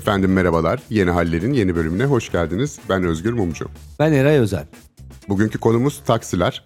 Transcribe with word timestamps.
Efendim 0.00 0.32
merhabalar. 0.32 0.82
Yeni 0.90 1.10
Haller'in 1.10 1.52
yeni 1.52 1.76
bölümüne 1.76 2.04
hoş 2.04 2.32
geldiniz. 2.32 2.78
Ben 2.88 3.04
Özgür 3.04 3.32
Mumcu. 3.32 3.68
Ben 3.98 4.12
Eray 4.12 4.38
Özel. 4.38 4.66
Bugünkü 5.28 5.58
konumuz 5.58 6.02
taksiler. 6.06 6.64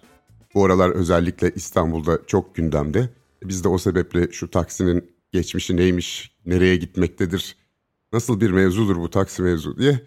Bu 0.53 0.65
aralar 0.65 0.89
özellikle 0.89 1.51
İstanbul'da 1.55 2.19
çok 2.27 2.55
gündemde. 2.55 3.09
Biz 3.43 3.63
de 3.63 3.67
o 3.67 3.77
sebeple 3.77 4.31
şu 4.31 4.51
taksinin 4.51 5.11
geçmişi 5.31 5.77
neymiş, 5.77 6.31
nereye 6.45 6.75
gitmektedir, 6.75 7.55
nasıl 8.13 8.41
bir 8.41 8.51
mevzudur 8.51 8.95
bu 8.95 9.09
taksi 9.09 9.41
mevzu 9.41 9.77
diye 9.77 9.99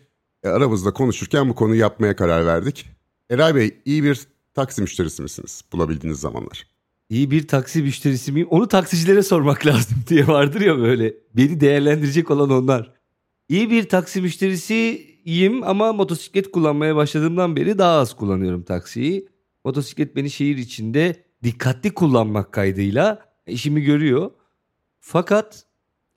e, 0.43 0.49
aramızda 0.49 0.91
konuşurken 0.91 1.49
bu 1.49 1.55
konuyu 1.55 1.81
yapmaya 1.81 2.17
karar 2.17 2.47
verdik. 2.47 2.87
Eray 3.31 3.55
Bey 3.55 3.81
iyi 3.85 4.05
bir 4.05 4.21
taksi 4.55 4.83
müşterisi 4.83 5.23
misiniz 5.23 5.63
bulabildiğiniz 5.73 6.21
zamanlar? 6.21 6.67
İyi 7.11 7.31
bir 7.31 7.49
taksi 7.49 7.83
müşterisi 7.83 8.33
miyim? 8.33 8.49
Onu 8.51 8.69
taksicilere 8.69 9.23
sormak 9.23 9.67
lazım 9.67 9.99
diye 10.09 10.27
vardır 10.27 10.61
ya 10.61 10.79
böyle. 10.79 11.15
Beni 11.37 11.61
değerlendirecek 11.61 12.31
olan 12.31 12.51
onlar. 12.51 12.98
İyi 13.49 13.71
bir 13.71 13.89
taksi 13.89 14.23
müşterisiyim 14.23 15.63
ama 15.63 15.93
motosiklet 15.93 16.51
kullanmaya 16.51 16.97
başladığımdan 16.97 17.57
beri 17.57 17.79
daha 17.79 17.99
az 17.99 18.17
kullanıyorum 18.17 18.63
taksiyi. 18.63 19.29
Motosiklet 19.65 20.17
beni 20.17 20.31
şehir 20.31 20.57
içinde 20.57 21.25
dikkatli 21.43 21.95
kullanmak 21.95 22.53
kaydıyla 22.53 23.29
işimi 23.47 23.83
görüyor. 23.83 24.31
Fakat 25.01 25.67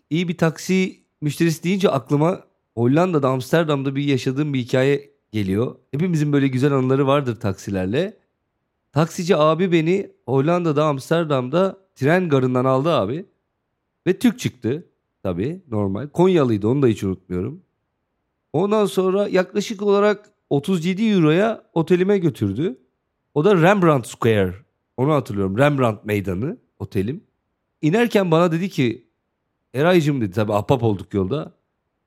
iyi 0.10 0.28
bir 0.28 0.38
taksi 0.38 1.04
müşterisi 1.22 1.64
deyince 1.64 1.90
aklıma 1.90 2.44
Hollanda'da 2.76 3.30
Amsterdam'da 3.30 3.96
bir 3.96 4.04
yaşadığım 4.04 4.54
bir 4.54 4.60
hikaye 4.60 5.12
geliyor. 5.32 5.76
Hepimizin 5.92 6.34
böyle 6.34 6.48
güzel 6.48 6.72
anıları 6.72 7.08
vardır 7.08 7.40
taksilerle. 7.40 8.18
Taksici 8.92 9.36
abi 9.36 9.72
beni 9.72 10.12
Hollanda'da 10.26 10.86
Amsterdam'da 10.86 11.78
tren 11.96 12.30
garından 12.30 12.66
aldı 12.66 12.90
abi. 12.90 13.26
Ve 14.08 14.20
Türk 14.20 14.40
çıktı 14.40 14.91
tabii 15.24 15.62
normal. 15.72 16.08
Konyalıydı 16.08 16.68
onu 16.68 16.82
da 16.82 16.88
hiç 16.88 17.04
unutmuyorum. 17.04 17.62
Ondan 18.54 18.86
sonra 18.86 19.28
yaklaşık 19.28 19.82
olarak 19.82 20.30
37 20.50 21.10
euroya 21.10 21.64
otelime 21.74 22.18
götürdü. 22.18 22.78
O 23.34 23.46
da 23.46 23.62
Rembrandt 23.62 24.08
Square. 24.08 24.56
Onu 24.98 25.14
hatırlıyorum. 25.14 25.58
Rembrandt 25.58 26.06
Meydanı 26.06 26.58
otelim. 26.80 27.24
İnerken 27.82 28.32
bana 28.32 28.52
dedi 28.52 28.70
ki 28.70 29.08
Eray'cım 29.74 30.22
dedi 30.22 30.32
tabii 30.32 30.54
ahbap 30.54 30.84
olduk 30.84 31.14
yolda. 31.14 31.54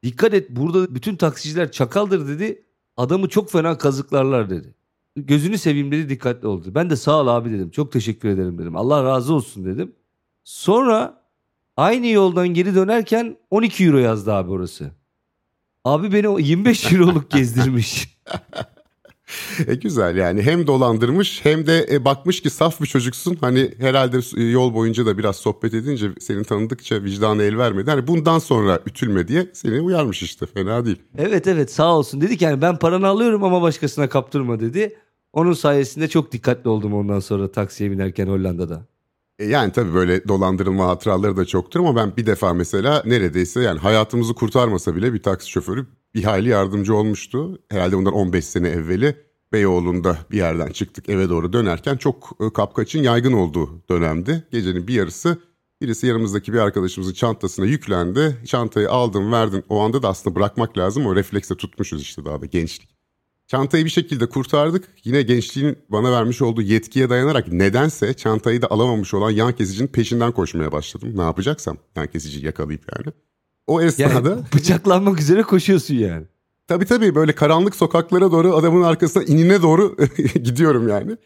Dikkat 0.02 0.34
et 0.34 0.50
burada 0.50 0.94
bütün 0.94 1.16
taksiciler 1.16 1.70
çakaldır 1.72 2.28
dedi. 2.28 2.62
Adamı 2.96 3.28
çok 3.28 3.50
fena 3.50 3.78
kazıklarlar 3.78 4.50
dedi. 4.50 4.74
Gözünü 5.16 5.58
seveyim 5.58 5.92
dedi 5.92 6.08
dikkatli 6.08 6.48
oldu. 6.48 6.74
Ben 6.74 6.90
de 6.90 6.96
sağ 6.96 7.20
ol 7.20 7.26
abi 7.26 7.50
dedim. 7.50 7.70
Çok 7.70 7.92
teşekkür 7.92 8.28
ederim 8.28 8.58
dedim. 8.58 8.76
Allah 8.76 9.04
razı 9.04 9.34
olsun 9.34 9.64
dedim. 9.64 9.92
Sonra 10.44 11.23
aynı 11.76 12.06
yoldan 12.06 12.48
geri 12.48 12.74
dönerken 12.74 13.36
12 13.50 13.84
euro 13.84 13.98
yazdı 13.98 14.32
abi 14.32 14.50
orası. 14.50 14.90
Abi 15.84 16.12
beni 16.12 16.28
o 16.28 16.38
25 16.38 16.92
euroluk 16.92 17.30
gezdirmiş. 17.30 18.18
E 19.66 19.74
güzel 19.74 20.16
yani 20.16 20.42
hem 20.42 20.66
dolandırmış 20.66 21.44
hem 21.44 21.66
de 21.66 21.86
e, 21.90 22.04
bakmış 22.04 22.40
ki 22.40 22.50
saf 22.50 22.80
bir 22.80 22.86
çocuksun. 22.86 23.36
Hani 23.40 23.70
herhalde 23.78 24.18
e, 24.36 24.42
yol 24.42 24.74
boyunca 24.74 25.06
da 25.06 25.18
biraz 25.18 25.36
sohbet 25.36 25.74
edince 25.74 26.10
seni 26.20 26.44
tanıdıkça 26.44 27.02
vicdanı 27.02 27.42
el 27.42 27.58
vermedi. 27.58 27.90
Hani 27.90 28.06
bundan 28.06 28.38
sonra 28.38 28.80
ütülme 28.86 29.28
diye 29.28 29.46
seni 29.52 29.80
uyarmış 29.80 30.22
işte 30.22 30.46
fena 30.46 30.84
değil. 30.84 31.02
Evet 31.18 31.46
evet 31.46 31.72
sağ 31.72 31.96
olsun 31.96 32.20
dedik 32.20 32.42
yani 32.42 32.62
ben 32.62 32.78
paranı 32.78 33.06
alıyorum 33.06 33.44
ama 33.44 33.62
başkasına 33.62 34.08
kaptırma 34.08 34.60
dedi. 34.60 34.96
Onun 35.32 35.52
sayesinde 35.52 36.08
çok 36.08 36.32
dikkatli 36.32 36.70
oldum 36.70 36.94
ondan 36.94 37.20
sonra 37.20 37.52
taksiye 37.52 37.90
binerken 37.90 38.26
Hollanda'da. 38.26 38.86
E 39.38 39.44
yani 39.44 39.72
tabii 39.72 39.94
böyle 39.94 40.28
dolandırılma 40.28 40.86
hatıraları 40.86 41.36
da 41.36 41.44
çoktur 41.44 41.80
ama 41.80 41.96
ben 41.96 42.16
bir 42.16 42.26
defa 42.26 42.54
mesela 42.54 43.02
neredeyse 43.06 43.60
yani 43.60 43.78
hayatımızı 43.78 44.34
kurtarmasa 44.34 44.96
bile 44.96 45.14
bir 45.14 45.22
taksi 45.22 45.50
şoförü 45.50 45.86
bir 46.14 46.24
hayli 46.24 46.48
yardımcı 46.48 46.94
olmuştu. 46.94 47.58
Herhalde 47.70 47.96
bundan 47.96 48.12
15 48.12 48.44
sene 48.44 48.68
evveli 48.68 49.16
Beyoğlu'nda 49.52 50.18
bir 50.30 50.36
yerden 50.36 50.70
çıktık 50.70 51.08
eve 51.08 51.28
doğru 51.28 51.52
dönerken 51.52 51.96
çok 51.96 52.30
e, 52.40 52.52
kapkaçın 52.52 53.02
yaygın 53.02 53.32
olduğu 53.32 53.88
dönemdi. 53.88 54.48
Gecenin 54.50 54.88
bir 54.88 54.94
yarısı 54.94 55.38
birisi 55.82 56.06
yanımızdaki 56.06 56.52
bir 56.52 56.58
arkadaşımızın 56.58 57.12
çantasına 57.12 57.66
yüklendi. 57.66 58.36
Çantayı 58.46 58.90
aldım 58.90 59.32
verdim 59.32 59.62
o 59.68 59.80
anda 59.80 60.02
da 60.02 60.08
aslında 60.08 60.36
bırakmak 60.36 60.78
lazım 60.78 61.06
o 61.06 61.16
reflekse 61.16 61.54
tutmuşuz 61.56 62.02
işte 62.02 62.24
daha 62.24 62.40
da 62.40 62.46
gençlik. 62.46 62.93
Çantayı 63.46 63.84
bir 63.84 63.90
şekilde 63.90 64.28
kurtardık. 64.28 64.88
Yine 65.04 65.22
gençliğin 65.22 65.78
bana 65.88 66.12
vermiş 66.12 66.42
olduğu 66.42 66.62
yetkiye 66.62 67.10
dayanarak 67.10 67.52
nedense 67.52 68.14
çantayı 68.14 68.62
da 68.62 68.70
alamamış 68.70 69.14
olan 69.14 69.30
yan 69.30 69.52
kesicinin 69.52 69.88
peşinden 69.88 70.32
koşmaya 70.32 70.72
başladım. 70.72 71.12
Ne 71.14 71.22
yapacaksam 71.22 71.76
yan 71.96 72.06
kesiciyi 72.06 72.44
yakalayıp 72.44 72.82
yani. 72.96 73.14
O 73.66 73.80
esnada... 73.80 74.30
Yani 74.30 74.42
bıçaklanmak 74.54 75.20
üzere 75.20 75.42
koşuyorsun 75.42 75.94
yani. 75.94 76.26
Tabii 76.66 76.86
tabii 76.86 77.14
böyle 77.14 77.34
karanlık 77.34 77.76
sokaklara 77.76 78.32
doğru 78.32 78.56
adamın 78.56 78.82
arkasına 78.82 79.22
inine 79.22 79.62
doğru 79.62 79.96
gidiyorum 80.34 80.88
yani. 80.88 81.16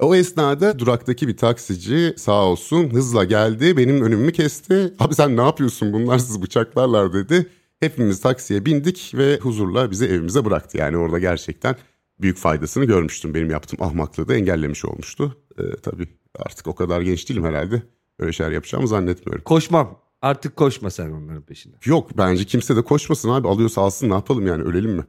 O 0.00 0.14
esnada 0.14 0.78
duraktaki 0.78 1.28
bir 1.28 1.36
taksici 1.36 2.14
sağ 2.16 2.44
olsun 2.44 2.90
hızla 2.90 3.24
geldi 3.24 3.76
benim 3.76 4.02
önümü 4.02 4.32
kesti. 4.32 4.94
Abi 4.98 5.14
sen 5.14 5.36
ne 5.36 5.42
yapıyorsun 5.42 5.92
bunlar 5.92 6.18
siz 6.18 6.42
bıçaklarlar 6.42 7.12
dedi. 7.12 7.46
Hepimiz 7.80 8.20
taksiye 8.20 8.66
bindik 8.66 9.12
ve 9.14 9.38
huzurla 9.38 9.90
bizi 9.90 10.06
evimize 10.06 10.44
bıraktı. 10.44 10.78
Yani 10.78 10.96
orada 10.96 11.18
gerçekten 11.18 11.76
büyük 12.20 12.38
faydasını 12.38 12.84
görmüştüm. 12.84 13.34
Benim 13.34 13.50
yaptığım 13.50 13.82
ahmaklığı 13.82 14.28
da 14.28 14.34
engellemiş 14.34 14.84
olmuştu. 14.84 15.36
Ee, 15.58 15.62
tabii 15.82 16.08
artık 16.38 16.66
o 16.66 16.74
kadar 16.74 17.00
genç 17.00 17.28
değilim 17.28 17.44
herhalde. 17.44 17.82
Öyle 18.18 18.32
şeyler 18.32 18.52
yapacağımı 18.52 18.88
zannetmiyorum. 18.88 19.44
Koşmam. 19.44 19.98
Artık 20.22 20.56
koşma 20.56 20.90
sen 20.90 21.10
onların 21.10 21.42
peşinden. 21.42 21.78
Yok 21.84 22.18
bence 22.18 22.44
kimse 22.44 22.76
de 22.76 22.82
koşmasın 22.82 23.30
abi. 23.30 23.48
Alıyorsa 23.48 23.82
alsın 23.82 24.10
ne 24.10 24.14
yapalım 24.14 24.46
yani 24.46 24.62
ölelim 24.62 24.90
mi? 24.90 25.04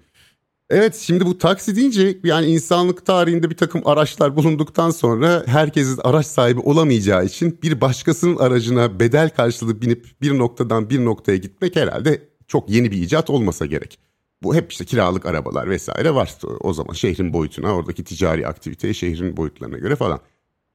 Evet 0.69 0.95
şimdi 0.95 1.25
bu 1.25 1.37
taksi 1.37 1.75
deyince 1.75 2.19
yani 2.23 2.45
insanlık 2.45 3.05
tarihinde 3.05 3.49
bir 3.49 3.57
takım 3.57 3.87
araçlar 3.87 4.35
bulunduktan 4.35 4.89
sonra 4.89 5.43
herkesin 5.45 5.99
araç 6.03 6.25
sahibi 6.25 6.59
olamayacağı 6.59 7.25
için 7.25 7.59
bir 7.63 7.81
başkasının 7.81 8.37
aracına 8.37 8.99
bedel 8.99 9.29
karşılığı 9.29 9.81
binip 9.81 10.07
bir 10.21 10.37
noktadan 10.37 10.89
bir 10.89 11.05
noktaya 11.05 11.37
gitmek 11.37 11.75
herhalde 11.75 12.29
çok 12.47 12.69
yeni 12.69 12.91
bir 12.91 12.97
icat 12.97 13.29
olmasa 13.29 13.65
gerek. 13.65 13.99
Bu 14.43 14.55
hep 14.55 14.71
işte 14.71 14.85
kiralık 14.85 15.25
arabalar 15.25 15.69
vesaire 15.69 16.13
var 16.13 16.37
o 16.59 16.73
zaman 16.73 16.93
şehrin 16.93 17.33
boyutuna 17.33 17.75
oradaki 17.75 18.03
ticari 18.03 18.47
aktiviteye 18.47 18.93
şehrin 18.93 19.37
boyutlarına 19.37 19.77
göre 19.77 19.95
falan. 19.95 20.19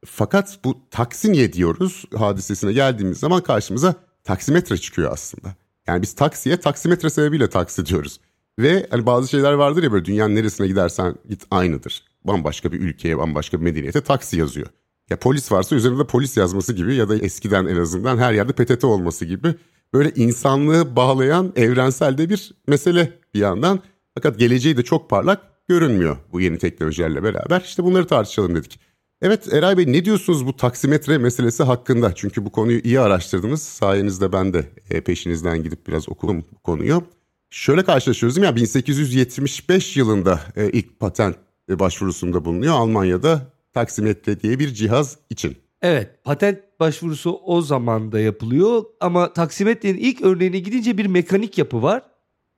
Fakat 0.05 0.59
bu 0.65 0.77
taksi 0.91 1.33
niye 1.33 1.53
diyoruz 1.53 2.05
hadisesine 2.17 2.73
geldiğimiz 2.73 3.19
zaman 3.19 3.43
karşımıza 3.43 3.95
taksimetre 4.25 4.77
çıkıyor 4.77 5.13
aslında. 5.13 5.55
Yani 5.87 6.03
biz 6.03 6.15
taksiye 6.15 6.57
taksimetre 6.57 7.11
sebebiyle 7.11 7.51
taksi 7.51 7.87
diyoruz. 7.87 8.21
Ve 8.59 8.87
hani 8.91 9.07
bazı 9.07 9.29
şeyler 9.29 9.53
vardır 9.53 9.83
ya 9.83 9.93
böyle 9.93 10.05
dünyanın 10.05 10.35
neresine 10.35 10.67
gidersen 10.67 11.15
git 11.29 11.47
aynıdır. 11.51 12.03
Bambaşka 12.25 12.73
bir 12.73 12.81
ülkeye, 12.81 13.19
bambaşka 13.19 13.61
bir 13.61 13.65
medeniyete 13.65 14.01
taksi 14.01 14.39
yazıyor. 14.39 14.67
Ya 15.11 15.19
polis 15.19 15.53
varsa 15.53 15.77
üzerinde 15.77 16.07
polis 16.07 16.37
yazması 16.37 16.73
gibi 16.73 16.95
ya 16.95 17.09
da 17.09 17.17
eskiden 17.17 17.67
en 17.67 17.77
azından 17.77 18.19
her 18.19 18.33
yerde 18.33 18.53
PTT 18.53 18.85
olması 18.85 19.25
gibi 19.25 19.55
böyle 19.93 20.13
insanlığı 20.15 20.97
bağlayan 20.97 21.53
evrensel 21.57 22.19
de 22.19 22.31
bir 22.31 22.55
mesele 22.67 23.13
bir 23.35 23.41
yandan. 23.41 23.81
Fakat 24.15 24.39
geleceği 24.39 24.77
de 24.77 24.83
çok 24.83 25.11
parlak 25.11 25.41
görünmüyor 25.69 26.17
bu 26.33 26.41
yeni 26.41 26.59
teknolojilerle 26.59 27.23
beraber. 27.23 27.61
İşte 27.61 27.85
bunları 27.85 28.07
tartışalım 28.07 28.55
dedik. 28.55 28.81
Evet 29.23 29.53
Eray 29.53 29.77
Bey 29.77 29.93
ne 29.93 30.05
diyorsunuz 30.05 30.47
bu 30.47 30.57
taksimetre 30.57 31.19
meselesi 31.19 31.63
hakkında? 31.63 32.15
Çünkü 32.15 32.45
bu 32.45 32.53
konuyu 32.53 32.81
iyi 32.85 33.01
araştırdınız. 33.01 33.63
Sayenizde 33.63 34.33
ben 34.33 34.55
de 34.55 34.65
e, 34.91 35.01
peşinizden 35.01 35.63
gidip 35.63 35.87
biraz 35.87 36.09
okudum 36.09 36.45
bu 36.53 36.59
konuyu. 36.59 37.05
Şöyle 37.51 37.85
karşılaşıyoruz 37.85 38.37
değil 38.37 38.43
mi? 38.43 38.47
Ya 38.47 38.57
1875 38.57 39.97
yılında 39.97 40.41
e, 40.57 40.71
ilk 40.71 41.01
patent 41.01 41.37
başvurusunda 41.69 42.45
bulunuyor 42.45 42.75
Almanya'da 42.75 43.53
taksimetre 43.73 44.41
diye 44.41 44.59
bir 44.59 44.75
cihaz 44.75 45.19
için. 45.31 45.57
Evet 45.83 46.25
patent 46.25 46.59
başvurusu 46.83 47.41
o 47.45 47.63
zaman 47.63 48.13
da 48.13 48.21
yapılıyor 48.21 48.85
ama 49.01 49.33
taksimetrenin 49.33 49.99
ilk 49.99 50.23
örneğine 50.23 50.59
gidince 50.59 50.99
bir 50.99 51.07
mekanik 51.07 51.59
yapı 51.59 51.83
var. 51.83 52.03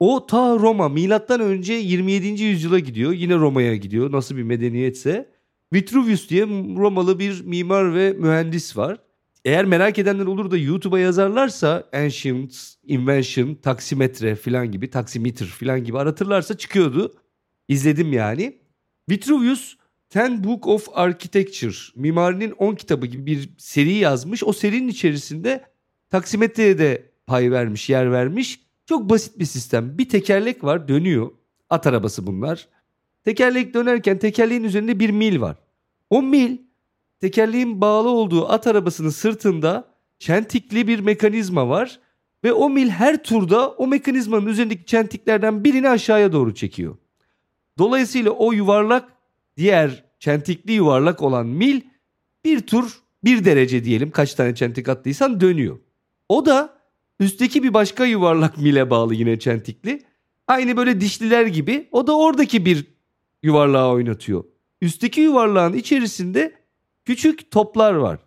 O 0.01 0.27
ta 0.27 0.59
Roma 0.59 0.89
milattan 0.89 1.41
önce 1.41 1.75
27. 1.75 2.43
yüzyıla 2.43 2.79
gidiyor. 2.79 3.13
Yine 3.13 3.35
Roma'ya 3.35 3.77
gidiyor 3.77 4.13
nasıl 4.13 4.37
bir 4.37 4.43
medeniyetse. 4.43 5.31
Vitruvius 5.73 6.29
diye 6.29 6.43
Romalı 6.77 7.19
bir 7.19 7.41
mimar 7.45 7.95
ve 7.95 8.13
mühendis 8.13 8.77
var. 8.77 8.99
Eğer 9.45 9.65
merak 9.65 9.99
edenler 9.99 10.27
olur 10.27 10.51
da 10.51 10.57
YouTube'a 10.57 10.99
yazarlarsa 10.99 11.89
Ancient, 11.93 12.55
Invention, 12.87 13.55
Taksimetre 13.55 14.37
falan 14.37 14.73
gibi, 14.73 14.91
Taksimeter 14.91 15.47
falan 15.47 15.85
gibi 15.85 15.99
aratırlarsa 15.99 16.57
çıkıyordu. 16.57 17.15
İzledim 17.69 18.13
yani. 18.13 18.59
Vitruvius 19.11 19.77
Ten 20.15 20.45
Book 20.45 20.67
of 20.67 20.89
Architecture, 20.95 21.75
mimarinin 21.97 22.51
10 22.51 22.75
kitabı 22.75 23.07
gibi 23.07 23.27
bir 23.27 23.51
seri 23.59 23.93
yazmış. 23.93 24.45
O 24.45 24.53
serinin 24.53 24.89
içerisinde 24.89 25.65
taksimetreye 26.11 26.79
de 26.79 27.11
pay 27.27 27.51
vermiş, 27.51 27.91
yer 27.91 28.13
vermiş. 28.13 28.61
Çok 28.87 29.11
basit 29.11 29.39
bir 29.39 29.45
sistem. 29.45 29.99
Bir 29.99 30.09
tekerlek 30.09 30.65
var, 30.65 30.89
dönüyor. 30.89 31.31
At 31.71 31.87
arabası 31.87 32.27
bunlar. 32.27 32.69
Tekerlek 33.25 33.75
dönerken 33.75 34.19
tekerleğin 34.19 34.65
üzerinde 34.65 34.99
bir 34.99 35.11
mil 35.11 35.41
var. 35.41 35.57
O 36.11 36.23
mil 36.23 36.59
tekerleğin 37.21 37.81
bağlı 37.81 38.09
olduğu 38.09 38.49
at 38.49 38.67
arabasının 38.67 39.11
sırtında 39.11 39.89
çentikli 40.19 40.89
bir 40.89 41.01
mekanizma 41.01 41.69
var 41.69 42.01
ve 42.45 42.53
o 42.53 42.71
mil 42.71 42.89
her 42.89 43.23
turda 43.23 43.71
o 43.71 43.87
mekanizmanın 43.87 44.47
üzerindeki 44.47 44.85
çentiklerden 44.85 45.65
birini 45.65 45.89
aşağıya 45.89 46.33
doğru 46.33 46.55
çekiyor. 46.55 46.97
Dolayısıyla 47.79 48.31
o 48.31 48.53
yuvarlak 48.53 49.14
diğer 49.57 50.05
çentikli 50.19 50.73
yuvarlak 50.73 51.23
olan 51.23 51.47
mil 51.47 51.81
bir 52.45 52.61
tur 52.61 53.03
bir 53.25 53.45
derece 53.45 53.85
diyelim 53.85 54.11
kaç 54.11 54.35
tane 54.35 54.55
çentik 54.55 54.89
attıysan 54.89 55.41
dönüyor. 55.41 55.79
O 56.29 56.47
da 56.47 56.79
üstteki 57.21 57.63
bir 57.63 57.75
başka 57.75 58.05
yuvarlak 58.05 58.59
mile 58.59 58.91
bağlı 58.91 59.15
yine 59.15 59.39
çentikli. 59.39 60.03
Aynı 60.49 60.77
böyle 60.77 61.01
dişliler 61.01 61.47
gibi 61.47 61.89
o 61.93 62.07
da 62.07 62.19
oradaki 62.19 62.67
bir 62.67 62.85
yuvarlağı 63.43 63.91
oynatıyor. 63.91 64.45
Üstteki 64.81 65.21
yuvarlağın 65.21 65.73
içerisinde 65.73 66.53
küçük 67.05 67.51
toplar 67.51 67.95
var. 67.95 68.19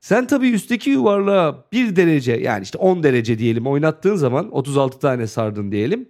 Sen 0.00 0.26
tabii 0.26 0.50
üstteki 0.50 0.90
yuvarlağı 0.90 1.64
bir 1.72 1.96
derece 1.96 2.32
yani 2.32 2.62
işte 2.62 2.78
10 2.78 3.02
derece 3.02 3.38
diyelim 3.38 3.66
oynattığın 3.66 4.16
zaman 4.16 4.54
36 4.54 4.98
tane 4.98 5.26
sardın 5.26 5.72
diyelim. 5.72 6.08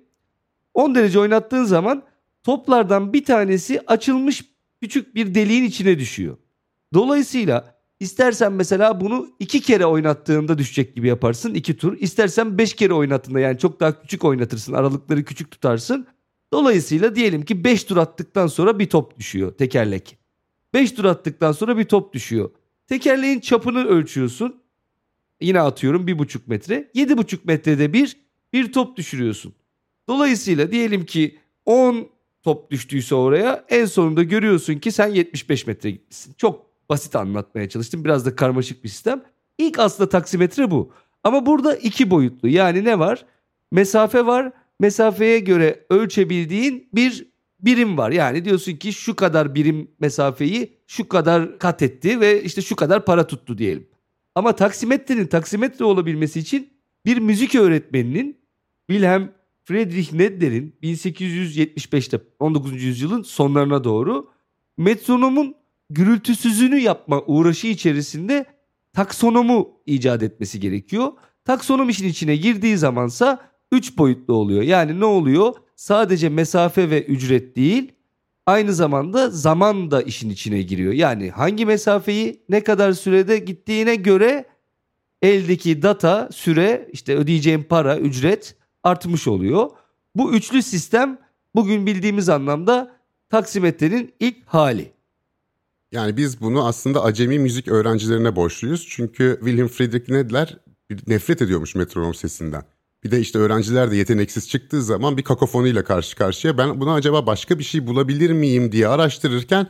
10 0.74 0.94
derece 0.94 1.18
oynattığın 1.18 1.64
zaman 1.64 2.02
toplardan 2.42 3.12
bir 3.12 3.24
tanesi 3.24 3.80
açılmış 3.86 4.44
küçük 4.82 5.14
bir 5.14 5.34
deliğin 5.34 5.64
içine 5.64 5.98
düşüyor. 5.98 6.36
Dolayısıyla 6.94 7.82
istersen 8.00 8.52
mesela 8.52 9.00
bunu 9.00 9.28
iki 9.38 9.60
kere 9.60 9.86
oynattığında 9.86 10.58
düşecek 10.58 10.96
gibi 10.96 11.08
yaparsın 11.08 11.54
iki 11.54 11.76
tur. 11.76 11.96
İstersen 11.98 12.58
beş 12.58 12.74
kere 12.74 12.92
oynattığında 12.94 13.40
yani 13.40 13.58
çok 13.58 13.80
daha 13.80 14.02
küçük 14.02 14.24
oynatırsın 14.24 14.72
aralıkları 14.72 15.24
küçük 15.24 15.50
tutarsın. 15.50 16.06
Dolayısıyla 16.52 17.14
diyelim 17.14 17.44
ki 17.44 17.64
5 17.64 17.84
tur 17.84 17.96
attıktan 17.96 18.46
sonra 18.46 18.78
bir 18.78 18.90
top 18.90 19.18
düşüyor 19.18 19.52
tekerlek. 19.52 20.18
5 20.74 20.92
tur 20.92 21.04
attıktan 21.04 21.52
sonra 21.52 21.78
bir 21.78 21.84
top 21.84 22.12
düşüyor. 22.12 22.50
Tekerleğin 22.86 23.40
çapını 23.40 23.84
ölçüyorsun. 23.84 24.62
Yine 25.40 25.60
atıyorum 25.60 26.08
1,5 26.08 26.40
metre. 26.46 26.90
7,5 26.94 27.38
metrede 27.44 27.92
bir 27.92 28.16
bir 28.52 28.72
top 28.72 28.96
düşürüyorsun. 28.96 29.54
Dolayısıyla 30.08 30.72
diyelim 30.72 31.06
ki 31.06 31.38
10 31.66 32.08
top 32.42 32.70
düştüyse 32.70 33.14
oraya 33.14 33.64
en 33.68 33.84
sonunda 33.84 34.22
görüyorsun 34.22 34.74
ki 34.74 34.92
sen 34.92 35.08
75 35.08 35.66
metre 35.66 35.90
gitmişsin. 35.90 36.34
Çok 36.38 36.66
basit 36.88 37.16
anlatmaya 37.16 37.68
çalıştım. 37.68 38.04
Biraz 38.04 38.26
da 38.26 38.36
karmaşık 38.36 38.84
bir 38.84 38.88
sistem. 38.88 39.22
İlk 39.58 39.78
aslında 39.78 40.08
taksimetre 40.08 40.70
bu. 40.70 40.92
Ama 41.24 41.46
burada 41.46 41.76
iki 41.76 42.10
boyutlu. 42.10 42.48
Yani 42.48 42.84
ne 42.84 42.98
var? 42.98 43.24
Mesafe 43.70 44.26
var. 44.26 44.52
Mesafeye 44.80 45.38
göre 45.38 45.86
ölçebildiğin 45.90 46.88
bir 46.94 47.26
birim 47.60 47.98
var. 47.98 48.10
Yani 48.10 48.44
diyorsun 48.44 48.72
ki 48.72 48.92
şu 48.92 49.16
kadar 49.16 49.54
birim 49.54 49.90
mesafeyi 50.00 50.78
şu 50.86 51.08
kadar 51.08 51.58
kat 51.58 51.82
etti 51.82 52.20
ve 52.20 52.42
işte 52.42 52.62
şu 52.62 52.76
kadar 52.76 53.04
para 53.04 53.26
tuttu 53.26 53.58
diyelim. 53.58 53.86
Ama 54.34 54.56
taksimetrenin 54.56 55.26
taksimetre 55.26 55.84
olabilmesi 55.84 56.40
için 56.40 56.72
bir 57.06 57.18
müzik 57.18 57.54
öğretmeninin 57.54 58.38
Wilhelm 58.90 59.28
Friedrich 59.64 60.12
Nedler'in 60.12 60.74
1875'te 60.82 62.20
19. 62.38 62.82
yüzyılın 62.82 63.22
sonlarına 63.22 63.84
doğru 63.84 64.30
metronomun 64.76 65.54
gürültüsüzünü 65.90 66.78
yapma 66.78 67.22
uğraşı 67.26 67.66
içerisinde 67.66 68.46
taksonomu 68.92 69.70
icat 69.86 70.22
etmesi 70.22 70.60
gerekiyor. 70.60 71.12
Taksonom 71.44 71.88
işin 71.88 72.08
içine 72.08 72.36
girdiği 72.36 72.78
zamansa 72.78 73.50
3 73.72 73.98
boyutlu 73.98 74.34
oluyor. 74.34 74.62
Yani 74.62 75.00
ne 75.00 75.04
oluyor? 75.04 75.54
Sadece 75.76 76.28
mesafe 76.28 76.90
ve 76.90 77.04
ücret 77.04 77.56
değil, 77.56 77.92
aynı 78.46 78.72
zamanda 78.72 79.30
zaman 79.30 79.90
da 79.90 80.02
işin 80.02 80.30
içine 80.30 80.62
giriyor. 80.62 80.92
Yani 80.92 81.30
hangi 81.30 81.66
mesafeyi 81.66 82.42
ne 82.48 82.64
kadar 82.64 82.92
sürede 82.92 83.38
gittiğine 83.38 83.94
göre 83.94 84.44
eldeki 85.22 85.82
data, 85.82 86.28
süre, 86.32 86.88
işte 86.92 87.16
ödeyeceğim 87.16 87.64
para, 87.64 87.98
ücret 87.98 88.56
artmış 88.82 89.28
oluyor. 89.28 89.70
Bu 90.14 90.34
üçlü 90.34 90.62
sistem 90.62 91.18
bugün 91.54 91.86
bildiğimiz 91.86 92.28
anlamda 92.28 92.96
taksimetrenin 93.30 94.14
ilk 94.20 94.46
hali. 94.46 94.92
Yani 95.92 96.16
biz 96.16 96.40
bunu 96.40 96.66
aslında 96.66 97.02
acemi 97.02 97.38
müzik 97.38 97.68
öğrencilerine 97.68 98.36
borçluyuz. 98.36 98.86
Çünkü 98.88 99.38
William 99.40 99.68
Friedrich 99.68 100.08
Nedler 100.08 100.58
nefret 101.06 101.42
ediyormuş 101.42 101.74
metronom 101.74 102.14
sesinden. 102.14 102.64
Bir 103.04 103.10
de 103.10 103.20
işte 103.20 103.38
öğrenciler 103.38 103.90
de 103.90 103.96
yeteneksiz 103.96 104.48
çıktığı 104.48 104.82
zaman 104.82 105.16
bir 105.16 105.22
kakofoniyle 105.22 105.84
karşı 105.84 106.16
karşıya. 106.16 106.58
Ben 106.58 106.80
buna 106.80 106.94
acaba 106.94 107.26
başka 107.26 107.58
bir 107.58 107.64
şey 107.64 107.86
bulabilir 107.86 108.30
miyim 108.30 108.72
diye 108.72 108.88
araştırırken 108.88 109.66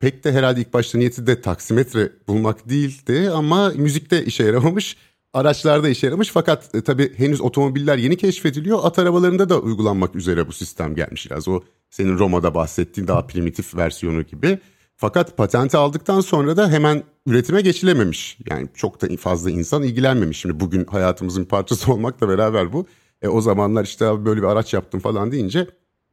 pek 0.00 0.24
de 0.24 0.32
herhalde 0.32 0.60
ilk 0.60 0.72
başta 0.72 0.98
niyeti 0.98 1.26
de 1.26 1.40
taksimetre 1.40 2.12
bulmak 2.28 2.68
değildi 2.68 3.30
ama 3.34 3.68
müzikte 3.68 4.24
işe 4.24 4.44
yaramamış. 4.44 4.96
Araçlarda 5.36 5.88
işe 5.88 6.06
yaramış 6.06 6.30
fakat 6.30 6.74
e, 6.74 6.80
tabii 6.80 7.18
henüz 7.18 7.40
otomobiller 7.40 7.98
yeni 7.98 8.16
keşfediliyor. 8.16 8.78
At 8.82 8.98
arabalarında 8.98 9.48
da 9.48 9.60
uygulanmak 9.60 10.16
üzere 10.16 10.48
bu 10.48 10.52
sistem 10.52 10.94
gelmiş 10.94 11.30
biraz. 11.30 11.48
O 11.48 11.60
senin 11.90 12.18
Roma'da 12.18 12.54
bahsettiğin 12.54 13.08
daha 13.08 13.26
primitif 13.26 13.76
versiyonu 13.76 14.22
gibi. 14.22 14.58
Fakat 14.96 15.36
patenti 15.36 15.76
aldıktan 15.76 16.20
sonra 16.20 16.56
da 16.56 16.70
hemen 16.70 17.02
üretime 17.26 17.60
geçilememiş. 17.60 18.38
Yani 18.50 18.68
çok 18.74 19.02
da 19.02 19.16
fazla 19.16 19.50
insan 19.50 19.82
ilgilenmemiş. 19.82 20.38
Şimdi 20.38 20.60
bugün 20.60 20.84
hayatımızın 20.84 21.44
parçası 21.44 21.92
olmakla 21.92 22.28
beraber 22.28 22.72
bu. 22.72 22.86
E, 23.22 23.28
o 23.28 23.40
zamanlar 23.40 23.84
işte 23.84 24.24
böyle 24.24 24.42
bir 24.42 24.46
araç 24.46 24.74
yaptım 24.74 25.00
falan 25.00 25.32
deyince 25.32 25.66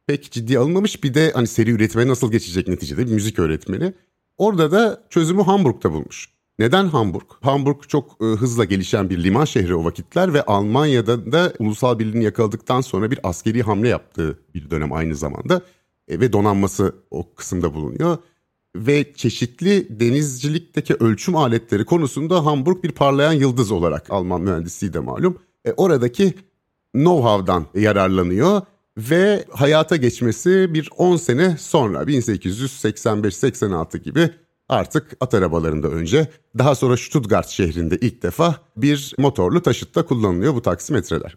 pek 0.06 0.32
ciddi 0.32 0.58
alınmamış. 0.58 1.04
Bir 1.04 1.14
de 1.14 1.30
hani 1.34 1.46
seri 1.46 1.70
üretime 1.70 2.08
nasıl 2.08 2.32
geçecek 2.32 2.68
neticede 2.68 3.06
bir 3.06 3.12
müzik 3.12 3.38
öğretmeni. 3.38 3.94
Orada 4.38 4.70
da 4.70 5.04
çözümü 5.10 5.42
Hamburg'da 5.42 5.92
bulmuş. 5.92 6.33
Neden 6.58 6.86
Hamburg? 6.86 7.26
Hamburg 7.40 7.76
çok 7.88 8.16
e, 8.20 8.24
hızla 8.24 8.64
gelişen 8.64 9.10
bir 9.10 9.24
liman 9.24 9.44
şehri 9.44 9.74
o 9.74 9.84
vakitler 9.84 10.34
ve 10.34 10.42
Almanya'da 10.42 11.32
da 11.32 11.52
ulusal 11.58 11.98
birliğini 11.98 12.24
yakaladıktan 12.24 12.80
sonra 12.80 13.10
bir 13.10 13.18
askeri 13.22 13.62
hamle 13.62 13.88
yaptığı 13.88 14.38
bir 14.54 14.70
dönem 14.70 14.92
aynı 14.92 15.16
zamanda. 15.16 15.60
E, 16.08 16.20
ve 16.20 16.32
donanması 16.32 16.94
o 17.10 17.34
kısımda 17.34 17.74
bulunuyor 17.74 18.18
ve 18.76 19.12
çeşitli 19.14 20.00
denizcilikteki 20.00 20.94
ölçüm 20.94 21.36
aletleri 21.36 21.84
konusunda 21.84 22.44
Hamburg 22.44 22.84
bir 22.84 22.92
parlayan 22.92 23.32
yıldız 23.32 23.70
olarak 23.70 24.10
Alman 24.10 24.40
mühendisliği 24.42 24.92
de 24.92 24.98
malum. 24.98 25.38
E, 25.64 25.72
oradaki 25.72 26.34
know-how'dan 26.94 27.64
yararlanıyor 27.74 28.62
ve 28.98 29.44
hayata 29.50 29.96
geçmesi 29.96 30.74
bir 30.74 30.88
10 30.96 31.16
sene 31.16 31.56
sonra 31.58 32.02
1885-86 32.02 33.98
gibi 33.98 34.30
artık 34.68 35.16
at 35.20 35.34
arabalarında 35.34 35.88
önce 35.88 36.28
daha 36.58 36.74
sonra 36.74 36.96
Stuttgart 36.96 37.48
şehrinde 37.48 37.96
ilk 37.96 38.22
defa 38.22 38.56
bir 38.76 39.14
motorlu 39.18 39.62
taşıtta 39.62 40.06
kullanılıyor 40.06 40.54
bu 40.54 40.62
taksimetreler. 40.62 41.36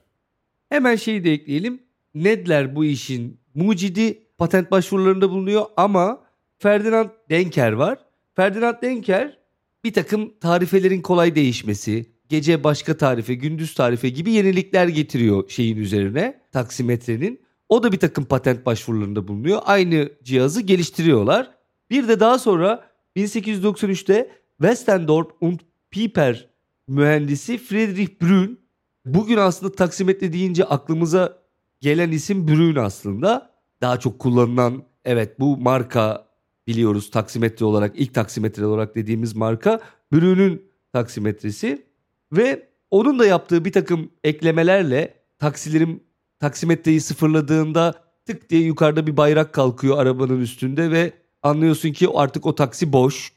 Hemen 0.69 0.96
şeyi 0.96 1.24
de 1.24 1.31
ekleyelim. 1.34 1.79
Nedler 2.15 2.75
bu 2.75 2.86
işin 2.86 3.39
mucidi 3.55 4.24
patent 4.38 4.72
başvurularında 4.72 5.29
bulunuyor 5.29 5.65
ama 5.77 6.22
Ferdinand 6.60 7.10
Denker 7.29 7.72
var. 7.72 7.98
Ferdinand 8.36 8.75
Denker 8.81 9.38
bir 9.84 9.93
takım 9.93 10.34
tarifelerin 10.41 11.01
kolay 11.01 11.36
değişmesi, 11.36 12.05
gece 12.29 12.63
başka 12.63 12.98
tarife, 12.98 13.34
gündüz 13.34 13.74
tarife 13.74 14.10
gibi 14.10 14.31
yenilikler 14.31 14.88
getiriyor 14.88 15.50
şeyin 15.50 15.77
üzerine, 15.77 16.41
taksimetrenin. 16.51 17.41
O 17.69 17.84
da 17.84 17.91
bir 17.91 18.00
takım 18.00 18.25
patent 18.25 18.65
başvurularında 18.65 19.27
bulunuyor. 19.27 19.62
Aynı 19.65 20.10
cihazı 20.24 20.62
geliştiriyorlar. 20.62 21.51
Bir 21.89 22.07
de 22.07 22.19
daha 22.19 22.39
sonra 22.39 22.89
1893'te 23.17 24.31
Westendorf 24.62 25.27
und 25.41 25.59
Pieper 25.91 26.50
mühendisi 26.88 27.57
Friedrich 27.57 28.21
Brün. 28.21 28.59
Bugün 29.05 29.38
aslında 29.38 29.71
taksimetre 29.71 30.33
deyince 30.33 30.65
aklımıza 30.65 31.38
gelen 31.81 32.12
isim 32.12 32.47
Brün 32.47 32.75
aslında. 32.75 33.51
Daha 33.81 34.00
çok 34.00 34.19
kullanılan 34.19 34.83
evet 35.05 35.39
bu 35.39 35.57
marka 35.57 36.27
biliyoruz 36.67 37.12
taksimetre 37.12 37.65
olarak 37.65 37.93
ilk 37.95 38.13
taksimetre 38.13 38.65
olarak 38.65 38.95
dediğimiz 38.95 39.36
marka 39.36 39.79
Brün'ün 40.13 40.62
taksimetresi 40.93 41.86
ve 42.31 42.67
onun 42.91 43.19
da 43.19 43.25
yaptığı 43.25 43.65
bir 43.65 43.71
takım 43.71 44.12
eklemelerle 44.24 45.13
taksilerin 45.39 46.03
taksimetreyi 46.39 47.01
sıfırladığında 47.01 47.93
tık 48.25 48.50
diye 48.50 48.62
yukarıda 48.62 49.07
bir 49.07 49.17
bayrak 49.17 49.53
kalkıyor 49.53 49.97
arabanın 49.97 50.41
üstünde 50.41 50.91
ve 50.91 51.13
anlıyorsun 51.44 51.91
ki 51.91 52.08
artık 52.13 52.46
o 52.46 52.56
taksi 52.56 52.94
boş. 52.94 53.32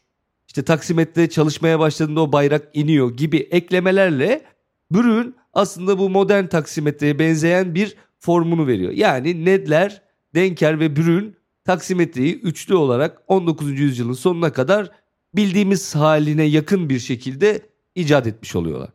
İşte 0.46 0.62
taksimetre 0.62 1.30
çalışmaya 1.30 1.78
başladığında 1.78 2.20
o 2.20 2.32
bayrak 2.32 2.68
iniyor 2.74 3.16
gibi 3.16 3.36
eklemelerle 3.36 4.44
Brün 4.90 5.34
aslında 5.52 5.98
bu 5.98 6.10
modern 6.10 6.46
taksimetreye 6.46 7.18
benzeyen 7.18 7.74
bir 7.74 7.96
formunu 8.18 8.66
veriyor. 8.66 8.92
Yani 8.92 9.44
Nedler, 9.44 10.02
Denker 10.34 10.80
ve 10.80 10.96
Brün 10.96 11.36
taksimetreyi 11.64 12.40
üçlü 12.40 12.74
olarak 12.74 13.22
19. 13.28 13.80
yüzyılın 13.80 14.12
sonuna 14.12 14.52
kadar 14.52 14.90
bildiğimiz 15.34 15.94
haline 15.94 16.44
yakın 16.44 16.88
bir 16.88 16.98
şekilde 16.98 17.60
icat 17.94 18.26
etmiş 18.26 18.56
oluyorlar. 18.56 18.90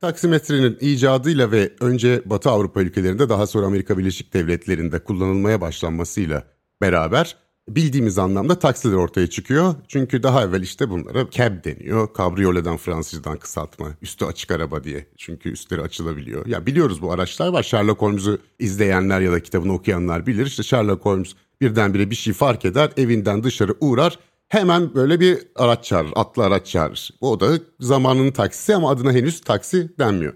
Taksimetrenin 0.00 0.78
icadıyla 0.80 1.52
ve 1.52 1.72
önce 1.80 2.22
Batı 2.24 2.50
Avrupa 2.50 2.80
ülkelerinde 2.80 3.28
daha 3.28 3.46
sonra 3.46 3.66
Amerika 3.66 3.98
Birleşik 3.98 4.34
Devletleri'nde 4.34 4.98
kullanılmaya 4.98 5.60
başlanmasıyla 5.60 6.44
beraber 6.80 7.36
bildiğimiz 7.68 8.18
anlamda 8.18 8.58
taksiler 8.58 8.94
ortaya 8.94 9.26
çıkıyor. 9.26 9.74
Çünkü 9.88 10.22
daha 10.22 10.44
evvel 10.44 10.62
işte 10.62 10.90
bunlara 10.90 11.30
cab 11.30 11.64
deniyor. 11.64 12.12
Kabriyoleden 12.12 12.76
Fransızcadan 12.76 13.38
kısaltma. 13.38 13.88
Üstü 14.02 14.24
açık 14.24 14.50
araba 14.50 14.84
diye. 14.84 15.06
Çünkü 15.16 15.50
üstleri 15.50 15.82
açılabiliyor. 15.82 16.46
Ya 16.46 16.66
biliyoruz 16.66 17.02
bu 17.02 17.12
araçlar 17.12 17.48
var. 17.48 17.62
Sherlock 17.62 18.02
Holmes'u 18.02 18.38
izleyenler 18.58 19.20
ya 19.20 19.32
da 19.32 19.40
kitabını 19.40 19.72
okuyanlar 19.72 20.26
bilir. 20.26 20.46
İşte 20.46 20.62
Sherlock 20.62 21.04
Holmes 21.04 21.32
birdenbire 21.60 22.10
bir 22.10 22.14
şey 22.14 22.32
fark 22.32 22.64
eder. 22.64 22.90
Evinden 22.96 23.42
dışarı 23.42 23.74
uğrar. 23.80 24.18
Hemen 24.48 24.94
böyle 24.94 25.20
bir 25.20 25.38
araç 25.56 25.84
çağırır. 25.84 26.10
Atlı 26.16 26.44
araç 26.44 26.66
çağırır. 26.66 27.10
O 27.20 27.40
da 27.40 27.58
zamanının 27.80 28.30
taksisi 28.30 28.74
ama 28.74 28.90
adına 28.90 29.12
henüz 29.12 29.40
taksi 29.40 29.98
denmiyor. 29.98 30.34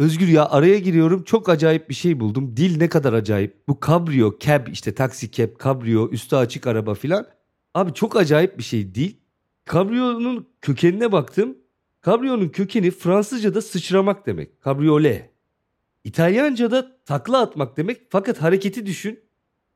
Özgür 0.00 0.28
ya 0.28 0.48
araya 0.48 0.78
giriyorum 0.78 1.22
çok 1.22 1.48
acayip 1.48 1.88
bir 1.88 1.94
şey 1.94 2.20
buldum. 2.20 2.56
Dil 2.56 2.78
ne 2.78 2.88
kadar 2.88 3.12
acayip. 3.12 3.68
Bu 3.68 3.80
kabrio, 3.80 4.38
cab 4.40 4.66
işte 4.66 4.94
taksi 4.94 5.30
cab, 5.32 5.56
kabrio, 5.58 6.08
üstü 6.08 6.36
açık 6.36 6.66
araba 6.66 6.94
filan. 6.94 7.26
Abi 7.74 7.94
çok 7.94 8.16
acayip 8.16 8.58
bir 8.58 8.62
şey 8.62 8.94
değil. 8.94 9.16
Kabrio'nun 9.64 10.48
kökenine 10.60 11.12
baktım. 11.12 11.58
Kabrio'nun 12.00 12.48
kökeni 12.48 12.90
Fransızca'da 12.90 13.62
sıçramak 13.62 14.26
demek. 14.26 14.60
Kabriole. 14.60 15.30
İtalyanca'da 16.04 16.96
takla 17.04 17.40
atmak 17.40 17.76
demek. 17.76 18.00
Fakat 18.10 18.42
hareketi 18.42 18.86
düşün. 18.86 19.20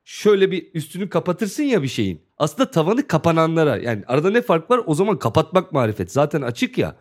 Şöyle 0.05 0.51
bir 0.51 0.75
üstünü 0.75 1.09
kapatırsın 1.09 1.63
ya 1.63 1.83
bir 1.83 1.89
şeyin. 1.89 2.21
Aslında 2.39 2.71
tavanı 2.71 3.07
kapananlara 3.07 3.77
yani 3.77 4.03
arada 4.07 4.31
ne 4.31 4.43
fark 4.43 4.71
var? 4.71 4.81
O 4.87 4.95
zaman 4.95 5.19
kapatmak 5.19 5.73
marifet. 5.73 6.13
Zaten 6.13 6.43
açık 6.43 6.79
ya. 6.79 6.97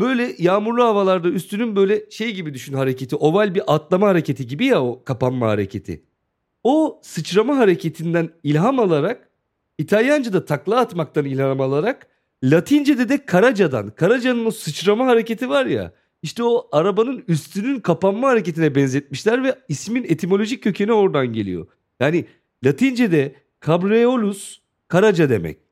Böyle 0.00 0.34
yağmurlu 0.38 0.84
havalarda 0.84 1.28
üstünün 1.28 1.76
böyle 1.76 2.10
şey 2.10 2.34
gibi 2.34 2.54
düşün 2.54 2.72
hareketi. 2.72 3.16
Oval 3.16 3.54
bir 3.54 3.62
atlama 3.66 4.08
hareketi 4.08 4.46
gibi 4.46 4.66
ya 4.66 4.82
o 4.82 5.04
kapanma 5.04 5.48
hareketi. 5.48 6.02
O 6.64 7.00
sıçrama 7.02 7.56
hareketinden 7.56 8.30
ilham 8.42 8.78
alarak 8.78 9.30
İtalyanca'da 9.78 10.44
takla 10.44 10.80
atmaktan 10.80 11.24
ilham 11.24 11.60
alarak 11.60 12.06
Latince'de 12.44 13.08
de 13.08 13.26
Karaca'dan. 13.26 13.90
Karaca'nın 13.90 14.46
o 14.46 14.50
sıçrama 14.50 15.06
hareketi 15.06 15.48
var 15.48 15.66
ya. 15.66 15.92
İşte 16.22 16.44
o 16.44 16.68
arabanın 16.72 17.24
üstünün 17.28 17.80
kapanma 17.80 18.28
hareketine 18.28 18.74
benzetmişler 18.74 19.44
ve 19.44 19.58
ismin 19.68 20.04
etimolojik 20.04 20.62
kökeni 20.62 20.92
oradan 20.92 21.32
geliyor. 21.32 21.66
Yani 22.00 22.24
Latince'de 22.64 23.34
cabriolus 23.66 24.60
Karaca 24.88 25.30
demek. 25.30 25.65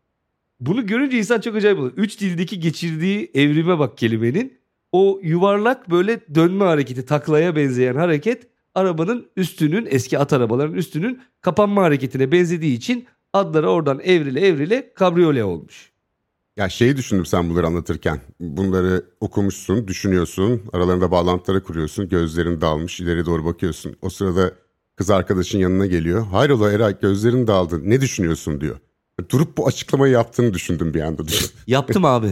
Bunu 0.67 0.87
görünce 0.87 1.19
insan 1.19 1.41
çok 1.41 1.57
acayip 1.57 1.79
oluyor. 1.79 1.93
Üç 1.97 2.21
dildeki 2.21 2.61
geçirdiği 2.61 3.31
evrime 3.35 3.79
bak 3.79 3.99
kelimenin. 3.99 4.59
O 4.93 5.21
yuvarlak 5.23 5.91
böyle 5.91 6.21
dönme 6.35 6.65
hareketi, 6.65 7.05
taklaya 7.05 7.57
benzeyen 7.57 7.95
hareket 7.95 8.47
arabanın 8.75 9.27
üstünün, 9.37 9.87
eski 9.91 10.19
at 10.19 10.33
arabaların 10.33 10.75
üstünün 10.75 11.21
kapanma 11.41 11.83
hareketine 11.83 12.33
benzediği 12.33 12.77
için 12.77 13.07
adları 13.33 13.71
oradan 13.71 14.01
evrile 14.01 14.41
evrile 14.41 14.93
kabriyole 14.95 15.45
olmuş. 15.45 15.93
Ya 16.57 16.69
şeyi 16.69 16.97
düşündüm 16.97 17.27
sen 17.27 17.51
bunları 17.51 17.67
anlatırken. 17.67 18.21
Bunları 18.41 19.05
okumuşsun, 19.21 19.89
düşünüyorsun, 19.89 20.63
aralarında 20.73 21.11
bağlantıları 21.11 21.63
kuruyorsun, 21.63 22.09
gözlerin 22.09 22.61
dalmış, 22.61 23.01
ileri 23.01 23.27
doğru 23.27 23.45
bakıyorsun. 23.45 23.97
O 24.03 24.11
sırada 24.11 24.53
kız 24.97 25.11
arkadaşın 25.11 25.59
yanına 25.59 25.87
geliyor. 25.87 26.27
Hayrola 26.27 26.73
Eray 26.73 27.01
gözlerin 27.01 27.47
daldı, 27.47 27.91
ne 27.91 28.01
düşünüyorsun 28.01 28.61
diyor. 28.61 28.77
Durup 29.31 29.57
bu 29.57 29.67
açıklamayı 29.67 30.13
yaptığını 30.13 30.55
düşündüm 30.55 30.95
bir 30.95 31.01
anda. 31.01 31.23
Yaptım 31.67 32.05
abi. 32.05 32.31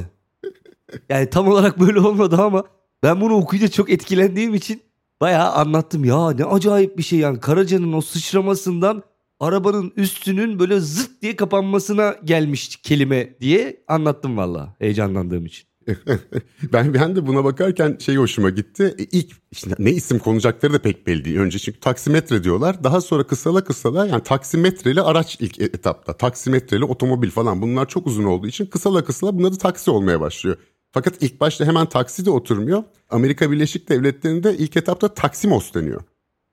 Yani 1.08 1.30
tam 1.30 1.48
olarak 1.48 1.80
böyle 1.80 2.00
olmadı 2.00 2.36
ama 2.38 2.64
ben 3.02 3.20
bunu 3.20 3.34
okuyunca 3.34 3.68
çok 3.68 3.90
etkilendiğim 3.90 4.54
için 4.54 4.82
bayağı 5.20 5.52
anlattım. 5.52 6.04
Ya 6.04 6.30
ne 6.30 6.44
acayip 6.44 6.98
bir 6.98 7.02
şey 7.02 7.18
yani 7.18 7.40
Karaca'nın 7.40 7.92
o 7.92 8.00
sıçramasından 8.00 9.02
arabanın 9.40 9.92
üstünün 9.96 10.58
böyle 10.58 10.80
zırt 10.80 11.22
diye 11.22 11.36
kapanmasına 11.36 12.16
gelmiş 12.24 12.76
kelime 12.76 13.38
diye 13.40 13.84
anlattım 13.88 14.36
valla 14.36 14.74
heyecanlandığım 14.78 15.46
için. 15.46 15.71
ben 16.72 16.94
ben 16.94 17.16
de 17.16 17.26
buna 17.26 17.44
bakarken 17.44 17.96
şey 18.00 18.16
hoşuma 18.16 18.50
gitti. 18.50 18.94
E, 18.98 19.02
ilk 19.04 19.32
işte 19.50 19.70
ne 19.78 19.90
isim 19.90 20.18
konacakları 20.18 20.72
da 20.72 20.78
pek 20.78 21.06
belli 21.06 21.24
değil. 21.24 21.36
Önce 21.36 21.58
çünkü 21.58 21.80
taksimetre 21.80 22.44
diyorlar. 22.44 22.84
Daha 22.84 23.00
sonra 23.00 23.26
kısala 23.26 23.64
kısala 23.64 24.06
yani 24.06 24.22
taksimetreli 24.22 25.00
araç 25.00 25.36
ilk 25.40 25.60
e, 25.60 25.64
etapta. 25.64 26.12
Taksimetreli 26.12 26.84
otomobil 26.84 27.30
falan 27.30 27.62
bunlar 27.62 27.88
çok 27.88 28.06
uzun 28.06 28.24
olduğu 28.24 28.46
için 28.46 28.66
kısala 28.66 29.04
kısala 29.04 29.38
bunun 29.38 29.48
adı 29.48 29.58
taksi 29.58 29.90
olmaya 29.90 30.20
başlıyor. 30.20 30.56
Fakat 30.92 31.14
ilk 31.20 31.40
başta 31.40 31.64
hemen 31.64 31.86
taksi 31.86 32.26
de 32.26 32.30
oturmuyor. 32.30 32.82
Amerika 33.10 33.50
Birleşik 33.50 33.88
Devletleri'nde 33.88 34.56
ilk 34.56 34.76
etapta 34.76 35.14
Taksimos 35.14 35.74
deniyor. 35.74 36.02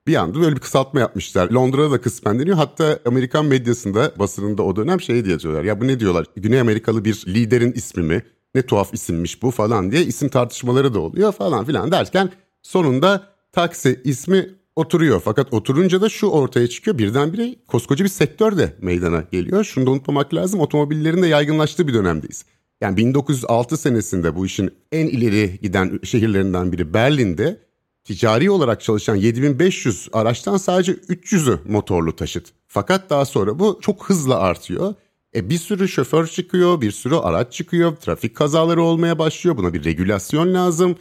Bir 0.07 0.15
anda 0.15 0.39
böyle 0.39 0.55
bir 0.55 0.62
kısaltma 0.62 1.00
yapmışlar. 1.00 1.50
Londra'da 1.50 1.91
da 1.91 2.01
kısmen 2.01 2.39
deniyor. 2.39 2.57
Hatta 2.57 3.00
Amerikan 3.05 3.45
medyasında, 3.45 4.12
basınında 4.19 4.63
o 4.63 4.75
dönem 4.75 5.01
şey 5.01 5.25
diye 5.25 5.39
diyorlar. 5.39 5.63
Ya 5.63 5.81
bu 5.81 5.88
ne 5.88 6.00
diyorlar? 6.00 6.25
Güney 6.36 6.59
Amerikalı 6.59 7.05
bir 7.05 7.24
liderin 7.27 7.71
ismi 7.71 8.03
mi? 8.03 8.24
Ne 8.56 8.62
tuhaf 8.62 8.94
isimmiş 8.94 9.41
bu 9.41 9.51
falan 9.51 9.91
diye 9.91 10.03
isim 10.03 10.29
tartışmaları 10.29 10.94
da 10.94 11.00
oluyor 11.00 11.32
falan 11.32 11.65
filan 11.65 11.91
derken 11.91 12.32
sonunda 12.62 13.24
taksi 13.51 14.01
ismi 14.03 14.50
oturuyor. 14.75 15.22
Fakat 15.25 15.53
oturunca 15.53 16.01
da 16.01 16.10
şu 16.10 16.27
ortaya 16.27 16.68
çıkıyor 16.68 16.98
birdenbire 16.98 17.56
koskoca 17.68 18.06
bir 18.06 18.10
sektör 18.10 18.58
de 18.58 18.74
meydana 18.82 19.24
geliyor. 19.32 19.63
Şunu 19.63 19.86
da 19.86 19.91
unutmamak 19.91 20.34
lazım 20.34 20.60
otomobillerin 20.60 21.22
de 21.22 21.27
yaygınlaştığı 21.27 21.88
bir 21.88 21.94
dönemdeyiz. 21.94 22.46
Yani 22.82 22.98
1906 22.98 23.77
senesinde 23.77 24.36
bu 24.36 24.46
işin 24.46 24.72
en 24.91 25.08
ileri 25.08 25.60
giden 25.62 26.00
şehirlerinden 26.03 26.72
biri 26.72 26.94
Berlin'de 26.94 27.60
ticari 28.03 28.51
olarak 28.51 28.82
çalışan 28.82 29.15
7500 29.15 30.10
araçtan 30.13 30.58
sadece 30.58 30.91
300'ü 30.94 31.60
motorlu 31.65 32.15
taşıt. 32.15 32.48
Fakat 32.68 33.10
daha 33.10 33.25
sonra 33.25 33.60
bu 33.60 33.79
çok 33.82 34.10
hızla 34.10 34.39
artıyor. 34.39 34.96
E 35.36 35.50
bir 35.50 35.57
sürü 35.57 35.88
şoför 35.88 36.27
çıkıyor, 36.27 36.81
bir 36.81 36.91
sürü 36.91 37.15
araç 37.15 37.53
çıkıyor, 37.53 37.95
trafik 37.95 38.36
kazaları 38.36 38.81
olmaya 38.81 39.19
başlıyor. 39.19 39.57
Buna 39.57 39.74
bir 39.74 39.83
regülasyon 39.83 40.53
lazım. 40.53 40.95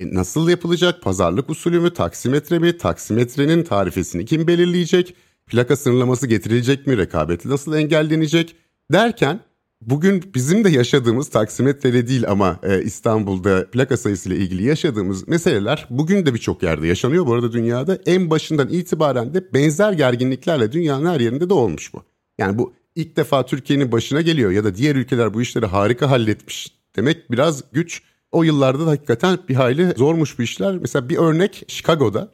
E 0.00 0.14
nasıl 0.14 0.48
yapılacak? 0.48 1.02
Pazarlık 1.02 1.50
usulü 1.50 1.80
mü, 1.80 1.94
taksimetre 1.94 2.58
mi? 2.58 2.78
Taksimetrenin 2.78 3.62
tarifesini 3.62 4.24
kim 4.24 4.46
belirleyecek? 4.46 5.14
Plaka 5.46 5.76
sınırlaması 5.76 6.26
getirilecek 6.26 6.86
mi? 6.86 6.96
Rekabeti 6.96 7.48
nasıl 7.48 7.74
engellenecek? 7.74 8.56
Derken 8.92 9.40
bugün 9.80 10.30
bizim 10.34 10.64
de 10.64 10.68
yaşadığımız 10.68 11.28
taksimetreyle 11.28 12.08
değil 12.08 12.28
ama 12.28 12.58
e, 12.62 12.82
İstanbul'da 12.82 13.70
plaka 13.70 13.96
sayısıyla 13.96 14.38
ilgili 14.38 14.64
yaşadığımız 14.64 15.28
meseleler 15.28 15.86
bugün 15.90 16.26
de 16.26 16.34
birçok 16.34 16.62
yerde 16.62 16.86
yaşanıyor. 16.86 17.26
Bu 17.26 17.34
arada 17.34 17.52
dünyada 17.52 17.98
en 18.06 18.30
başından 18.30 18.68
itibaren 18.68 19.34
de 19.34 19.52
benzer 19.54 19.92
gerginliklerle 19.92 20.72
dünyanın 20.72 21.06
her 21.06 21.20
yerinde 21.20 21.50
de 21.50 21.54
olmuş 21.54 21.94
bu. 21.94 22.02
Yani 22.38 22.58
bu 22.58 22.72
ilk 22.94 23.16
defa 23.16 23.46
Türkiye'nin 23.46 23.92
başına 23.92 24.20
geliyor 24.20 24.50
ya 24.50 24.64
da 24.64 24.74
diğer 24.74 24.96
ülkeler 24.96 25.34
bu 25.34 25.42
işleri 25.42 25.66
harika 25.66 26.10
halletmiş 26.10 26.74
demek 26.96 27.30
biraz 27.30 27.72
güç. 27.72 28.02
O 28.32 28.42
yıllarda 28.42 28.86
da 28.86 28.90
hakikaten 28.90 29.38
bir 29.48 29.54
hayli 29.54 29.94
zormuş 29.96 30.38
bu 30.38 30.42
işler. 30.42 30.78
Mesela 30.78 31.08
bir 31.08 31.16
örnek 31.16 31.64
Chicago'da. 31.68 32.28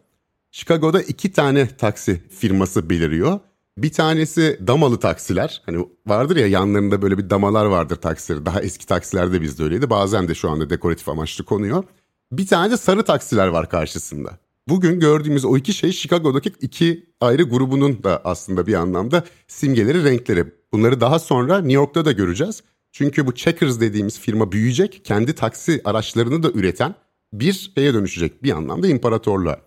Chicago'da 0.50 1.02
iki 1.02 1.33
tane 1.33 1.69
taksi 1.76 2.23
firması 2.29 2.90
beliriyor. 2.90 3.40
Bir 3.79 3.93
tanesi 3.93 4.61
damalı 4.67 5.00
taksiler. 5.00 5.62
Hani 5.67 5.88
vardır 6.07 6.37
ya 6.37 6.47
yanlarında 6.47 7.02
böyle 7.02 7.19
bir 7.19 7.31
damalar 7.31 7.67
vardır 7.67 7.97
taksileri. 7.97 8.47
Daha 8.47 8.62
eski 8.62 8.87
taksilerde 8.87 9.43
bizde 9.43 9.62
öyleydi. 9.62 9.90
Bazen 9.90 10.29
de 10.29 10.35
şu 10.35 10.50
anda 10.50 10.71
dekoratif 10.71 11.09
amaçlı 11.09 11.45
konuyor. 11.45 11.85
Bir 12.33 12.47
tane 12.47 12.71
de 12.71 12.76
sarı 12.76 13.02
taksiler 13.02 13.47
var 13.47 13.69
karşısında. 13.69 14.38
Bugün 14.71 15.00
gördüğümüz 15.00 15.45
o 15.45 15.57
iki 15.57 15.73
şey 15.73 15.93
Chicago'daki 15.93 16.53
iki 16.61 17.07
ayrı 17.21 17.43
grubunun 17.43 18.03
da 18.03 18.21
aslında 18.25 18.67
bir 18.67 18.75
anlamda 18.75 19.25
simgeleri, 19.49 20.05
renkleri. 20.05 20.45
Bunları 20.73 21.00
daha 21.00 21.19
sonra 21.19 21.59
New 21.59 21.73
York'ta 21.73 22.05
da 22.05 22.12
göreceğiz. 22.12 22.62
Çünkü 22.93 23.27
bu 23.27 23.35
Checkers 23.35 23.81
dediğimiz 23.81 24.21
firma 24.21 24.53
büyüyecek, 24.53 25.05
kendi 25.05 25.35
taksi 25.35 25.81
araçlarını 25.85 26.43
da 26.43 26.50
üreten 26.50 26.95
bir 27.33 27.53
şeye 27.53 27.95
dönüşecek 27.95 28.43
bir 28.43 28.50
anlamda 28.50 28.89
imparatorluğa. 28.89 29.61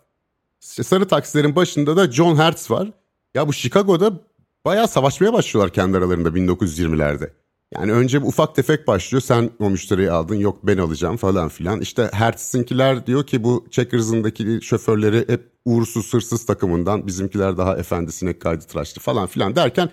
Sarı 0.59 1.07
taksilerin 1.07 1.55
başında 1.55 1.97
da 1.97 2.11
John 2.11 2.35
Hertz 2.35 2.71
var. 2.71 2.91
Ya 3.33 3.47
bu 3.47 3.53
Chicago'da 3.53 4.19
bayağı 4.65 4.87
savaşmaya 4.87 5.33
başlıyorlar 5.33 5.73
kendi 5.73 5.97
aralarında 5.97 6.29
1920'lerde. 6.29 7.29
Yani 7.75 7.91
önce 7.91 8.21
bir 8.21 8.27
ufak 8.27 8.55
tefek 8.55 8.87
başlıyor. 8.87 9.21
Sen 9.21 9.49
o 9.59 9.69
müşteriyi 9.69 10.11
aldın 10.11 10.35
yok 10.35 10.59
ben 10.63 10.77
alacağım 10.77 11.17
falan 11.17 11.49
filan. 11.49 11.81
İşte 11.81 12.09
Hertz'inkiler 12.13 13.07
diyor 13.07 13.27
ki 13.27 13.43
bu 13.43 13.65
Checkers'ındaki 13.71 14.59
şoförleri 14.61 15.25
hep 15.27 15.51
uğursuz 15.65 16.13
hırsız 16.13 16.45
takımından 16.45 17.07
bizimkiler 17.07 17.57
daha 17.57 17.77
efendi 17.77 18.11
sinek 18.11 18.41
kaydı 18.41 18.65
tıraşlı 18.65 19.01
falan 19.01 19.27
filan 19.27 19.55
derken 19.55 19.89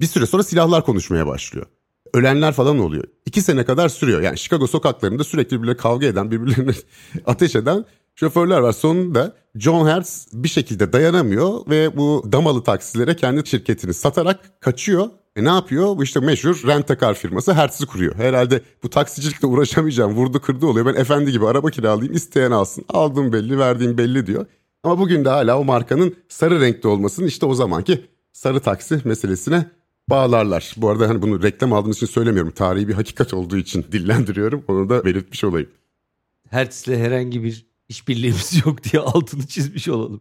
bir 0.00 0.06
süre 0.06 0.26
sonra 0.26 0.42
silahlar 0.42 0.84
konuşmaya 0.84 1.26
başlıyor. 1.26 1.66
Ölenler 2.14 2.52
falan 2.52 2.78
oluyor. 2.78 3.04
İki 3.26 3.42
sene 3.42 3.64
kadar 3.64 3.88
sürüyor. 3.88 4.22
Yani 4.22 4.38
Chicago 4.38 4.66
sokaklarında 4.66 5.24
sürekli 5.24 5.56
birbirine 5.56 5.76
kavga 5.76 6.06
eden, 6.06 6.30
birbirlerine 6.30 6.72
ateş 7.26 7.56
eden 7.56 7.84
şoförler 8.20 8.58
var. 8.58 8.72
Sonunda 8.72 9.34
John 9.54 9.86
Hertz 9.86 10.28
bir 10.32 10.48
şekilde 10.48 10.92
dayanamıyor 10.92 11.70
ve 11.70 11.96
bu 11.96 12.24
damalı 12.32 12.64
taksilere 12.64 13.16
kendi 13.16 13.48
şirketini 13.48 13.94
satarak 13.94 14.60
kaçıyor 14.60 15.10
e 15.36 15.44
ne 15.44 15.48
yapıyor? 15.48 15.96
Bu 15.96 16.04
işte 16.04 16.20
meşhur 16.20 16.62
rentakar 16.66 17.14
firması 17.14 17.52
Hertz'i 17.52 17.86
kuruyor. 17.86 18.14
Herhalde 18.14 18.62
bu 18.82 18.90
taksicilikle 18.90 19.46
uğraşamayacağım 19.46 20.14
vurdu 20.14 20.40
kırdı 20.40 20.66
oluyor. 20.66 20.86
Ben 20.86 21.00
efendi 21.00 21.32
gibi 21.32 21.46
araba 21.46 21.70
kiralayayım 21.70 22.14
isteyen 22.14 22.50
alsın. 22.50 22.84
Aldığım 22.88 23.32
belli 23.32 23.58
verdiğim 23.58 23.98
belli 23.98 24.26
diyor. 24.26 24.46
Ama 24.82 24.98
bugün 24.98 25.24
de 25.24 25.28
hala 25.28 25.58
o 25.58 25.64
markanın 25.64 26.14
sarı 26.28 26.60
renkte 26.60 26.88
olmasının 26.88 27.26
işte 27.26 27.46
o 27.46 27.54
zamanki 27.54 28.04
sarı 28.32 28.60
taksi 28.60 29.00
meselesine 29.04 29.70
bağlarlar. 30.10 30.74
Bu 30.76 30.88
arada 30.88 31.08
hani 31.08 31.22
bunu 31.22 31.42
reklam 31.42 31.72
aldığımız 31.72 31.96
için 31.96 32.06
söylemiyorum. 32.06 32.52
Tarihi 32.52 32.88
bir 32.88 32.94
hakikat 32.94 33.34
olduğu 33.34 33.56
için 33.56 33.86
dillendiriyorum. 33.92 34.64
Onu 34.68 34.88
da 34.88 35.04
belirtmiş 35.04 35.44
olayım. 35.44 35.68
Hertz'le 36.50 36.88
herhangi 36.88 37.44
bir 37.44 37.69
işbirliğimiz 37.90 38.66
yok 38.66 38.84
diye 38.84 39.02
altını 39.02 39.46
çizmiş 39.46 39.88
olalım. 39.88 40.20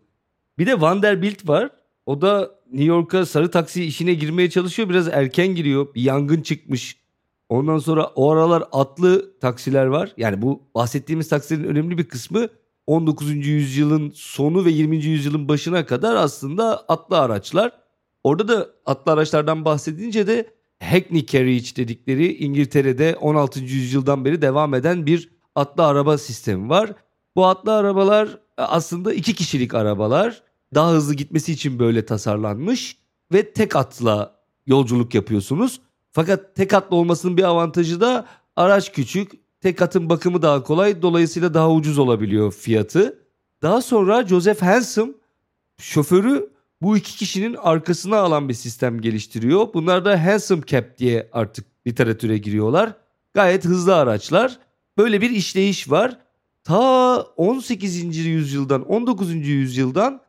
Bir 0.58 0.68
de 0.68 0.82
Vanderbilt 0.82 1.48
var. 1.48 1.70
O 2.06 2.22
da 2.22 2.52
New 2.72 2.86
York'a 2.86 3.26
sarı 3.26 3.52
taksi 3.52 3.86
işine 3.86 4.14
girmeye 4.14 4.50
çalışıyor. 4.50 4.90
Biraz 4.90 5.08
erken 5.08 5.48
giriyor. 5.48 5.96
Bir 5.96 6.02
yangın 6.02 6.42
çıkmış. 6.42 7.00
Ondan 7.50 7.78
sonra 7.78 8.06
o 8.06 8.32
aralar 8.32 8.64
atlı 8.72 9.40
taksiler 9.40 9.86
var. 9.86 10.14
Yani 10.18 10.42
bu 10.42 10.62
bahsettiğimiz 10.76 11.30
taksilerin 11.30 11.68
önemli 11.68 11.98
bir 11.98 12.08
kısmı 12.08 12.48
19. 12.88 13.48
yüzyılın 13.48 14.12
sonu 14.16 14.66
ve 14.66 14.72
20. 14.72 14.98
yüzyılın 14.98 15.48
başına 15.48 15.86
kadar 15.86 16.16
aslında 16.16 16.78
atlı 16.88 17.20
araçlar. 17.20 17.72
Orada 18.24 18.48
da 18.48 18.70
atlı 18.86 19.12
araçlardan 19.12 19.66
bahsedince 19.66 20.28
de 20.28 20.54
Hackney 20.80 21.26
Carriage 21.26 21.76
dedikleri 21.76 22.38
İngiltere'de 22.38 23.16
16. 23.16 23.60
yüzyıldan 23.60 24.26
beri 24.26 24.42
devam 24.42 24.74
eden 24.74 25.06
bir 25.06 25.30
atlı 25.56 25.86
araba 25.86 26.18
sistemi 26.18 26.70
var. 26.70 26.94
Bu 27.40 27.46
atlı 27.46 27.74
arabalar 27.74 28.38
aslında 28.58 29.14
iki 29.14 29.36
kişilik 29.36 29.74
arabalar. 29.74 30.44
Daha 30.76 30.92
hızlı 30.92 31.14
gitmesi 31.14 31.52
için 31.52 31.80
böyle 31.80 32.06
tasarlanmış 32.06 32.98
ve 33.34 33.54
tek 33.54 33.76
atla 33.76 34.36
yolculuk 34.68 35.14
yapıyorsunuz. 35.14 35.82
Fakat 36.12 36.56
tek 36.56 36.74
atlı 36.74 36.96
olmasının 36.96 37.38
bir 37.38 37.44
avantajı 37.44 38.02
da 38.02 38.26
araç 38.56 38.92
küçük, 38.92 39.32
tek 39.62 39.82
atın 39.82 40.10
bakımı 40.10 40.42
daha 40.42 40.64
kolay 40.64 41.02
dolayısıyla 41.02 41.54
daha 41.54 41.72
ucuz 41.72 41.98
olabiliyor 41.98 42.52
fiyatı. 42.52 43.20
Daha 43.62 43.82
sonra 43.82 44.28
Joseph 44.28 44.62
Hansom 44.62 45.16
şoförü 45.78 46.50
bu 46.82 46.98
iki 46.98 47.18
kişinin 47.18 47.56
arkasına 47.56 48.18
alan 48.18 48.50
bir 48.50 48.54
sistem 48.54 49.02
geliştiriyor. 49.02 49.74
Bunlar 49.74 50.06
da 50.06 50.26
Hansom 50.26 50.62
Cap 50.62 50.98
diye 50.98 51.30
artık 51.32 51.66
literatüre 51.88 52.38
giriyorlar. 52.38 52.94
Gayet 53.34 53.66
hızlı 53.66 53.96
araçlar. 53.96 54.60
Böyle 54.98 55.22
bir 55.22 55.30
işleyiş 55.30 55.92
var. 55.92 56.29
Ta 56.64 57.22
18. 57.22 58.18
yüzyıldan 58.18 58.82
19. 58.90 59.48
yüzyıldan 59.48 60.22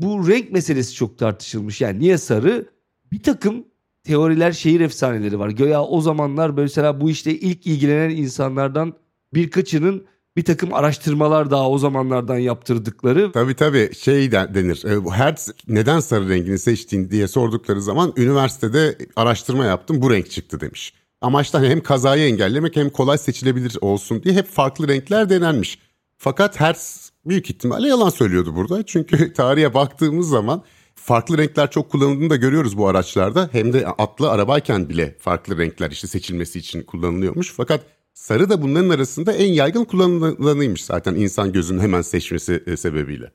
bu 0.00 0.28
renk 0.28 0.52
meselesi 0.52 0.94
çok 0.94 1.18
tartışılmış. 1.18 1.80
Yani 1.80 1.98
niye 1.98 2.18
sarı? 2.18 2.68
Bir 3.12 3.22
takım 3.22 3.64
teoriler, 4.04 4.52
şehir 4.52 4.80
efsaneleri 4.80 5.38
var. 5.38 5.48
Göya 5.48 5.82
o 5.82 6.00
zamanlar 6.00 6.50
mesela 6.50 7.00
bu 7.00 7.10
işte 7.10 7.38
ilk 7.38 7.66
ilgilenen 7.66 8.16
insanlardan 8.16 8.94
birkaçının 9.34 10.06
bir 10.36 10.44
takım 10.44 10.74
araştırmalar 10.74 11.50
daha 11.50 11.70
o 11.70 11.78
zamanlardan 11.78 12.38
yaptırdıkları. 12.38 13.32
Tabii 13.32 13.54
tabii 13.54 13.94
şey 13.94 14.32
denir. 14.32 14.84
E, 14.84 15.10
Hertz 15.10 15.50
neden 15.68 16.00
sarı 16.00 16.28
rengini 16.28 16.58
seçtiğin 16.58 17.10
diye 17.10 17.28
sordukları 17.28 17.82
zaman 17.82 18.12
üniversitede 18.16 18.98
araştırma 19.16 19.64
yaptım 19.64 20.02
bu 20.02 20.10
renk 20.10 20.30
çıktı 20.30 20.60
demiş. 20.60 20.94
Amaçtan 21.20 21.64
hem 21.64 21.80
kazayı 21.80 22.28
engellemek 22.28 22.76
hem 22.76 22.90
kolay 22.90 23.18
seçilebilir 23.18 23.78
olsun 23.80 24.22
diye 24.22 24.34
hep 24.34 24.46
farklı 24.46 24.88
renkler 24.88 25.30
denenmiş. 25.30 25.78
Fakat 26.16 26.60
Hertz 26.60 27.12
büyük 27.26 27.50
ihtimalle 27.50 27.88
yalan 27.88 28.10
söylüyordu 28.10 28.56
burada. 28.56 28.82
Çünkü 28.86 29.32
tarihe 29.32 29.74
baktığımız 29.74 30.28
zaman 30.28 30.62
farklı 30.94 31.38
renkler 31.38 31.70
çok 31.70 31.90
kullanıldığını 31.90 32.30
da 32.30 32.36
görüyoruz 32.36 32.78
bu 32.78 32.88
araçlarda. 32.88 33.48
Hem 33.52 33.72
de 33.72 33.86
atlı 33.86 34.30
arabayken 34.30 34.88
bile 34.88 35.16
farklı 35.18 35.58
renkler 35.58 35.90
işte 35.90 36.06
seçilmesi 36.08 36.58
için 36.58 36.82
kullanılıyormuş. 36.82 37.52
Fakat 37.56 37.80
sarı 38.14 38.50
da 38.50 38.62
bunların 38.62 38.90
arasında 38.90 39.32
en 39.32 39.52
yaygın 39.52 39.84
kullanılanıymış 39.84 40.84
zaten 40.84 41.14
insan 41.14 41.52
gözünün 41.52 41.80
hemen 41.80 42.02
seçmesi 42.02 42.62
e, 42.66 42.76
sebebiyle. 42.76 43.32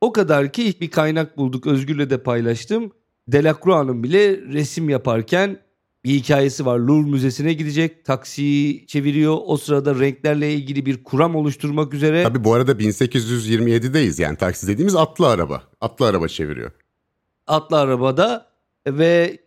O 0.00 0.12
kadar 0.12 0.52
ki 0.52 0.62
ilk 0.62 0.80
bir 0.80 0.90
kaynak 0.90 1.38
bulduk 1.38 1.66
Özgür'le 1.66 2.10
de 2.10 2.22
paylaştım. 2.22 2.92
Delacroix'ın 3.28 4.02
bile 4.02 4.36
resim 4.36 4.88
yaparken 4.88 5.63
bir 6.04 6.10
hikayesi 6.10 6.66
var. 6.66 6.78
Louvre 6.78 7.10
Müzesi'ne 7.10 7.52
gidecek. 7.52 8.04
Taksiyi 8.04 8.86
çeviriyor. 8.86 9.38
O 9.46 9.56
sırada 9.56 9.94
renklerle 9.94 10.52
ilgili 10.52 10.86
bir 10.86 11.04
kuram 11.04 11.36
oluşturmak 11.36 11.94
üzere. 11.94 12.22
Tabii 12.22 12.44
bu 12.44 12.54
arada 12.54 12.72
1827'deyiz. 12.72 14.22
Yani 14.22 14.36
taksi 14.36 14.66
dediğimiz 14.66 14.96
atlı 14.96 15.28
araba. 15.28 15.62
Atlı 15.80 16.06
araba 16.06 16.28
çeviriyor. 16.28 16.70
Atlı 17.46 17.78
arabada 17.78 18.46
ve 18.86 19.38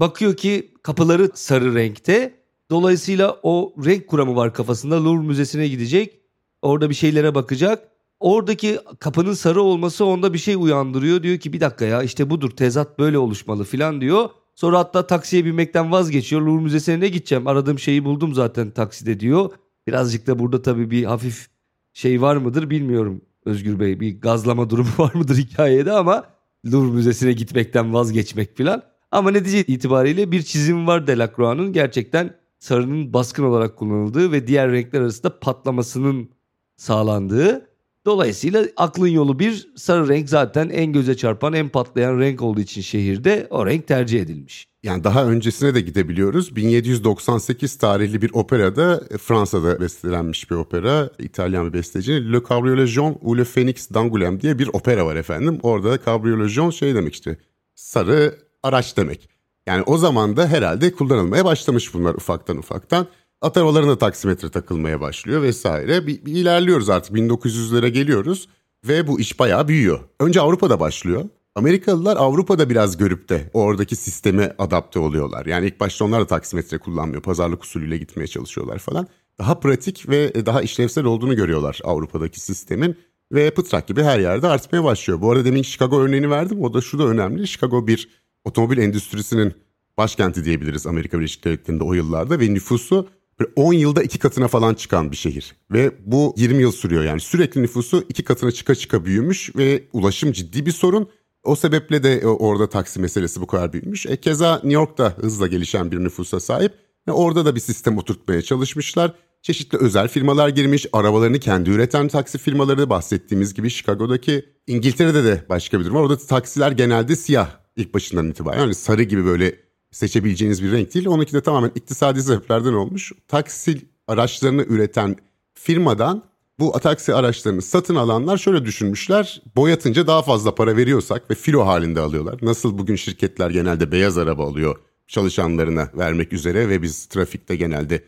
bakıyor 0.00 0.36
ki 0.36 0.74
kapıları 0.82 1.30
sarı 1.34 1.74
renkte. 1.74 2.34
Dolayısıyla 2.70 3.40
o 3.42 3.74
renk 3.84 4.08
kuramı 4.08 4.36
var 4.36 4.54
kafasında. 4.54 5.04
Louvre 5.04 5.26
Müzesi'ne 5.26 5.68
gidecek. 5.68 6.20
Orada 6.62 6.90
bir 6.90 6.94
şeylere 6.94 7.34
bakacak. 7.34 7.88
Oradaki 8.20 8.78
kapının 9.00 9.34
sarı 9.34 9.62
olması 9.62 10.04
onda 10.04 10.32
bir 10.32 10.38
şey 10.38 10.54
uyandırıyor. 10.54 11.22
Diyor 11.22 11.38
ki 11.38 11.52
bir 11.52 11.60
dakika 11.60 11.84
ya 11.84 12.02
işte 12.02 12.30
budur 12.30 12.50
tezat 12.50 12.98
böyle 12.98 13.18
oluşmalı 13.18 13.64
filan 13.64 14.00
diyor. 14.00 14.30
Sonra 14.56 14.78
hatta 14.78 15.06
taksiye 15.06 15.44
binmekten 15.44 15.92
vazgeçiyor. 15.92 16.42
Louvre 16.42 16.62
Müzesi'ne 16.62 17.00
ne 17.00 17.08
gideceğim? 17.08 17.46
Aradığım 17.46 17.78
şeyi 17.78 18.04
buldum 18.04 18.34
zaten 18.34 18.70
takside 18.70 19.20
diyor. 19.20 19.50
Birazcık 19.86 20.26
da 20.26 20.38
burada 20.38 20.62
tabii 20.62 20.90
bir 20.90 21.04
hafif 21.04 21.48
şey 21.92 22.22
var 22.22 22.36
mıdır 22.36 22.70
bilmiyorum 22.70 23.20
Özgür 23.44 23.80
Bey. 23.80 24.00
Bir 24.00 24.20
gazlama 24.20 24.70
durumu 24.70 24.88
var 24.98 25.14
mıdır 25.14 25.36
hikayede 25.36 25.92
ama 25.92 26.24
Louvre 26.72 26.94
Müzesi'ne 26.94 27.32
gitmekten 27.32 27.94
vazgeçmek 27.94 28.56
filan. 28.56 28.82
Ama 29.10 29.30
netice 29.30 29.64
itibariyle 29.64 30.32
bir 30.32 30.42
çizim 30.42 30.86
var 30.86 31.06
Delacroix'ın 31.06 31.72
gerçekten 31.72 32.36
sarının 32.58 33.12
baskın 33.12 33.44
olarak 33.44 33.76
kullanıldığı 33.76 34.32
ve 34.32 34.46
diğer 34.46 34.72
renkler 34.72 35.00
arasında 35.00 35.38
patlamasının 35.40 36.30
sağlandığı 36.76 37.68
Dolayısıyla 38.06 38.66
aklın 38.76 39.08
yolu 39.08 39.38
bir 39.38 39.68
sarı 39.76 40.08
renk 40.08 40.28
zaten 40.28 40.68
en 40.68 40.92
göze 40.92 41.16
çarpan 41.16 41.52
en 41.52 41.68
patlayan 41.68 42.18
renk 42.18 42.42
olduğu 42.42 42.60
için 42.60 42.80
şehirde 42.80 43.46
o 43.50 43.66
renk 43.66 43.86
tercih 43.86 44.20
edilmiş. 44.20 44.66
Yani 44.82 45.04
daha 45.04 45.24
öncesine 45.24 45.74
de 45.74 45.80
gidebiliyoruz. 45.80 46.56
1798 46.56 47.78
tarihli 47.78 48.22
bir 48.22 48.30
operada 48.34 49.02
e, 49.10 49.18
Fransa'da 49.18 49.80
bestelenmiş 49.80 50.50
bir 50.50 50.56
opera. 50.56 51.10
İtalyan 51.18 51.68
bir 51.68 51.72
besteci. 51.72 52.32
Le 52.32 52.40
Cabriolet 52.48 52.98
ou 52.98 53.38
Le 53.38 53.44
Phoenix 53.44 53.90
d'Angoulême 53.90 54.40
diye 54.40 54.58
bir 54.58 54.68
opera 54.72 55.06
var 55.06 55.16
efendim. 55.16 55.58
Orada 55.62 55.98
Cabriolet 56.04 56.74
şey 56.74 56.94
demek 56.94 57.14
işte 57.14 57.36
sarı 57.74 58.38
araç 58.62 58.96
demek. 58.96 59.28
Yani 59.66 59.82
o 59.82 59.98
zaman 59.98 60.36
da 60.36 60.48
herhalde 60.48 60.92
kullanılmaya 60.92 61.44
başlamış 61.44 61.94
bunlar 61.94 62.14
ufaktan 62.14 62.58
ufaktan. 62.58 63.06
At 63.42 63.56
arabalarına 63.56 63.98
taksimetre 63.98 64.50
takılmaya 64.50 65.00
başlıyor 65.00 65.42
vesaire. 65.42 66.06
Bir, 66.06 66.24
bir 66.24 66.32
ilerliyoruz 66.32 66.90
artık 66.90 67.16
1900'lere 67.16 67.88
geliyoruz 67.88 68.48
ve 68.88 69.06
bu 69.06 69.20
iş 69.20 69.38
bayağı 69.38 69.68
büyüyor. 69.68 70.00
Önce 70.20 70.40
Avrupa'da 70.40 70.80
başlıyor. 70.80 71.24
Amerikalılar 71.54 72.16
Avrupa'da 72.16 72.70
biraz 72.70 72.96
görüp 72.96 73.28
de 73.28 73.50
oradaki 73.54 73.96
sisteme 73.96 74.54
adapte 74.58 74.98
oluyorlar. 74.98 75.46
Yani 75.46 75.66
ilk 75.66 75.80
başta 75.80 76.04
onlar 76.04 76.20
da 76.20 76.26
taksimetre 76.26 76.78
kullanmıyor. 76.78 77.22
Pazarlık 77.22 77.64
usulüyle 77.64 77.98
gitmeye 77.98 78.26
çalışıyorlar 78.26 78.78
falan. 78.78 79.06
Daha 79.38 79.60
pratik 79.60 80.08
ve 80.08 80.46
daha 80.46 80.62
işlevsel 80.62 81.04
olduğunu 81.04 81.36
görüyorlar 81.36 81.80
Avrupa'daki 81.84 82.40
sistemin. 82.40 82.96
Ve 83.32 83.50
pıtrak 83.50 83.88
gibi 83.88 84.02
her 84.02 84.18
yerde 84.18 84.48
artmaya 84.48 84.84
başlıyor. 84.84 85.20
Bu 85.20 85.30
arada 85.30 85.44
demin 85.44 85.62
Chicago 85.62 86.00
örneğini 86.00 86.30
verdim. 86.30 86.62
O 86.62 86.74
da 86.74 86.80
şu 86.80 86.98
da 86.98 87.06
önemli. 87.06 87.48
Chicago 87.48 87.86
bir 87.86 88.08
otomobil 88.44 88.78
endüstrisinin 88.78 89.54
başkenti 89.98 90.44
diyebiliriz 90.44 90.86
Amerika 90.86 91.18
Birleşik 91.18 91.44
Devletleri'nde 91.44 91.84
o 91.84 91.92
yıllarda 91.92 92.40
ve 92.40 92.54
nüfusu 92.54 93.08
10 93.56 93.72
yılda 93.72 94.02
iki 94.02 94.18
katına 94.18 94.48
falan 94.48 94.74
çıkan 94.74 95.10
bir 95.10 95.16
şehir. 95.16 95.56
Ve 95.70 95.92
bu 96.06 96.34
20 96.36 96.62
yıl 96.62 96.72
sürüyor 96.72 97.04
yani 97.04 97.20
sürekli 97.20 97.62
nüfusu 97.62 98.04
iki 98.08 98.24
katına 98.24 98.50
çıka 98.50 98.74
çıka 98.74 99.04
büyümüş 99.04 99.56
ve 99.56 99.84
ulaşım 99.92 100.32
ciddi 100.32 100.66
bir 100.66 100.72
sorun. 100.72 101.08
O 101.44 101.56
sebeple 101.56 102.02
de 102.02 102.26
orada 102.26 102.68
taksi 102.68 103.00
meselesi 103.00 103.40
bu 103.40 103.46
kadar 103.46 103.72
büyümüş. 103.72 104.06
E, 104.06 104.16
keza 104.16 104.54
New 104.54 104.72
York'ta 104.72 105.18
hızla 105.18 105.46
gelişen 105.46 105.92
bir 105.92 105.98
nüfusa 105.98 106.40
sahip. 106.40 106.72
E, 107.08 107.10
orada 107.10 107.44
da 107.44 107.54
bir 107.54 107.60
sistem 107.60 107.98
oturtmaya 107.98 108.42
çalışmışlar. 108.42 109.12
Çeşitli 109.42 109.78
özel 109.78 110.08
firmalar 110.08 110.48
girmiş, 110.48 110.86
arabalarını 110.92 111.38
kendi 111.38 111.70
üreten 111.70 112.08
taksi 112.08 112.38
firmaları 112.38 112.90
bahsettiğimiz 112.90 113.54
gibi 113.54 113.70
Chicago'daki 113.70 114.44
İngiltere'de 114.66 115.24
de 115.24 115.46
başka 115.48 115.80
bir 115.80 115.84
durum 115.84 115.96
var. 115.96 116.00
Orada 116.00 116.16
taksiler 116.16 116.72
genelde 116.72 117.16
siyah 117.16 117.50
ilk 117.76 117.94
başından 117.94 118.30
itibaren. 118.30 118.60
Yani 118.60 118.74
sarı 118.74 119.02
gibi 119.02 119.24
böyle 119.24 119.65
seçebileceğiniz 119.96 120.62
bir 120.62 120.72
renk 120.72 120.94
değil. 120.94 121.06
Onunki 121.06 121.32
de 121.32 121.40
tamamen 121.40 121.72
iktisadi 121.74 122.22
sebeplerden 122.22 122.72
olmuş. 122.72 123.12
Taksi 123.28 123.80
araçlarını 124.08 124.62
üreten 124.62 125.16
firmadan 125.54 126.22
bu 126.58 126.72
taksi 126.72 127.14
araçlarını 127.14 127.62
satın 127.62 127.94
alanlar 127.94 128.38
şöyle 128.38 128.64
düşünmüşler. 128.64 129.42
Boyatınca 129.56 130.06
daha 130.06 130.22
fazla 130.22 130.54
para 130.54 130.76
veriyorsak 130.76 131.30
ve 131.30 131.34
filo 131.34 131.66
halinde 131.66 132.00
alıyorlar. 132.00 132.38
Nasıl 132.42 132.78
bugün 132.78 132.96
şirketler 132.96 133.50
genelde 133.50 133.92
beyaz 133.92 134.18
araba 134.18 134.46
alıyor 134.46 134.76
çalışanlarına 135.06 135.90
vermek 135.94 136.32
üzere 136.32 136.68
ve 136.68 136.82
biz 136.82 137.06
trafikte 137.06 137.56
genelde 137.56 138.04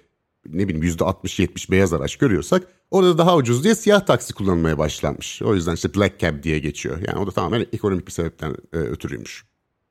ne 0.46 0.68
bileyim 0.68 0.96
%60-70 0.96 1.70
beyaz 1.70 1.92
araç 1.92 2.16
görüyorsak 2.16 2.66
orada 2.90 3.18
daha 3.18 3.36
ucuz 3.36 3.64
diye 3.64 3.74
siyah 3.74 4.00
taksi 4.00 4.34
kullanmaya 4.34 4.78
başlanmış. 4.78 5.42
O 5.42 5.54
yüzden 5.54 5.74
işte 5.74 5.94
black 5.94 6.20
cab 6.20 6.42
diye 6.42 6.58
geçiyor. 6.58 6.98
Yani 7.06 7.18
o 7.18 7.26
da 7.26 7.30
tamamen 7.30 7.66
ekonomik 7.72 8.06
bir 8.06 8.12
sebepten 8.12 8.56
e, 8.72 8.76
ötürüymüş. 8.76 9.44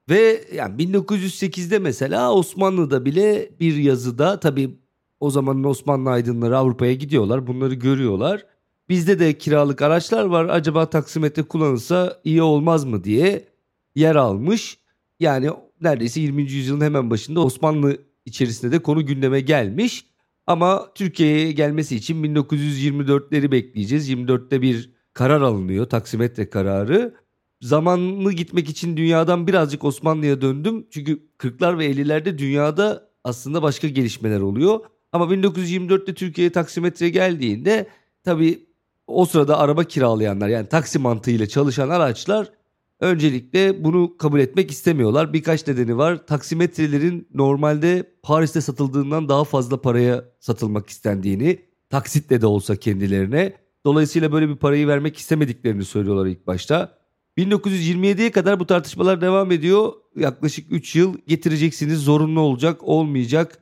Ve 0.10 0.44
yani 0.54 0.84
1908'de 0.84 1.80
mesela 1.80 2.34
Osmanlı'da 2.34 3.06
bile 3.06 3.50
bir 3.60 3.76
yazıda 3.76 4.40
tabii 4.40 4.78
o 5.20 5.30
zamanın 5.30 5.64
Osmanlı 5.64 6.10
aydınları 6.10 6.58
Avrupa'ya 6.58 6.94
gidiyorlar. 6.94 7.48
Bunları 7.48 7.74
görüyorlar. 7.74 8.46
Bizde 8.90 9.20
de 9.20 9.38
kiralık 9.38 9.82
araçlar 9.82 10.26
var. 10.26 10.46
Acaba 10.46 10.90
taksimetre 10.90 11.44
kullanılsa 11.44 12.22
iyi 12.24 12.42
olmaz 12.42 12.86
mı 12.86 13.04
diye 13.04 13.48
yer 13.96 14.16
almış. 14.16 14.80
Yani 15.20 15.50
neredeyse 15.82 16.22
20. 16.22 16.42
yüzyılın 16.42 16.82
hemen 16.82 17.10
başında 17.10 17.40
Osmanlı 17.40 17.98
içerisinde 18.26 18.72
de 18.72 18.80
konu 18.80 19.06
gündeme 19.06 19.42
gelmiş. 19.42 20.06
Ama 20.48 20.94
Türkiye'ye 20.96 21.52
gelmesi 21.52 21.96
için 21.96 22.24
1924'leri 22.24 23.52
bekleyeceğiz. 23.52 24.10
24'te 24.10 24.62
bir 24.62 24.92
karar 25.14 25.42
alınıyor, 25.42 25.86
taksimetre 25.86 26.50
kararı. 26.50 27.16
Zamanlı 27.62 28.34
gitmek 28.34 28.70
için 28.70 28.98
dünyadan 28.98 29.48
birazcık 29.48 29.84
Osmanlı'ya 29.84 30.42
döndüm. 30.42 30.88
Çünkü 30.92 31.30
40'lar 31.40 31.78
ve 31.78 31.92
50'lerde 31.92 32.38
dünyada 32.38 33.10
aslında 33.24 33.62
başka 33.62 33.88
gelişmeler 33.88 34.40
oluyor. 34.40 34.80
Ama 35.12 35.26
1924'te 35.26 36.14
Türkiye'ye 36.14 36.52
taksimetre 36.52 37.10
geldiğinde 37.10 37.88
tabii 38.24 38.68
o 39.08 39.26
sırada 39.26 39.58
araba 39.58 39.84
kiralayanlar 39.84 40.48
yani 40.48 40.68
taksi 40.68 41.00
mantığıyla 41.00 41.48
çalışan 41.48 41.90
araçlar 41.90 42.52
öncelikle 43.00 43.84
bunu 43.84 44.18
kabul 44.18 44.40
etmek 44.40 44.72
istemiyorlar. 44.72 45.34
Birkaç 45.34 45.68
nedeni 45.68 45.98
var. 45.98 46.28
Taksimetrelerin 46.28 47.28
normalde 47.34 48.12
Paris'te 48.24 48.62
satıldığından 48.62 49.30
daha 49.30 49.44
fazla 49.44 49.82
paraya 49.82 50.26
satılmak 50.40 50.90
istendiğini, 50.90 51.60
taksitle 51.90 52.42
de 52.42 52.46
olsa 52.46 52.76
kendilerine. 52.76 53.54
Dolayısıyla 53.86 54.32
böyle 54.32 54.50
bir 54.50 54.56
parayı 54.56 54.88
vermek 54.88 55.18
istemediklerini 55.18 55.86
söylüyorlar 55.86 56.26
ilk 56.26 56.48
başta. 56.48 56.97
1927'ye 57.38 58.32
kadar 58.32 58.60
bu 58.60 58.66
tartışmalar 58.66 59.22
devam 59.22 59.52
ediyor. 59.52 59.94
Yaklaşık 60.16 60.72
3 60.72 60.96
yıl 60.96 61.18
getireceksiniz 61.28 62.00
zorunlu 62.00 62.40
olacak 62.40 62.84
olmayacak. 62.84 63.60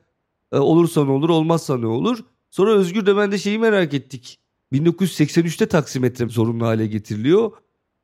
E, 0.52 0.56
olursa 0.56 1.04
ne 1.04 1.10
olur 1.10 1.28
olmazsa 1.28 1.78
ne 1.78 1.86
olur. 1.86 2.18
Sonra 2.50 2.72
Özgür 2.72 3.06
de 3.06 3.16
ben 3.16 3.32
de 3.32 3.38
şeyi 3.38 3.58
merak 3.58 3.94
ettik. 3.94 4.38
1983'te 4.72 5.66
taksimetre 5.66 6.28
zorunlu 6.28 6.66
hale 6.66 6.86
getiriliyor. 6.86 7.52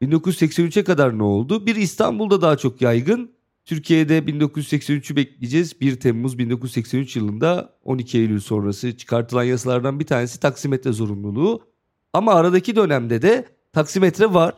1983'e 0.02 0.84
kadar 0.84 1.18
ne 1.18 1.22
oldu? 1.22 1.66
Bir 1.66 1.76
İstanbul'da 1.76 2.42
daha 2.42 2.56
çok 2.56 2.82
yaygın. 2.82 3.30
Türkiye'de 3.64 4.18
1983'ü 4.18 5.16
bekleyeceğiz. 5.16 5.80
1 5.80 6.00
Temmuz 6.00 6.38
1983 6.38 7.16
yılında 7.16 7.78
12 7.84 8.18
Eylül 8.18 8.40
sonrası 8.40 8.96
çıkartılan 8.96 9.44
yasalardan 9.44 10.00
bir 10.00 10.06
tanesi 10.06 10.40
taksimetre 10.40 10.92
zorunluluğu. 10.92 11.60
Ama 12.12 12.34
aradaki 12.34 12.76
dönemde 12.76 13.22
de 13.22 13.44
taksimetre 13.72 14.34
var. 14.34 14.54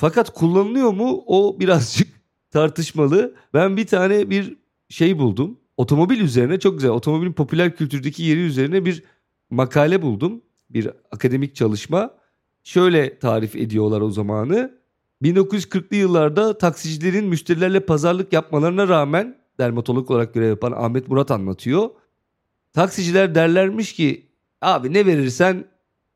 Fakat 0.00 0.30
kullanılıyor 0.34 0.92
mu 0.92 1.24
o 1.26 1.56
birazcık 1.60 2.08
tartışmalı. 2.50 3.34
Ben 3.54 3.76
bir 3.76 3.86
tane 3.86 4.30
bir 4.30 4.56
şey 4.88 5.18
buldum. 5.18 5.58
Otomobil 5.76 6.20
üzerine 6.20 6.58
çok 6.58 6.74
güzel. 6.74 6.90
Otomobilin 6.90 7.32
popüler 7.32 7.76
kültürdeki 7.76 8.22
yeri 8.22 8.40
üzerine 8.40 8.84
bir 8.84 9.02
makale 9.50 10.02
buldum. 10.02 10.42
Bir 10.70 10.90
akademik 11.10 11.54
çalışma. 11.54 12.10
Şöyle 12.64 13.18
tarif 13.18 13.56
ediyorlar 13.56 14.00
o 14.00 14.10
zamanı. 14.10 14.78
1940'lı 15.22 15.96
yıllarda 15.96 16.58
taksicilerin 16.58 17.24
müşterilerle 17.24 17.80
pazarlık 17.80 18.32
yapmalarına 18.32 18.88
rağmen 18.88 19.38
dermatolog 19.58 20.10
olarak 20.10 20.34
görev 20.34 20.48
yapan 20.48 20.72
Ahmet 20.72 21.08
Murat 21.08 21.30
anlatıyor. 21.30 21.90
Taksiciler 22.72 23.34
derlermiş 23.34 23.92
ki 23.92 24.26
abi 24.60 24.92
ne 24.92 25.06
verirsen 25.06 25.64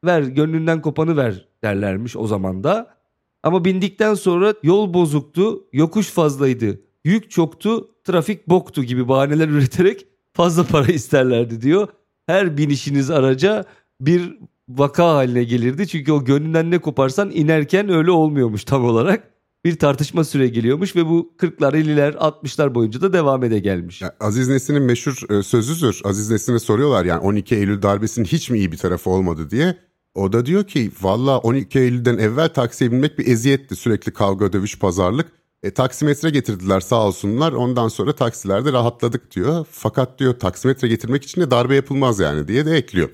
ver 0.04 0.22
gönlünden 0.22 0.82
kopanı 0.82 1.16
ver 1.16 1.48
derlermiş 1.62 2.16
o 2.16 2.26
zaman 2.26 2.64
da. 2.64 3.01
Ama 3.42 3.64
bindikten 3.64 4.14
sonra 4.14 4.55
yol 4.62 4.94
bozuktu, 4.94 5.64
yokuş 5.72 6.07
fazlaydı, 6.07 6.81
yük 7.05 7.31
çoktu, 7.31 7.90
trafik 8.05 8.48
boktu 8.48 8.85
gibi 8.85 9.09
bahaneler 9.09 9.48
üreterek 9.57 10.07
fazla 10.33 10.64
para 10.64 10.92
isterlerdi 10.92 11.62
diyor. 11.62 11.88
Her 12.26 12.57
binişiniz 12.57 13.11
araca 13.11 13.64
bir 14.00 14.38
vaka 14.68 15.14
haline 15.14 15.44
gelirdi. 15.44 15.88
Çünkü 15.88 16.12
o 16.12 16.24
gönlünden 16.24 16.70
ne 16.70 16.78
koparsan 16.78 17.31
inerken 17.31 17.88
öyle 17.88 18.11
olmuyormuş 18.11 18.64
tam 18.64 18.85
olarak. 18.85 19.33
Bir 19.64 19.78
tartışma 19.78 20.24
süre 20.24 20.48
geliyormuş 20.48 20.96
ve 20.96 21.07
bu 21.07 21.35
40'lar, 21.38 21.72
50'ler, 21.72 22.12
60'lar 22.12 22.74
boyunca 22.74 23.00
da 23.00 23.12
devam 23.12 23.44
ede 23.44 23.59
gelmiş. 23.59 24.02
Ya, 24.02 24.16
Aziz 24.20 24.48
Nesin'in 24.48 24.83
meşhur 24.83 25.31
e, 25.31 25.42
sözüdür. 25.42 26.00
Aziz 26.05 26.31
Nesin'e 26.31 26.59
soruyorlar 26.59 27.05
yani 27.05 27.20
12 27.20 27.57
Eylül 27.57 27.83
darbesinin 27.83 28.24
hiç 28.24 28.50
mi 28.50 28.59
iyi 28.59 28.72
bir 28.72 28.76
tarafı 28.76 29.11
olmadı 29.11 29.50
diye. 29.50 29.76
O 30.14 30.33
da 30.33 30.46
diyor 30.46 30.64
ki 30.64 30.90
valla 31.03 31.38
12 31.38 31.79
Eylül'den 31.79 32.18
evvel 32.18 32.48
taksiye 32.48 32.92
binmek 32.92 33.18
bir 33.18 33.27
eziyetti. 33.27 33.77
Sürekli 33.77 34.12
kavga, 34.12 34.53
dövüş, 34.53 34.79
pazarlık. 34.79 35.33
E, 35.62 35.70
taksimetre 35.70 36.31
getirdiler 36.31 36.81
sağ 36.81 37.07
olsunlar. 37.07 37.53
Ondan 37.53 37.88
sonra 37.88 38.14
taksilerde 38.14 38.72
rahatladık 38.72 39.37
diyor. 39.37 39.66
Fakat 39.70 40.18
diyor 40.18 40.38
taksimetre 40.38 40.88
getirmek 40.88 41.25
için 41.25 41.40
de 41.40 41.51
darbe 41.51 41.75
yapılmaz 41.75 42.20
yani 42.20 42.48
diye 42.48 42.66
de 42.66 42.77
ekliyor. 42.77 43.09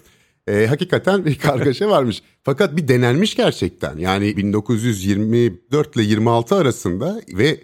E, 0.46 0.66
hakikaten 0.66 1.24
bir 1.24 1.38
kargaşa 1.38 1.88
varmış. 1.90 2.22
Fakat 2.42 2.76
bir 2.76 2.88
denenmiş 2.88 3.34
gerçekten. 3.36 3.98
Yani 3.98 4.36
1924 4.36 5.96
ile 5.96 6.02
26 6.02 6.54
arasında 6.54 7.22
ve 7.32 7.60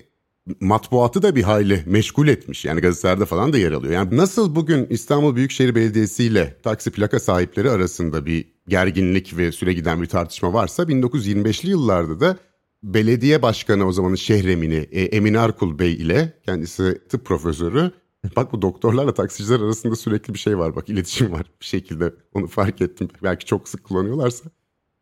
matbuatı 0.61 1.22
da 1.22 1.37
bir 1.37 1.42
hayli 1.42 1.83
meşgul 1.87 2.28
etmiş. 2.28 2.64
Yani 2.64 2.80
gazetelerde 2.80 3.24
falan 3.24 3.52
da 3.52 3.59
yer 3.59 3.72
alıyor. 3.72 3.92
Yani 3.92 4.16
nasıl 4.16 4.54
bugün 4.54 4.87
İstanbul 4.90 5.37
Büyükşehir 5.37 5.74
Belediyesi 5.74 6.24
ile 6.24 6.57
taksi 6.62 6.90
plaka 6.90 7.20
sahipleri 7.20 7.70
arasında 7.70 8.26
bir 8.26 8.44
gerginlik 8.68 9.37
ve 9.37 9.52
süre 9.52 9.72
giden 9.72 10.02
bir 10.02 10.07
tartışma 10.07 10.52
varsa 10.52 10.83
1925'li 10.83 11.70
yıllarda 11.70 12.20
da 12.20 12.37
belediye 12.83 13.42
başkanı 13.42 13.87
o 13.87 13.92
zamanın 13.92 14.14
şehremini 14.14 14.88
e, 14.92 15.02
Emin 15.02 15.35
Arkul 15.35 15.78
Bey 15.78 15.92
ile 15.92 16.33
kendisi 16.46 16.98
tıp 17.09 17.24
profesörü 17.24 17.92
Bak 18.37 18.52
bu 18.52 18.62
doktorlarla 18.62 19.14
taksiciler 19.14 19.61
arasında 19.61 19.96
sürekli 19.96 20.35
bir 20.35 20.38
şey 20.38 20.59
var 20.59 20.76
bak 20.76 20.88
iletişim 20.88 21.33
var 21.33 21.46
bir 21.61 21.66
şekilde 21.66 22.14
onu 22.35 22.46
fark 22.46 22.80
ettim. 22.80 23.09
Belki 23.22 23.46
çok 23.46 23.68
sık 23.68 23.85
kullanıyorlarsa. 23.85 24.50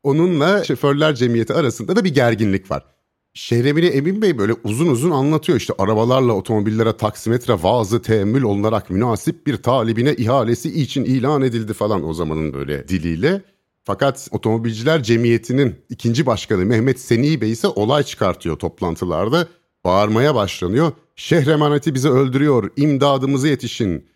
Onunla 0.02 0.64
şoförler 0.64 1.14
cemiyeti 1.14 1.54
arasında 1.54 1.96
da 1.96 2.04
bir 2.04 2.14
gerginlik 2.14 2.70
var. 2.70 2.84
Şehremini 3.34 3.86
Emin 3.86 4.22
Bey 4.22 4.38
böyle 4.38 4.52
uzun 4.64 4.86
uzun 4.86 5.10
anlatıyor 5.10 5.58
işte 5.58 5.74
arabalarla 5.78 6.32
otomobillere 6.32 6.96
taksimetre 6.96 7.54
vaazı 7.54 8.02
teemmül 8.02 8.42
olunarak 8.42 8.90
münasip 8.90 9.46
bir 9.46 9.56
talibine 9.56 10.14
ihalesi 10.14 10.80
için 10.82 11.04
ilan 11.04 11.42
edildi 11.42 11.72
falan 11.72 12.08
o 12.08 12.14
zamanın 12.14 12.54
böyle 12.54 12.88
diliyle. 12.88 13.42
Fakat 13.84 14.28
otomobilciler 14.30 15.02
cemiyetinin 15.02 15.74
ikinci 15.88 16.26
başkanı 16.26 16.64
Mehmet 16.64 17.00
Seni 17.00 17.40
Bey 17.40 17.50
ise 17.52 17.68
olay 17.68 18.02
çıkartıyor 18.02 18.56
toplantılarda. 18.56 19.48
Bağırmaya 19.84 20.34
başlanıyor. 20.34 20.92
Şehre 21.16 21.52
emaneti 21.52 21.94
bizi 21.94 22.08
öldürüyor, 22.08 22.70
imdadımıza 22.76 23.48
yetişin. 23.48 24.06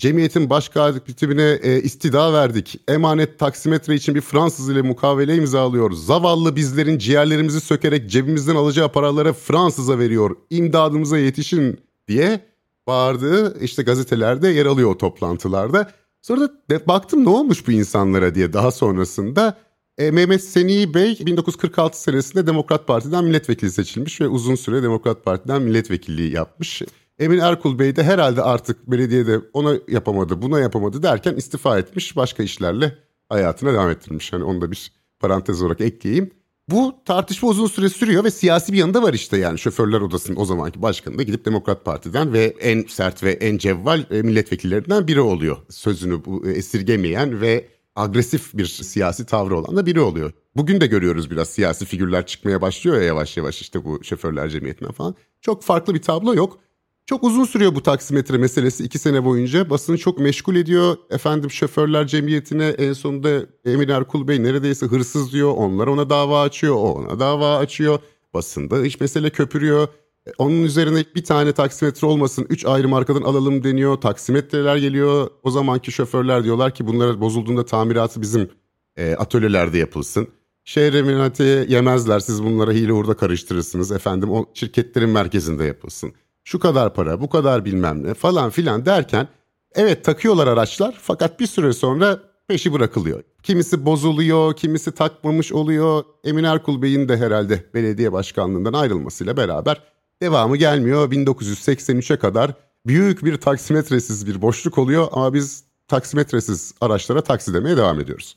Cemiyetin 0.00 0.50
baş 0.50 0.68
katibine 0.68 1.58
e, 1.62 1.82
istida 1.82 2.32
verdik. 2.32 2.80
Emanet 2.88 3.38
taksimetre 3.38 3.94
için 3.94 4.14
bir 4.14 4.20
Fransız 4.20 4.70
ile 4.70 4.82
mukavele 4.82 5.36
imzalıyor. 5.36 5.92
Zavallı 5.92 6.56
bizlerin 6.56 6.98
ciğerlerimizi 6.98 7.60
sökerek 7.60 8.10
cebimizden 8.10 8.56
alacağı 8.56 8.92
paraları 8.92 9.32
Fransız'a 9.32 9.98
veriyor. 9.98 10.36
İmdadımıza 10.50 11.18
yetişin 11.18 11.80
diye 12.08 12.40
bağırdığı 12.86 13.60
işte 13.60 13.82
gazetelerde 13.82 14.48
yer 14.48 14.66
alıyor 14.66 14.90
o 14.90 14.98
toplantılarda. 14.98 15.90
Sonra 16.22 16.40
da 16.40 16.52
de, 16.70 16.88
baktım 16.88 17.24
ne 17.24 17.28
olmuş 17.28 17.66
bu 17.68 17.72
insanlara 17.72 18.34
diye 18.34 18.52
daha 18.52 18.70
sonrasında 18.70 19.58
e, 19.98 20.10
Mehmet 20.10 20.44
Seni 20.44 20.94
Bey 20.94 21.18
1946 21.20 22.02
senesinde 22.02 22.46
Demokrat 22.46 22.86
Parti'den 22.86 23.24
milletvekili 23.24 23.70
seçilmiş 23.70 24.20
ve 24.20 24.28
uzun 24.28 24.54
süre 24.54 24.82
Demokrat 24.82 25.24
Parti'den 25.24 25.62
milletvekilliği 25.62 26.32
yapmış. 26.32 26.82
Emin 27.20 27.38
Erkul 27.38 27.78
Bey 27.78 27.96
de 27.96 28.02
herhalde 28.02 28.42
artık 28.42 28.90
belediyede 28.90 29.40
ona 29.52 29.74
yapamadı, 29.88 30.42
buna 30.42 30.60
yapamadı 30.60 31.02
derken 31.02 31.34
istifa 31.34 31.78
etmiş, 31.78 32.16
başka 32.16 32.42
işlerle 32.42 32.98
hayatına 33.28 33.72
devam 33.72 33.90
ettirmiş. 33.90 34.32
Hani 34.32 34.44
onu 34.44 34.60
da 34.60 34.70
bir 34.70 34.92
parantez 35.20 35.62
olarak 35.62 35.80
ekleyeyim. 35.80 36.30
Bu 36.68 36.94
tartışma 37.04 37.48
uzun 37.48 37.66
süre 37.66 37.88
sürüyor 37.88 38.24
ve 38.24 38.30
siyasi 38.30 38.72
bir 38.72 38.78
yanında 38.78 39.02
var 39.02 39.14
işte 39.14 39.36
yani 39.36 39.58
şoförler 39.58 40.00
odasının 40.00 40.36
o 40.36 40.44
zamanki 40.44 40.82
başkanı 40.82 41.18
da 41.18 41.22
gidip 41.22 41.44
Demokrat 41.44 41.84
Parti'den 41.84 42.32
ve 42.32 42.44
en 42.60 42.84
sert 42.88 43.22
ve 43.22 43.32
en 43.32 43.58
cevval 43.58 44.04
e, 44.10 44.22
milletvekillerinden 44.22 45.08
biri 45.08 45.20
oluyor. 45.20 45.56
Sözünü 45.68 46.20
e, 46.44 46.50
esirgemeyen 46.50 47.40
ve 47.40 47.68
agresif 47.96 48.54
bir 48.54 48.66
siyasi 48.66 49.26
tavrı 49.26 49.56
olan 49.56 49.76
da 49.76 49.86
biri 49.86 50.00
oluyor. 50.00 50.32
Bugün 50.56 50.80
de 50.80 50.86
görüyoruz 50.86 51.30
biraz 51.30 51.48
siyasi 51.48 51.84
figürler 51.84 52.26
çıkmaya 52.26 52.60
başlıyor 52.60 52.96
ya 52.96 53.02
yavaş 53.02 53.36
yavaş 53.36 53.60
işte 53.60 53.84
bu 53.84 54.04
şoförler 54.04 54.48
cemiyetinden 54.48 54.92
falan. 54.92 55.14
Çok 55.40 55.62
farklı 55.62 55.94
bir 55.94 56.02
tablo 56.02 56.34
yok. 56.34 56.58
Çok 57.06 57.24
uzun 57.24 57.44
sürüyor 57.44 57.74
bu 57.74 57.82
taksimetre 57.82 58.38
meselesi 58.38 58.84
iki 58.84 58.98
sene 58.98 59.24
boyunca. 59.24 59.70
Basını 59.70 59.98
çok 59.98 60.18
meşgul 60.18 60.56
ediyor. 60.56 60.96
Efendim 61.10 61.50
şoförler 61.50 62.06
cemiyetine 62.06 62.66
en 62.66 62.92
sonunda 62.92 63.46
Emin 63.64 63.88
Erkul 63.88 64.28
Bey 64.28 64.42
neredeyse 64.42 64.86
hırsız 64.86 65.32
diyor. 65.32 65.54
Onlar 65.56 65.86
ona 65.86 66.10
dava 66.10 66.42
açıyor, 66.42 66.74
o 66.74 66.92
ona 66.92 67.20
dava 67.20 67.56
açıyor. 67.56 67.98
Basında 68.34 68.82
hiç 68.82 69.00
mesele 69.00 69.30
köpürüyor. 69.30 69.88
E, 70.26 70.30
onun 70.38 70.62
üzerine 70.62 71.04
bir 71.14 71.24
tane 71.24 71.52
taksimetre 71.52 72.06
olmasın. 72.06 72.46
Üç 72.48 72.66
ayrı 72.66 72.88
markadan 72.88 73.22
alalım 73.22 73.64
deniyor. 73.64 73.96
Taksimetreler 73.96 74.76
geliyor. 74.76 75.30
O 75.42 75.50
zamanki 75.50 75.92
şoförler 75.92 76.44
diyorlar 76.44 76.74
ki 76.74 76.86
bunlara 76.86 77.20
bozulduğunda 77.20 77.64
tamiratı 77.64 78.22
bizim 78.22 78.50
e, 78.96 79.14
atölyelerde 79.14 79.78
yapılsın. 79.78 80.28
Şehir 80.64 80.94
eminati 80.94 81.66
yemezler. 81.68 82.20
Siz 82.20 82.44
bunlara 82.44 82.72
hile 82.72 82.92
hurda 82.92 83.14
karıştırırsınız. 83.14 83.92
Efendim 83.92 84.30
o 84.30 84.46
şirketlerin 84.54 85.10
merkezinde 85.10 85.64
yapılsın. 85.64 86.12
Şu 86.50 86.58
kadar 86.58 86.94
para, 86.94 87.20
bu 87.20 87.28
kadar 87.28 87.64
bilmem 87.64 88.02
ne 88.02 88.14
falan 88.14 88.50
filan 88.50 88.86
derken 88.86 89.28
evet 89.74 90.04
takıyorlar 90.04 90.46
araçlar 90.46 90.98
fakat 91.02 91.40
bir 91.40 91.46
süre 91.46 91.72
sonra 91.72 92.20
peşi 92.48 92.72
bırakılıyor. 92.72 93.22
Kimisi 93.42 93.86
bozuluyor, 93.86 94.56
kimisi 94.56 94.92
takmamış 94.92 95.52
oluyor. 95.52 96.04
Emin 96.24 96.44
Erkul 96.44 96.82
Bey'in 96.82 97.08
de 97.08 97.16
herhalde 97.16 97.64
belediye 97.74 98.12
başkanlığından 98.12 98.72
ayrılmasıyla 98.72 99.36
beraber 99.36 99.80
Devamı 100.22 100.56
gelmiyor. 100.56 101.10
1983'e 101.10 102.16
kadar 102.16 102.52
büyük 102.86 103.24
bir 103.24 103.36
taksimetresiz 103.36 104.26
bir 104.26 104.42
boşluk 104.42 104.78
oluyor 104.78 105.08
ama 105.12 105.34
biz 105.34 105.64
taksimetresiz 105.88 106.74
araçlara 106.80 107.20
taksi 107.20 107.54
demeye 107.54 107.76
devam 107.76 108.00
ediyoruz. 108.00 108.36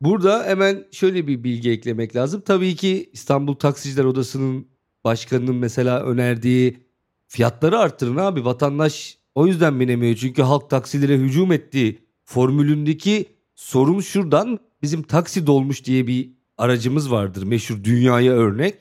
Burada 0.00 0.44
hemen 0.44 0.84
şöyle 0.92 1.26
bir 1.26 1.44
bilgi 1.44 1.70
eklemek 1.70 2.16
lazım. 2.16 2.42
Tabii 2.46 2.76
ki 2.76 3.10
İstanbul 3.12 3.54
Taksiciler 3.54 4.04
Odası'nın 4.04 4.66
başkanının 5.04 5.56
mesela 5.56 6.02
önerdiği 6.02 6.84
fiyatları 7.26 7.78
arttırın 7.78 8.16
abi. 8.16 8.44
Vatandaş 8.44 9.18
o 9.34 9.46
yüzden 9.46 9.80
binemiyor. 9.80 10.16
Çünkü 10.16 10.42
halk 10.42 10.70
taksilere 10.70 11.16
hücum 11.16 11.52
etti. 11.52 11.98
Formülündeki 12.24 13.26
sorun 13.54 14.00
şuradan. 14.00 14.58
Bizim 14.82 15.02
taksi 15.02 15.46
dolmuş 15.46 15.84
diye 15.84 16.06
bir 16.06 16.30
aracımız 16.58 17.10
vardır. 17.10 17.42
Meşhur 17.42 17.84
dünyaya 17.84 18.32
örnek. 18.32 18.74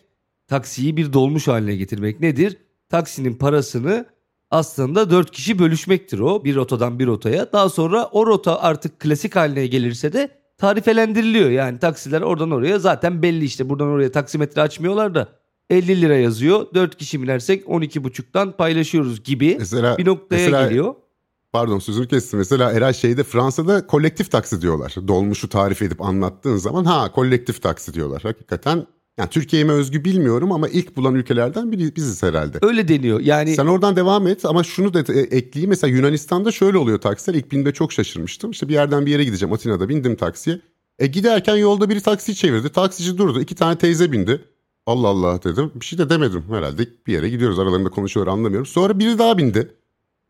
Taksiyi 0.47 0.97
bir 0.97 1.13
dolmuş 1.13 1.47
haline 1.47 1.75
getirmek 1.75 2.19
nedir? 2.19 2.57
Taksinin 2.89 3.35
parasını 3.35 4.05
aslında 4.51 5.09
4 5.09 5.31
kişi 5.31 5.59
bölüşmektir 5.59 6.19
o. 6.19 6.43
Bir 6.43 6.55
rotadan 6.55 6.99
bir 6.99 7.07
rotaya. 7.07 7.51
Daha 7.53 7.69
sonra 7.69 8.05
o 8.11 8.27
rota 8.27 8.61
artık 8.61 8.99
klasik 8.99 9.35
haline 9.35 9.67
gelirse 9.67 10.13
de 10.13 10.29
tarifelendiriliyor. 10.57 11.49
Yani 11.49 11.79
taksiler 11.79 12.21
oradan 12.21 12.51
oraya 12.51 12.79
zaten 12.79 13.21
belli 13.21 13.45
işte. 13.45 13.69
Buradan 13.69 13.87
oraya 13.87 14.11
taksimetre 14.11 14.61
açmıyorlar 14.61 15.15
da 15.15 15.29
50 15.69 16.01
lira 16.01 16.17
yazıyor. 16.17 16.67
4 16.73 16.97
kişi 16.97 17.21
binersek 17.21 17.65
12,5'tan 17.65 18.55
paylaşıyoruz 18.57 19.23
gibi 19.23 19.55
mesela, 19.59 19.97
bir 19.97 20.05
noktaya 20.05 20.35
mesela, 20.35 20.67
geliyor. 20.67 20.95
Pardon 21.53 21.79
sözünü 21.79 22.07
kestim. 22.07 22.39
Mesela 22.39 22.71
Eray 22.71 22.93
şeyde 22.93 23.23
Fransa'da 23.23 23.87
kolektif 23.87 24.31
taksi 24.31 24.61
diyorlar. 24.61 24.95
Dolmuşu 25.07 25.49
tarif 25.49 25.81
edip 25.81 26.01
anlattığın 26.01 26.57
zaman 26.57 26.85
ha 26.85 27.11
kolektif 27.11 27.61
taksi 27.61 27.93
diyorlar. 27.93 28.21
Hakikaten 28.21 28.87
yani 29.17 29.29
Türkiye'ye 29.29 29.71
özgü 29.71 30.05
bilmiyorum 30.05 30.51
ama 30.51 30.67
ilk 30.67 30.97
bulan 30.97 31.15
ülkelerden 31.15 31.71
biri 31.71 31.95
biziz 31.95 32.23
herhalde. 32.23 32.57
Öyle 32.61 32.87
deniyor. 32.87 33.19
Yani 33.19 33.55
Sen 33.55 33.65
oradan 33.65 33.95
devam 33.95 34.27
et 34.27 34.45
ama 34.45 34.63
şunu 34.63 34.93
da 34.93 34.99
ekleyeyim. 34.99 35.69
Mesela 35.69 35.95
Yunanistan'da 35.95 36.51
şöyle 36.51 36.77
oluyor 36.77 37.01
taksiler. 37.01 37.37
İlk 37.37 37.51
binde 37.51 37.73
çok 37.73 37.93
şaşırmıştım. 37.93 38.51
İşte 38.51 38.69
bir 38.69 38.73
yerden 38.73 39.05
bir 39.05 39.11
yere 39.11 39.23
gideceğim. 39.23 39.53
Atina'da 39.53 39.89
bindim 39.89 40.15
taksiye. 40.15 40.59
E 40.99 41.07
giderken 41.07 41.55
yolda 41.55 41.89
biri 41.89 42.01
taksiyi 42.01 42.35
çevirdi. 42.35 42.69
Taksici 42.69 43.17
durdu. 43.17 43.41
İki 43.41 43.55
tane 43.55 43.77
teyze 43.77 44.11
bindi. 44.11 44.41
Allah 44.85 45.07
Allah 45.07 45.43
dedim. 45.43 45.71
Bir 45.75 45.85
şey 45.85 45.99
de 45.99 46.09
demedim 46.09 46.43
herhalde. 46.49 46.87
Bir 47.07 47.13
yere 47.13 47.29
gidiyoruz 47.29 47.59
aralarında 47.59 47.89
konuşuyorlar 47.89 48.33
anlamıyorum. 48.33 48.65
Sonra 48.65 48.99
biri 48.99 49.17
daha 49.19 49.37
bindi. 49.37 49.71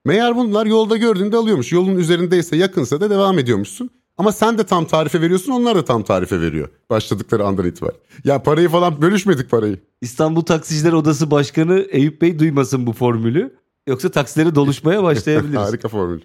Meğer 0.05 0.35
bunlar 0.35 0.65
yolda 0.65 0.97
gördüğünde 0.97 1.37
alıyormuş. 1.37 1.71
Yolun 1.71 1.95
üzerindeyse 1.95 2.55
yakınsa 2.55 3.01
da 3.01 3.09
devam 3.09 3.39
ediyormuşsun. 3.39 3.89
Ama 4.17 4.31
sen 4.31 4.57
de 4.57 4.63
tam 4.63 4.85
tarife 4.85 5.21
veriyorsun 5.21 5.51
onlar 5.51 5.75
da 5.75 5.85
tam 5.85 6.03
tarife 6.03 6.41
veriyor. 6.41 6.69
Başladıkları 6.89 7.45
andan 7.45 7.65
itibaren. 7.65 7.95
Ya 8.23 8.43
parayı 8.43 8.69
falan 8.69 9.01
bölüşmedik 9.01 9.49
parayı. 9.49 9.79
İstanbul 10.01 10.41
Taksiciler 10.41 10.93
Odası 10.93 11.31
Başkanı 11.31 11.79
Eyüp 11.89 12.21
Bey 12.21 12.39
duymasın 12.39 12.87
bu 12.87 12.93
formülü. 12.93 13.55
Yoksa 13.87 14.11
taksileri 14.11 14.55
doluşmaya 14.55 15.03
başlayabiliriz. 15.03 15.57
Harika 15.67 15.87
formül. 15.87 16.21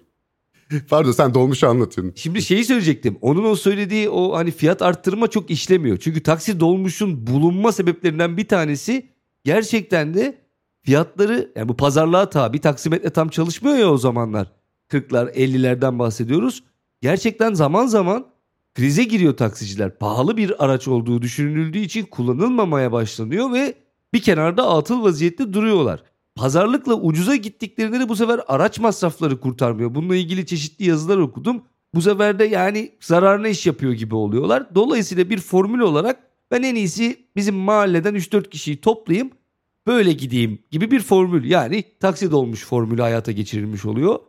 Pardon 0.89 1.11
sen 1.11 1.33
dolmuşu 1.33 1.67
anlatıyorsun. 1.67 2.13
Şimdi 2.15 2.41
şeyi 2.41 2.65
söyleyecektim. 2.65 3.17
Onun 3.21 3.43
o 3.43 3.55
söylediği 3.55 4.09
o 4.09 4.35
hani 4.35 4.51
fiyat 4.51 4.81
arttırma 4.81 5.27
çok 5.27 5.51
işlemiyor. 5.51 5.97
Çünkü 5.97 6.23
taksi 6.23 6.59
dolmuşun 6.59 7.27
bulunma 7.27 7.71
sebeplerinden 7.71 8.37
bir 8.37 8.47
tanesi 8.47 9.09
gerçekten 9.43 10.13
de 10.13 10.41
fiyatları 10.81 11.51
yani 11.55 11.69
bu 11.69 11.77
pazarlığa 11.77 12.29
tabi 12.29 12.59
taksimetre 12.59 13.09
tam 13.09 13.29
çalışmıyor 13.29 13.77
ya 13.77 13.91
o 13.91 13.97
zamanlar. 13.97 14.51
40'lar 14.89 15.33
50'lerden 15.33 15.99
bahsediyoruz. 15.99 16.63
Gerçekten 17.01 17.53
zaman 17.53 17.85
zaman 17.85 18.27
krize 18.75 19.03
giriyor 19.03 19.37
taksiciler. 19.37 19.97
Pahalı 19.97 20.37
bir 20.37 20.65
araç 20.65 20.87
olduğu 20.87 21.21
düşünüldüğü 21.21 21.79
için 21.79 22.05
kullanılmamaya 22.05 22.91
başlanıyor 22.91 23.53
ve 23.53 23.73
bir 24.13 24.21
kenarda 24.21 24.69
atıl 24.69 25.03
vaziyette 25.03 25.53
duruyorlar. 25.53 26.03
Pazarlıkla 26.39 26.93
ucuza 26.93 27.35
gittiklerinde 27.35 27.99
de 27.99 28.09
bu 28.09 28.15
sefer 28.15 28.41
araç 28.47 28.79
masrafları 28.79 29.39
kurtarmıyor. 29.39 29.95
Bununla 29.95 30.15
ilgili 30.15 30.45
çeşitli 30.45 30.85
yazılar 30.85 31.17
okudum. 31.17 31.61
Bu 31.95 32.01
sefer 32.01 32.39
de 32.39 32.45
yani 32.45 32.91
zararına 33.01 33.47
iş 33.47 33.65
yapıyor 33.65 33.93
gibi 33.93 34.15
oluyorlar. 34.15 34.75
Dolayısıyla 34.75 35.29
bir 35.29 35.37
formül 35.37 35.79
olarak 35.79 36.19
ben 36.51 36.63
en 36.63 36.75
iyisi 36.75 37.25
bizim 37.35 37.55
mahalleden 37.55 38.15
3-4 38.15 38.49
kişiyi 38.49 38.81
toplayayım 38.81 39.31
böyle 39.87 40.13
gideyim 40.13 40.59
gibi 40.71 40.91
bir 40.91 40.99
formül. 40.99 41.49
Yani 41.49 41.83
taksi 41.99 42.31
dolmuş 42.31 42.65
formülü 42.65 43.01
hayata 43.01 43.31
geçirilmiş 43.31 43.85
oluyor. 43.85 44.19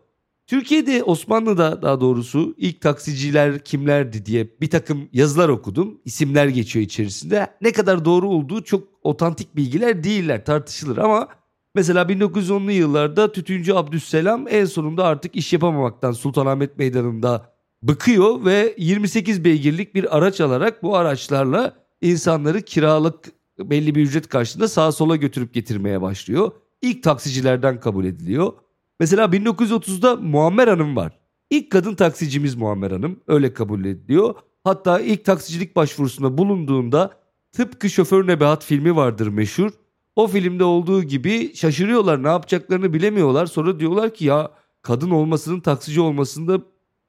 Türkiye'de 0.47 1.05
Osmanlı'da 1.05 1.83
daha 1.83 2.01
doğrusu 2.01 2.55
ilk 2.59 2.81
taksiciler 2.81 3.65
kimlerdi 3.65 4.27
diye 4.27 4.49
bir 4.61 4.71
takım 4.71 5.09
yazılar 5.13 5.49
okudum. 5.49 6.01
İsimler 6.05 6.47
geçiyor 6.47 6.85
içerisinde. 6.85 7.47
Ne 7.61 7.73
kadar 7.73 8.05
doğru 8.05 8.29
olduğu 8.29 8.65
çok 8.65 8.89
otantik 9.03 9.57
bilgiler 9.57 10.05
değiller 10.05 10.45
tartışılır 10.45 10.97
ama 10.97 11.29
mesela 11.75 12.03
1910'lu 12.03 12.73
yıllarda 12.73 13.33
Tütüncü 13.33 13.73
Abdüsselam 13.73 14.47
en 14.49 14.65
sonunda 14.65 15.05
artık 15.05 15.37
iş 15.37 15.53
yapamamaktan 15.53 16.13
Sultanahmet 16.13 16.79
Meydanı'nda 16.79 17.53
bıkıyor 17.83 18.45
ve 18.45 18.75
28 18.79 19.45
beygirlik 19.45 19.95
bir 19.95 20.17
araç 20.17 20.41
alarak 20.41 20.83
bu 20.83 20.97
araçlarla 20.97 21.75
insanları 22.01 22.63
kiralık 22.63 23.33
belli 23.59 23.95
bir 23.95 24.03
ücret 24.03 24.29
karşılığında 24.29 24.69
sağa 24.69 24.93
sola 24.93 25.17
götürüp 25.17 25.55
getirmeye 25.55 26.03
başlıyor. 26.03 26.53
İlk 26.83 27.03
taksicilerden 27.03 27.81
kabul 27.81 28.05
ediliyor. 28.05 28.53
Mesela 29.01 29.25
1930'da 29.25 30.17
Muammer 30.17 30.69
Hanım 30.69 30.97
var. 30.97 31.19
İlk 31.51 31.71
kadın 31.71 31.95
taksicimiz 31.95 32.55
Muammer 32.55 32.91
Hanım 32.91 33.21
öyle 33.29 33.55
kabul 33.55 33.85
ediliyor. 33.85 34.35
Hatta 34.65 35.01
ilk 35.01 35.25
taksicilik 35.25 35.77
başvurusunda 35.77 36.39
bulunduğunda 36.39 37.11
tıpkı 37.53 37.91
Şoför 37.91 38.27
Nebahat 38.27 38.65
filmi 38.65 38.97
vardır 38.97 39.27
meşhur. 39.27 39.71
O 40.17 40.27
filmde 40.27 40.65
olduğu 40.65 41.03
gibi 41.03 41.55
şaşırıyorlar 41.55 42.23
ne 42.23 42.29
yapacaklarını 42.29 42.93
bilemiyorlar. 42.93 43.47
Sonra 43.47 43.81
diyorlar 43.81 44.15
ki 44.15 44.25
ya 44.25 44.51
kadın 44.83 45.11
olmasının 45.11 45.61
taksici 45.61 46.01
olmasında 46.01 46.61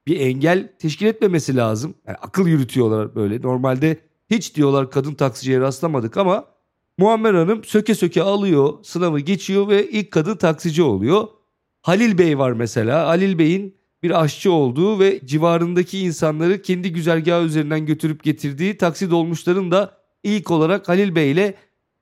bir 0.07 0.19
engel 0.19 0.73
teşkil 0.79 1.05
etmemesi 1.05 1.55
lazım. 1.55 1.95
Yani 2.07 2.17
akıl 2.17 2.47
yürütüyorlar 2.47 3.15
böyle. 3.15 3.41
Normalde 3.41 3.97
hiç 4.29 4.55
diyorlar 4.55 4.91
kadın 4.91 5.13
taksiciye 5.13 5.59
rastlamadık 5.59 6.17
ama 6.17 6.45
Muammer 6.97 7.33
Hanım 7.33 7.63
söke 7.63 7.95
söke 7.95 8.21
alıyor, 8.23 8.73
sınavı 8.83 9.19
geçiyor 9.19 9.67
ve 9.67 9.89
ilk 9.89 10.11
kadın 10.11 10.35
taksici 10.35 10.83
oluyor. 10.83 11.27
Halil 11.81 12.17
Bey 12.17 12.37
var 12.37 12.51
mesela. 12.51 13.07
Halil 13.07 13.37
Bey'in 13.37 13.75
bir 14.03 14.21
aşçı 14.23 14.51
olduğu 14.51 14.99
ve 14.99 15.21
civarındaki 15.25 15.99
insanları 15.99 16.61
kendi 16.61 16.93
güzergahı 16.93 17.45
üzerinden 17.45 17.85
götürüp 17.85 18.23
getirdiği 18.23 18.77
taksi 18.77 19.11
dolmuşların 19.11 19.71
da 19.71 19.97
ilk 20.23 20.51
olarak 20.51 20.89
Halil 20.89 21.15
Bey 21.15 21.31
ile 21.31 21.53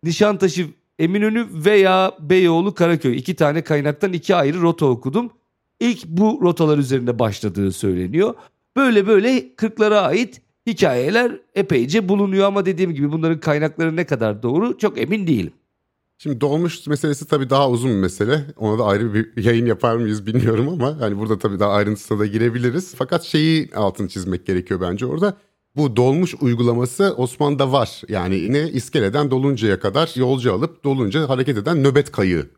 Nişantaşı 0.04 0.68
Eminönü 1.00 1.48
veya 1.52 2.12
Beyoğlu 2.20 2.74
Karaköy 2.74 3.18
iki 3.18 3.36
tane 3.36 3.62
kaynaktan 3.62 4.14
iki 4.14 4.36
ayrı 4.36 4.62
rota 4.62 4.86
okudum. 4.86 5.32
İlk 5.80 6.06
bu 6.06 6.40
rotalar 6.42 6.78
üzerinde 6.78 7.20
başladığı 7.20 7.72
söyleniyor. 7.72 8.34
Böyle 8.76 9.08
böyle 9.08 9.56
kırklara 9.56 10.02
ait 10.02 10.42
hikayeler 10.68 11.40
epeyce 11.56 12.10
bulunuyor 12.10 12.48
ama 12.48 12.66
dediğim 12.66 12.94
gibi 12.94 13.12
bunların 13.12 13.40
kaynakları 13.40 13.96
ne 13.96 14.06
kadar 14.06 14.44
doğru 14.44 14.78
çok 14.78 14.98
emin 14.98 15.28
değilim. 15.28 15.54
Şimdi 16.18 16.42
dolmuş 16.42 16.88
meselesi 16.88 17.28
tabii 17.28 17.50
daha 17.50 17.70
uzun 17.70 17.92
bir 17.92 17.96
mesele. 17.96 18.46
Ona 18.58 18.80
da 18.80 18.86
ayrı 18.86 19.14
bir 19.14 19.44
yayın 19.44 19.66
yapar 19.66 19.96
mıyız 19.96 20.26
bilmiyorum 20.26 20.70
ama 20.70 21.02
hani 21.02 21.18
burada 21.18 21.40
tabii 21.40 21.60
daha 21.60 21.72
ayrıntısına 21.72 22.20
da 22.20 22.26
girebiliriz. 22.26 22.96
Fakat 22.96 23.24
şeyi 23.24 23.70
altını 23.76 24.08
çizmek 24.08 24.46
gerekiyor 24.46 24.82
bence 24.82 25.06
orada. 25.06 25.38
Bu 25.80 25.96
dolmuş 25.96 26.36
uygulaması 26.42 27.14
Osmanlı'da 27.18 27.72
var. 27.72 28.02
Yani 28.10 28.54
ne 28.54 28.70
iskeleden 28.70 29.32
doluncaya 29.32 29.80
kadar 29.80 30.12
yolcu 30.16 30.54
alıp 30.54 30.84
dolunca 30.84 31.30
hareket 31.30 31.58
eden 31.58 31.84
nöbet 31.84 32.12
kayığı 32.12 32.50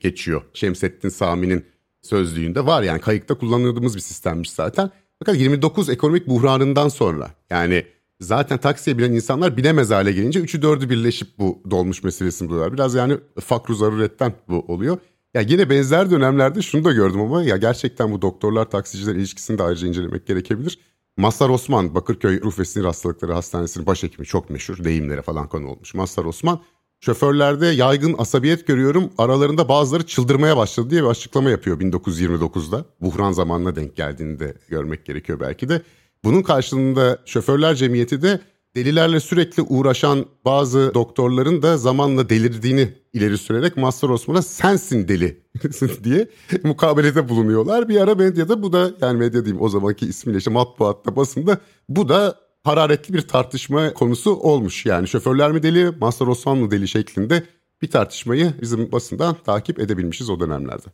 geçiyor. 0.00 0.42
Şemsettin 0.54 1.08
Sami'nin 1.08 1.64
sözlüğünde 2.02 2.66
var 2.66 2.82
yani 2.82 3.00
kayıkta 3.00 3.34
kullanıldığımız 3.34 3.96
bir 3.96 4.00
sistemmiş 4.00 4.50
zaten. 4.50 4.90
Fakat 5.18 5.36
29 5.36 5.88
ekonomik 5.88 6.28
buhranından 6.28 6.88
sonra 6.88 7.30
yani 7.50 7.84
zaten 8.20 8.58
taksiye 8.58 8.98
bilen 8.98 9.12
insanlar 9.12 9.56
bilemez 9.56 9.90
hale 9.90 10.12
gelince 10.12 10.40
üçü 10.40 10.62
dördü 10.62 10.90
birleşip 10.90 11.38
bu 11.38 11.62
dolmuş 11.70 12.02
meselesini 12.02 12.48
buluyorlar. 12.48 12.72
Biraz 12.72 12.94
yani 12.94 13.18
fakru 13.40 13.74
zaruretten 13.74 14.32
bu 14.48 14.60
oluyor. 14.68 14.98
Ya 15.34 15.40
yine 15.40 15.70
benzer 15.70 16.10
dönemlerde 16.10 16.62
şunu 16.62 16.84
da 16.84 16.92
gördüm 16.92 17.20
ama 17.20 17.42
ya 17.42 17.56
gerçekten 17.56 18.12
bu 18.12 18.22
doktorlar 18.22 18.70
taksiciler 18.70 19.14
ilişkisini 19.14 19.58
de 19.58 19.62
ayrıca 19.62 19.88
incelemek 19.88 20.26
gerekebilir. 20.26 20.78
Mazhar 21.20 21.48
Osman 21.48 21.94
Bakırköy 21.94 22.40
Ruh 22.40 22.58
ve 22.58 22.64
Sinir 22.64 22.84
Hastalıkları 22.84 23.32
Hastanesi'nin 23.32 23.86
başhekimi 23.86 24.26
çok 24.26 24.50
meşhur 24.50 24.84
deyimlere 24.84 25.22
falan 25.22 25.48
konu 25.48 25.68
olmuş. 25.68 25.94
Mazhar 25.94 26.24
Osman 26.24 26.60
şoförlerde 27.00 27.66
yaygın 27.66 28.14
asabiyet 28.18 28.66
görüyorum 28.66 29.10
aralarında 29.18 29.68
bazıları 29.68 30.06
çıldırmaya 30.06 30.56
başladı 30.56 30.90
diye 30.90 31.02
bir 31.02 31.08
açıklama 31.08 31.50
yapıyor 31.50 31.80
1929'da. 31.80 32.84
Buhran 33.00 33.32
zamanına 33.32 33.76
denk 33.76 33.96
geldiğini 33.96 34.40
de 34.40 34.54
görmek 34.68 35.04
gerekiyor 35.04 35.40
belki 35.40 35.68
de. 35.68 35.82
Bunun 36.24 36.42
karşılığında 36.42 37.18
şoförler 37.26 37.74
cemiyeti 37.74 38.22
de 38.22 38.40
delilerle 38.76 39.20
sürekli 39.20 39.62
uğraşan 39.62 40.26
bazı 40.44 40.90
doktorların 40.94 41.62
da 41.62 41.76
zamanla 41.76 42.28
delirdiğini 42.28 42.88
ileri 43.12 43.38
sürerek 43.38 43.76
Master 43.76 44.08
Osman'a 44.08 44.42
sensin 44.42 45.08
deli 45.08 45.42
diye 46.04 46.28
mukabelede 46.64 47.28
bulunuyorlar. 47.28 47.88
Bir 47.88 48.00
ara 48.00 48.14
medyada 48.14 48.62
bu 48.62 48.72
da 48.72 48.90
yani 49.00 49.18
medya 49.18 49.44
diyeyim 49.44 49.62
o 49.62 49.68
zamanki 49.68 50.06
ismiyle 50.06 50.38
işte 50.38 50.50
matbuatta 50.50 51.16
basında 51.16 51.58
bu 51.88 52.08
da 52.08 52.38
hararetli 52.62 53.14
bir 53.14 53.20
tartışma 53.20 53.94
konusu 53.94 54.30
olmuş. 54.30 54.86
Yani 54.86 55.08
şoförler 55.08 55.52
mi 55.52 55.62
deli, 55.62 55.90
Master 56.00 56.26
Osman 56.26 56.58
mı 56.58 56.70
deli 56.70 56.88
şeklinde 56.88 57.42
bir 57.82 57.90
tartışmayı 57.90 58.52
bizim 58.60 58.92
basından 58.92 59.36
takip 59.44 59.80
edebilmişiz 59.80 60.30
o 60.30 60.40
dönemlerde. 60.40 60.86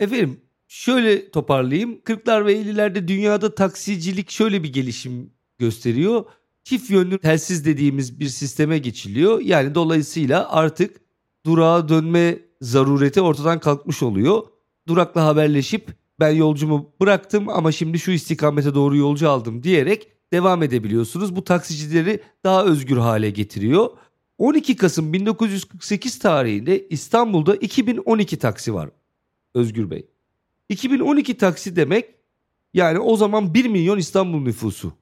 Efendim 0.00 0.40
şöyle 0.68 1.30
toparlayayım. 1.30 1.94
40'lar 1.94 2.46
ve 2.46 2.54
50'lerde 2.54 3.08
dünyada 3.08 3.54
taksicilik 3.54 4.30
şöyle 4.30 4.62
bir 4.62 4.72
gelişim 4.72 5.30
gösteriyor. 5.58 6.24
Çift 6.64 6.90
yönlü 6.90 7.18
telsiz 7.18 7.64
dediğimiz 7.64 8.20
bir 8.20 8.28
sisteme 8.28 8.78
geçiliyor. 8.78 9.40
Yani 9.40 9.74
dolayısıyla 9.74 10.52
artık 10.52 11.00
durağa 11.46 11.88
dönme 11.88 12.38
zarureti 12.60 13.20
ortadan 13.20 13.60
kalkmış 13.60 14.02
oluyor. 14.02 14.42
Durakla 14.88 15.26
haberleşip 15.26 15.88
ben 16.20 16.30
yolcumu 16.30 16.92
bıraktım 17.00 17.48
ama 17.48 17.72
şimdi 17.72 17.98
şu 17.98 18.10
istikamete 18.10 18.74
doğru 18.74 18.96
yolcu 18.96 19.30
aldım 19.30 19.62
diyerek 19.62 20.08
devam 20.32 20.62
edebiliyorsunuz. 20.62 21.36
Bu 21.36 21.44
taksicileri 21.44 22.20
daha 22.44 22.64
özgür 22.64 22.96
hale 22.96 23.30
getiriyor. 23.30 23.90
12 24.38 24.76
Kasım 24.76 25.12
1948 25.12 26.18
tarihinde 26.18 26.88
İstanbul'da 26.88 27.56
2012 27.56 28.38
taksi 28.38 28.74
var 28.74 28.90
Özgür 29.54 29.90
Bey. 29.90 30.06
2012 30.68 31.36
taksi 31.36 31.76
demek 31.76 32.14
yani 32.74 32.98
o 32.98 33.16
zaman 33.16 33.54
1 33.54 33.68
milyon 33.68 33.98
İstanbul 33.98 34.40
nüfusu. 34.40 34.92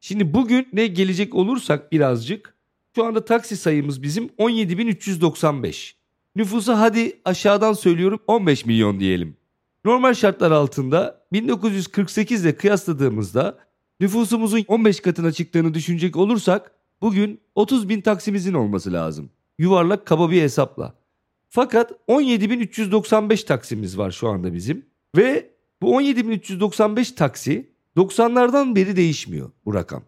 Şimdi 0.00 0.34
bugün 0.34 0.68
ne 0.72 0.86
gelecek 0.86 1.34
olursak 1.34 1.92
birazcık 1.92 2.54
şu 2.94 3.04
anda 3.04 3.24
taksi 3.24 3.56
sayımız 3.56 4.02
bizim 4.02 4.26
17.395. 4.26 5.94
Nüfusu 6.36 6.72
hadi 6.72 7.20
aşağıdan 7.24 7.72
söylüyorum 7.72 8.20
15 8.26 8.66
milyon 8.66 9.00
diyelim. 9.00 9.36
Normal 9.84 10.14
şartlar 10.14 10.50
altında 10.50 11.26
1948 11.32 12.44
ile 12.44 12.56
kıyasladığımızda 12.56 13.58
nüfusumuzun 14.00 14.64
15 14.68 15.00
katına 15.00 15.32
çıktığını 15.32 15.74
düşünecek 15.74 16.16
olursak 16.16 16.72
bugün 17.00 17.40
30 17.54 17.88
bin 17.88 18.00
taksimizin 18.00 18.54
olması 18.54 18.92
lazım. 18.92 19.30
Yuvarlak 19.58 20.06
kaba 20.06 20.30
bir 20.30 20.42
hesapla. 20.42 20.94
Fakat 21.48 21.92
17.395 22.08 23.46
taksimiz 23.46 23.98
var 23.98 24.10
şu 24.10 24.28
anda 24.28 24.54
bizim. 24.54 24.86
Ve 25.16 25.50
bu 25.82 26.02
17.395 26.02 27.14
taksi 27.14 27.70
90'lardan 27.98 28.76
beri 28.76 28.96
değişmiyor 28.96 29.50
bu 29.64 29.74
rakam. 29.74 30.02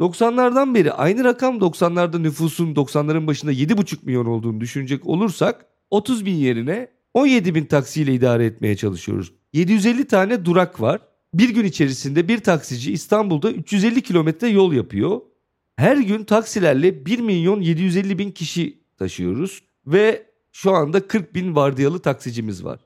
90'lardan 0.00 0.74
beri 0.74 0.92
aynı 0.92 1.24
rakam 1.24 1.58
90'larda 1.58 2.22
nüfusun 2.22 2.74
90'ların 2.74 3.26
başında 3.26 3.52
7,5 3.52 3.96
milyon 4.02 4.26
olduğunu 4.26 4.60
düşünecek 4.60 5.06
olursak 5.06 5.66
30 5.90 6.26
bin 6.26 6.34
yerine 6.34 6.88
17 7.14 7.54
bin 7.54 7.64
taksiyle 7.64 8.14
idare 8.14 8.44
etmeye 8.44 8.76
çalışıyoruz. 8.76 9.32
750 9.52 10.06
tane 10.06 10.44
durak 10.44 10.80
var. 10.80 11.00
Bir 11.34 11.48
gün 11.48 11.64
içerisinde 11.64 12.28
bir 12.28 12.38
taksici 12.38 12.92
İstanbul'da 12.92 13.50
350 13.50 14.02
kilometre 14.02 14.48
yol 14.48 14.72
yapıyor. 14.72 15.20
Her 15.76 15.96
gün 15.96 16.24
taksilerle 16.24 17.06
1 17.06 17.18
milyon 17.18 17.60
750 17.60 18.18
bin 18.18 18.30
kişi 18.30 18.78
taşıyoruz 18.98 19.62
ve 19.86 20.26
şu 20.52 20.72
anda 20.72 21.06
40 21.06 21.34
bin 21.34 21.56
vardiyalı 21.56 21.98
taksicimiz 21.98 22.64
var. 22.64 22.80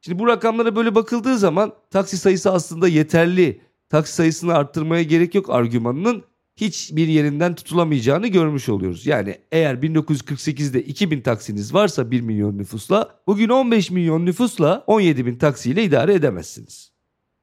Şimdi 0.00 0.18
bu 0.18 0.26
rakamlara 0.26 0.76
böyle 0.76 0.94
bakıldığı 0.94 1.38
zaman 1.38 1.72
taksi 1.90 2.18
sayısı 2.18 2.52
aslında 2.52 2.88
yeterli. 2.88 3.60
Taksi 3.88 4.14
sayısını 4.14 4.54
arttırmaya 4.54 5.02
gerek 5.02 5.34
yok 5.34 5.50
argümanının 5.50 6.24
hiçbir 6.56 7.08
yerinden 7.08 7.54
tutulamayacağını 7.54 8.26
görmüş 8.26 8.68
oluyoruz. 8.68 9.06
Yani 9.06 9.38
eğer 9.52 9.74
1948'de 9.74 10.82
2000 10.82 11.20
taksiniz 11.20 11.74
varsa 11.74 12.10
1 12.10 12.20
milyon 12.20 12.58
nüfusla 12.58 13.20
bugün 13.26 13.48
15 13.48 13.90
milyon 13.90 14.26
nüfusla 14.26 14.84
17 14.86 15.26
bin 15.26 15.36
taksiyle 15.36 15.84
idare 15.84 16.14
edemezsiniz. 16.14 16.96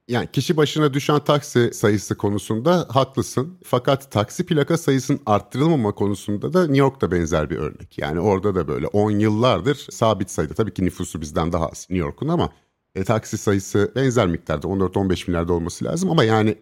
Yani 0.08 0.28
kişi 0.32 0.58
başına 0.58 0.94
düşen 0.94 1.20
taksi 1.20 1.74
sayısı 1.74 2.18
konusunda 2.18 2.88
haklısın. 2.90 3.60
Fakat 3.64 4.12
taksi 4.12 4.46
plaka 4.46 4.78
sayısının 4.78 5.20
arttırılmama 5.26 5.92
konusunda 5.92 6.54
da 6.54 6.62
New 6.62 6.78
York'ta 6.78 7.12
benzer 7.12 7.50
bir 7.50 7.58
örnek. 7.58 7.98
Yani 7.98 8.20
orada 8.20 8.56
da 8.56 8.68
böyle 8.68 8.88
10 8.88 9.12
yıllardır 9.12 9.76
sabit 9.76 10.32
sayıda. 10.32 10.54
Tabii 10.54 10.74
ki 10.74 10.86
nüfusu 10.86 11.22
bizden 11.22 11.52
daha 11.54 11.68
az 11.68 11.88
New 11.90 12.06
York'un 12.06 12.28
ama 12.28 12.50
e, 12.96 13.04
taksi 13.04 13.38
sayısı 13.38 13.92
benzer 13.96 14.28
miktarda 14.28 14.68
14-15 14.68 15.28
milyarda 15.28 15.54
olması 15.54 15.86
lazım. 15.86 16.12
Ama 16.12 16.24
yani 16.24 16.56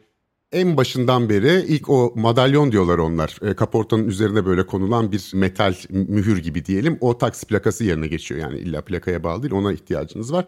en 0.52 0.78
başından 0.78 1.30
beri 1.30 1.66
ilk 1.68 1.90
o 1.90 2.14
madalyon 2.16 2.72
diyorlar 2.72 2.98
onlar. 2.98 3.38
E, 3.42 3.54
kaportanın 3.54 4.08
üzerine 4.08 4.46
böyle 4.46 4.66
konulan 4.66 5.12
bir 5.12 5.32
metal 5.34 5.76
mühür 5.90 6.38
gibi 6.38 6.66
diyelim. 6.66 6.98
O 7.02 7.18
taksi 7.18 7.46
plakası 7.46 7.84
yerine 7.84 8.08
geçiyor. 8.08 8.42
Yani 8.42 8.60
illa 8.60 8.82
plakaya 8.82 9.24
bağlı 9.24 9.44
değil 9.44 9.54
ona 9.54 9.74
ihtiyacınız 9.74 10.34
var. 10.34 10.48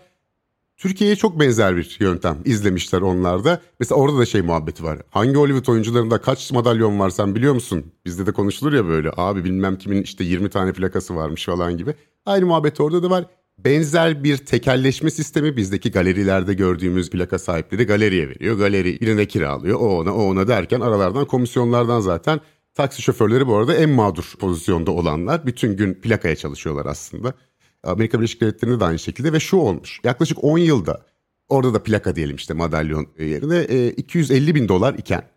Türkiye'ye 0.78 1.15
çok 1.15 1.39
benzer 1.39 1.78
bir 1.78 1.98
yöntem 2.00 2.38
izlemişler 2.46 3.02
onlar 3.02 3.43
da. 3.43 3.62
Mesela 3.80 4.02
orada 4.02 4.17
da 4.17 4.26
şey 4.26 4.41
muhabbeti 4.41 4.84
var. 4.84 5.00
Hangi 5.10 5.36
Hollywood 5.36 5.67
oyuncularında 5.67 6.22
kaç 6.22 6.52
madalyon 6.52 7.00
var 7.00 7.10
sen 7.10 7.36
biliyor 7.36 7.54
musun? 7.54 7.86
Bizde 8.06 8.26
de 8.26 8.32
konuşulur 8.32 8.74
ya 8.74 8.86
böyle. 8.86 9.12
Abi 9.17 9.43
bilmem 9.43 9.78
kimin 9.78 10.04
işte 10.04 10.24
20 10.24 10.50
tane 10.50 10.74
plakası 10.74 11.15
varmış 11.15 11.46
falan 11.46 11.78
gibi. 11.78 11.93
Aynı 12.26 12.46
muhabbet 12.46 12.80
orada 12.80 13.04
da 13.04 13.10
var. 13.10 13.26
Benzer 13.58 14.24
bir 14.24 14.38
tekelleşme 14.38 15.12
sistemi 15.12 15.58
bizdeki 15.58 15.92
galerilerde 15.92 16.54
gördüğümüz 16.54 17.10
plaka 17.10 17.39
sahipleri 17.39 17.84
galeriye 17.84 18.30
veriyor. 18.30 18.58
Galeri 18.58 19.02
birine 19.02 19.26
kiralıyor. 19.26 19.80
O 19.80 20.00
ona 20.00 20.16
o 20.16 20.22
ona 20.22 20.48
derken 20.48 20.80
aralardan 20.80 21.26
komisyonlardan 21.26 22.00
zaten 22.00 22.39
taksi 22.74 23.02
şoförleri 23.02 23.48
bu 23.48 23.56
arada 23.56 23.76
en 23.76 23.89
mağdur 23.89 24.34
pozisyonda 24.39 24.92
olanlar. 24.92 25.46
Bütün 25.46 25.78
gün 25.78 25.94
plakaya 25.94 26.36
çalışıyorlar 26.36 26.86
aslında. 26.86 27.34
Amerika 27.84 28.18
Birleşik 28.18 28.42
Devletleri'nde 28.42 28.80
de 28.80 28.86
aynı 28.86 29.00
şekilde 29.00 29.34
ve 29.34 29.39
şu 29.39 29.58
olmuş. 29.58 30.00
Yaklaşık 30.04 30.44
10 30.44 30.58
yılda 30.58 31.06
orada 31.50 31.74
da 31.74 31.84
plaka 31.84 32.16
diyelim 32.16 32.36
işte 32.36 32.54
madalyon 32.54 33.08
yerine 33.20 33.89
250 33.89 34.50
e, 34.50 34.56
bin 34.56 34.68
dolar 34.68 34.94
iken 34.94 35.30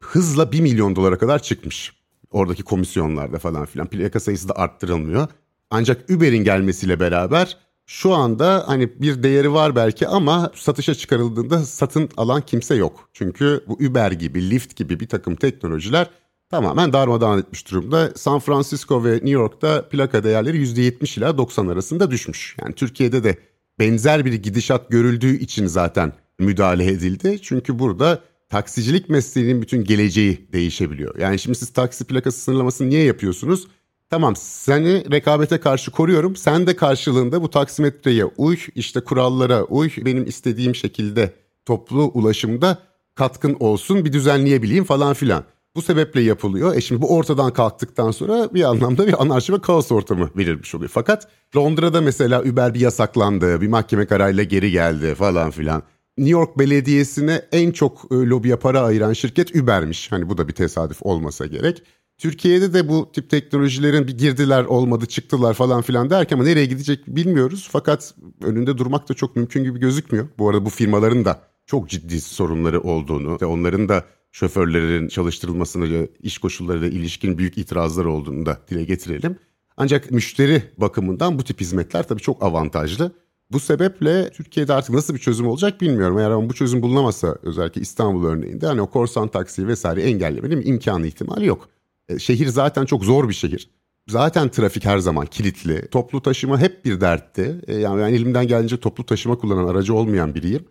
hızla 0.00 0.52
1 0.52 0.60
milyon 0.60 0.96
dolara 0.96 1.18
kadar 1.18 1.42
çıkmış. 1.42 1.92
Oradaki 2.30 2.62
komisyonlarda 2.62 3.38
falan 3.38 3.66
filan 3.66 3.86
plaka 3.86 4.20
sayısı 4.20 4.48
da 4.48 4.56
arttırılmıyor. 4.56 5.28
Ancak 5.70 6.10
Uber'in 6.10 6.44
gelmesiyle 6.44 7.00
beraber 7.00 7.56
şu 7.86 8.14
anda 8.14 8.64
hani 8.66 9.00
bir 9.02 9.22
değeri 9.22 9.52
var 9.52 9.76
belki 9.76 10.08
ama 10.08 10.52
satışa 10.54 10.94
çıkarıldığında 10.94 11.58
satın 11.58 12.08
alan 12.16 12.40
kimse 12.40 12.74
yok. 12.74 13.08
Çünkü 13.12 13.64
bu 13.68 13.72
Uber 13.72 14.12
gibi, 14.12 14.50
Lyft 14.50 14.76
gibi 14.76 15.00
bir 15.00 15.08
takım 15.08 15.36
teknolojiler 15.36 16.10
tamamen 16.50 16.92
darmadağın 16.92 17.38
etmiş 17.38 17.70
durumda. 17.70 18.12
San 18.16 18.40
Francisco 18.40 19.04
ve 19.04 19.12
New 19.12 19.30
York'ta 19.30 19.88
plaka 19.88 20.24
değerleri 20.24 20.56
%70 20.64 21.18
ila 21.18 21.38
90 21.38 21.66
arasında 21.66 22.10
düşmüş. 22.10 22.56
Yani 22.62 22.74
Türkiye'de 22.74 23.24
de 23.24 23.38
benzer 23.78 24.24
bir 24.24 24.32
gidişat 24.32 24.90
görüldüğü 24.90 25.36
için 25.36 25.66
zaten 25.66 26.12
müdahale 26.38 26.86
edildi. 26.86 27.38
Çünkü 27.42 27.78
burada 27.78 28.20
taksicilik 28.48 29.08
mesleğinin 29.08 29.62
bütün 29.62 29.84
geleceği 29.84 30.48
değişebiliyor. 30.52 31.18
Yani 31.18 31.38
şimdi 31.38 31.58
siz 31.58 31.72
taksi 31.72 32.04
plakası 32.04 32.40
sınırlamasını 32.40 32.88
niye 32.88 33.04
yapıyorsunuz? 33.04 33.68
Tamam 34.10 34.36
seni 34.36 35.10
rekabete 35.10 35.58
karşı 35.58 35.90
koruyorum. 35.90 36.36
Sen 36.36 36.66
de 36.66 36.76
karşılığında 36.76 37.42
bu 37.42 37.50
taksimetreye 37.50 38.24
uy, 38.24 38.56
işte 38.74 39.00
kurallara 39.00 39.64
uy, 39.64 39.90
benim 40.04 40.24
istediğim 40.24 40.74
şekilde 40.74 41.34
toplu 41.66 42.10
ulaşımda 42.14 42.78
katkın 43.14 43.56
olsun, 43.60 44.04
bir 44.04 44.12
düzenleyebileyim 44.12 44.84
falan 44.84 45.14
filan. 45.14 45.44
Bu 45.76 45.82
sebeple 45.82 46.20
yapılıyor. 46.20 46.76
E 46.76 46.80
şimdi 46.80 47.02
bu 47.02 47.16
ortadan 47.16 47.52
kalktıktan 47.52 48.10
sonra 48.10 48.54
bir 48.54 48.62
anlamda 48.62 49.06
bir 49.06 49.22
anarşi 49.22 49.52
ve 49.52 49.60
kaos 49.60 49.92
ortamı 49.92 50.30
verilmiş 50.36 50.74
oluyor. 50.74 50.90
Fakat 50.94 51.28
Londra'da 51.56 52.00
mesela 52.00 52.42
Uber 52.42 52.74
bir 52.74 52.80
yasaklandı, 52.80 53.60
bir 53.60 53.68
mahkeme 53.68 54.06
kararıyla 54.06 54.42
geri 54.42 54.70
geldi 54.70 55.14
falan 55.14 55.50
filan. 55.50 55.82
New 56.18 56.30
York 56.30 56.58
Belediyesi'ne 56.58 57.42
en 57.52 57.70
çok 57.70 58.04
e, 58.10 58.14
lobiye 58.14 58.56
para 58.56 58.80
ayıran 58.80 59.12
şirket 59.12 59.56
Uber'miş. 59.56 60.12
Hani 60.12 60.28
bu 60.28 60.38
da 60.38 60.48
bir 60.48 60.52
tesadüf 60.52 60.98
olmasa 61.02 61.46
gerek. 61.46 61.82
Türkiye'de 62.20 62.74
de 62.74 62.88
bu 62.88 63.12
tip 63.12 63.30
teknolojilerin 63.30 64.08
bir 64.08 64.18
girdiler 64.18 64.64
olmadı 64.64 65.06
çıktılar 65.06 65.54
falan 65.54 65.82
filan 65.82 66.10
derken 66.10 66.36
ama 66.36 66.44
nereye 66.44 66.66
gidecek 66.66 67.06
bilmiyoruz. 67.06 67.68
Fakat 67.72 68.14
önünde 68.42 68.78
durmak 68.78 69.08
da 69.08 69.14
çok 69.14 69.36
mümkün 69.36 69.64
gibi 69.64 69.78
gözükmüyor. 69.78 70.28
Bu 70.38 70.48
arada 70.48 70.64
bu 70.64 70.70
firmaların 70.70 71.24
da 71.24 71.40
çok 71.66 71.88
ciddi 71.88 72.20
sorunları 72.20 72.80
olduğunu 72.80 73.38
ve 73.42 73.46
onların 73.46 73.88
da 73.88 74.04
şoförlerin 74.32 75.08
çalıştırılmasına, 75.08 76.06
iş 76.22 76.38
koşullarıyla 76.38 76.88
ilişkin 76.88 77.38
büyük 77.38 77.58
itirazlar 77.58 78.04
olduğunu 78.04 78.46
da 78.46 78.58
dile 78.70 78.84
getirelim. 78.84 79.36
Ancak 79.76 80.10
müşteri 80.10 80.62
bakımından 80.78 81.38
bu 81.38 81.44
tip 81.44 81.60
hizmetler 81.60 82.08
tabii 82.08 82.22
çok 82.22 82.42
avantajlı. 82.42 83.12
Bu 83.52 83.60
sebeple 83.60 84.30
Türkiye'de 84.30 84.72
artık 84.72 84.94
nasıl 84.94 85.14
bir 85.14 85.18
çözüm 85.18 85.46
olacak 85.46 85.80
bilmiyorum. 85.80 86.18
Eğer 86.18 86.30
ama 86.30 86.48
bu 86.48 86.54
çözüm 86.54 86.82
bulunamazsa 86.82 87.36
özellikle 87.42 87.80
İstanbul 87.80 88.26
örneğinde 88.26 88.66
hani 88.66 88.80
o 88.80 88.90
korsan 88.90 89.28
taksi 89.28 89.68
vesaire 89.68 90.02
engellemenin 90.02 90.62
imkanı 90.66 91.06
ihtimali 91.06 91.46
yok. 91.46 91.68
E, 92.10 92.18
şehir 92.18 92.46
zaten 92.46 92.84
çok 92.84 93.04
zor 93.04 93.28
bir 93.28 93.34
şehir. 93.34 93.70
Zaten 94.08 94.48
trafik 94.48 94.84
her 94.84 94.98
zaman 94.98 95.26
kilitli. 95.26 95.88
Toplu 95.90 96.22
taşıma 96.22 96.60
hep 96.60 96.84
bir 96.84 97.00
dertti. 97.00 97.60
E, 97.66 97.76
yani 97.76 98.00
ben 98.00 98.12
elimden 98.12 98.46
gelince 98.46 98.80
toplu 98.80 99.06
taşıma 99.06 99.38
kullanan 99.38 99.68
aracı 99.68 99.94
olmayan 99.94 100.34
biriyim. 100.34 100.64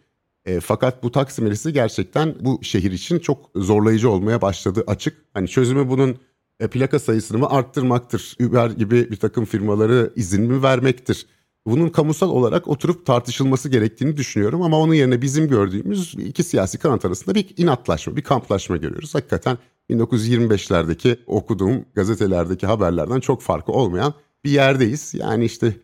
E, 0.45 0.59
fakat 0.59 1.03
bu 1.03 1.11
taksimerisi 1.11 1.73
gerçekten 1.73 2.35
bu 2.39 2.59
şehir 2.63 2.91
için 2.91 3.19
çok 3.19 3.51
zorlayıcı 3.55 4.09
olmaya 4.09 4.41
başladı 4.41 4.83
açık. 4.87 5.17
Hani 5.33 5.47
çözümü 5.47 5.89
bunun 5.89 6.17
e, 6.59 6.67
plaka 6.67 6.99
sayısını 6.99 7.37
mı 7.37 7.49
arttırmaktır? 7.49 8.35
Uber 8.41 8.69
gibi 8.69 9.11
bir 9.11 9.15
takım 9.15 9.45
firmaları 9.45 10.13
izin 10.15 10.43
mi 10.43 10.63
vermektir? 10.63 11.25
Bunun 11.65 11.89
kamusal 11.89 12.29
olarak 12.29 12.67
oturup 12.67 13.05
tartışılması 13.05 13.69
gerektiğini 13.69 14.17
düşünüyorum 14.17 14.61
ama 14.61 14.79
onun 14.79 14.93
yerine 14.93 15.21
bizim 15.21 15.47
gördüğümüz 15.47 16.15
iki 16.17 16.43
siyasi 16.43 16.77
kanat 16.77 17.05
arasında 17.05 17.35
bir 17.35 17.53
inatlaşma, 17.57 18.15
bir 18.15 18.21
kamplaşma 18.21 18.77
görüyoruz. 18.77 19.15
Hakikaten 19.15 19.57
1925'lerdeki 19.89 21.19
okuduğum 21.27 21.85
gazetelerdeki 21.95 22.67
haberlerden 22.67 23.19
çok 23.19 23.41
farkı 23.41 23.71
olmayan 23.71 24.13
bir 24.43 24.51
yerdeyiz. 24.51 25.13
Yani 25.13 25.45
işte 25.45 25.75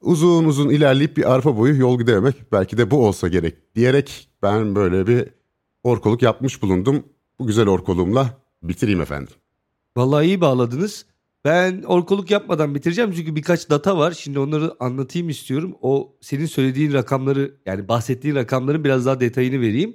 uzun 0.00 0.44
uzun 0.44 0.68
ilerleyip 0.68 1.16
bir 1.16 1.34
arpa 1.34 1.56
boyu 1.56 1.80
yol 1.80 1.98
gidememek 1.98 2.52
belki 2.52 2.78
de 2.78 2.90
bu 2.90 3.06
olsa 3.06 3.28
gerek 3.28 3.74
diyerek 3.74 4.28
ben 4.42 4.74
böyle 4.74 5.06
bir 5.06 5.28
orkoluk 5.84 6.22
yapmış 6.22 6.62
bulundum. 6.62 7.04
Bu 7.38 7.46
güzel 7.46 7.68
orkoluğumla 7.68 8.38
bitireyim 8.62 9.00
efendim. 9.00 9.34
Vallahi 9.96 10.26
iyi 10.26 10.40
bağladınız. 10.40 11.06
Ben 11.44 11.82
orkoluk 11.82 12.30
yapmadan 12.30 12.74
bitireceğim 12.74 13.12
çünkü 13.12 13.36
birkaç 13.36 13.70
data 13.70 13.98
var. 13.98 14.12
Şimdi 14.12 14.38
onları 14.38 14.76
anlatayım 14.80 15.28
istiyorum. 15.28 15.74
O 15.82 16.16
senin 16.20 16.46
söylediğin 16.46 16.92
rakamları 16.92 17.54
yani 17.66 17.88
bahsettiğin 17.88 18.34
rakamların 18.34 18.84
biraz 18.84 19.06
daha 19.06 19.20
detayını 19.20 19.60
vereyim. 19.60 19.92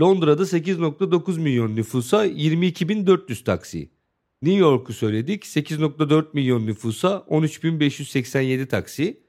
Londra'da 0.00 0.42
8.9 0.42 1.40
milyon 1.40 1.76
nüfusa 1.76 2.26
22.400 2.26 3.44
taksi. 3.44 3.90
New 4.42 4.58
York'u 4.58 4.92
söyledik 4.92 5.44
8.4 5.44 6.26
milyon 6.32 6.66
nüfusa 6.66 7.24
13.587 7.28 8.66
taksi. 8.66 9.20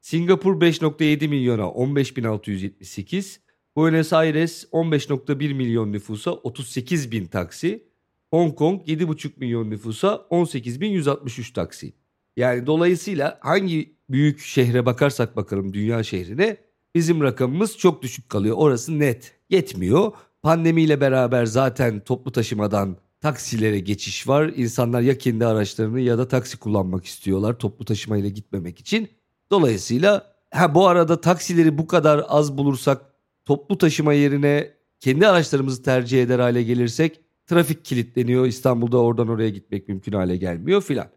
Singapur 0.00 0.60
5.7 0.60 1.28
milyona 1.28 1.62
15.678. 1.62 3.38
Buenos 3.76 4.12
Aires 4.12 4.64
15.1 4.72 5.54
milyon 5.54 5.92
nüfusa 5.92 6.30
38.000 6.30 7.28
taksi. 7.28 7.84
Hong 8.30 8.56
Kong 8.58 8.88
7,5 8.88 9.30
milyon 9.36 9.70
nüfusa 9.70 10.26
18.163 10.30 11.52
taksi. 11.52 11.92
Yani 12.36 12.66
dolayısıyla 12.66 13.38
hangi 13.42 13.96
büyük 14.10 14.40
şehre 14.40 14.86
bakarsak 14.86 15.36
bakalım 15.36 15.72
dünya 15.72 16.02
şehrine 16.02 16.56
bizim 16.94 17.22
rakamımız 17.22 17.78
çok 17.78 18.02
düşük 18.02 18.28
kalıyor. 18.28 18.56
Orası 18.58 18.98
net 18.98 19.34
yetmiyor. 19.50 20.12
Pandemiyle 20.42 21.00
beraber 21.00 21.46
zaten 21.46 22.00
toplu 22.00 22.32
taşımadan 22.32 22.96
taksilere 23.20 23.78
geçiş 23.78 24.28
var. 24.28 24.52
İnsanlar 24.56 25.00
ya 25.00 25.18
kendi 25.18 25.46
araçlarını 25.46 26.00
ya 26.00 26.18
da 26.18 26.28
taksi 26.28 26.56
kullanmak 26.56 27.04
istiyorlar 27.04 27.58
toplu 27.58 27.84
taşımayla 27.84 28.28
gitmemek 28.28 28.80
için. 28.80 29.08
Dolayısıyla 29.50 30.34
ha 30.50 30.74
bu 30.74 30.88
arada 30.88 31.20
taksileri 31.20 31.78
bu 31.78 31.86
kadar 31.86 32.24
az 32.28 32.58
bulursak 32.58 33.02
toplu 33.44 33.78
taşıma 33.78 34.12
yerine 34.12 34.70
kendi 35.00 35.28
araçlarımızı 35.28 35.82
tercih 35.82 36.22
eder 36.22 36.38
hale 36.38 36.62
gelirsek 36.62 37.20
trafik 37.46 37.84
kilitleniyor. 37.84 38.46
İstanbul'da 38.46 38.98
oradan 38.98 39.28
oraya 39.28 39.50
gitmek 39.50 39.88
mümkün 39.88 40.12
hale 40.12 40.36
gelmiyor 40.36 40.82
filan. 40.82 41.08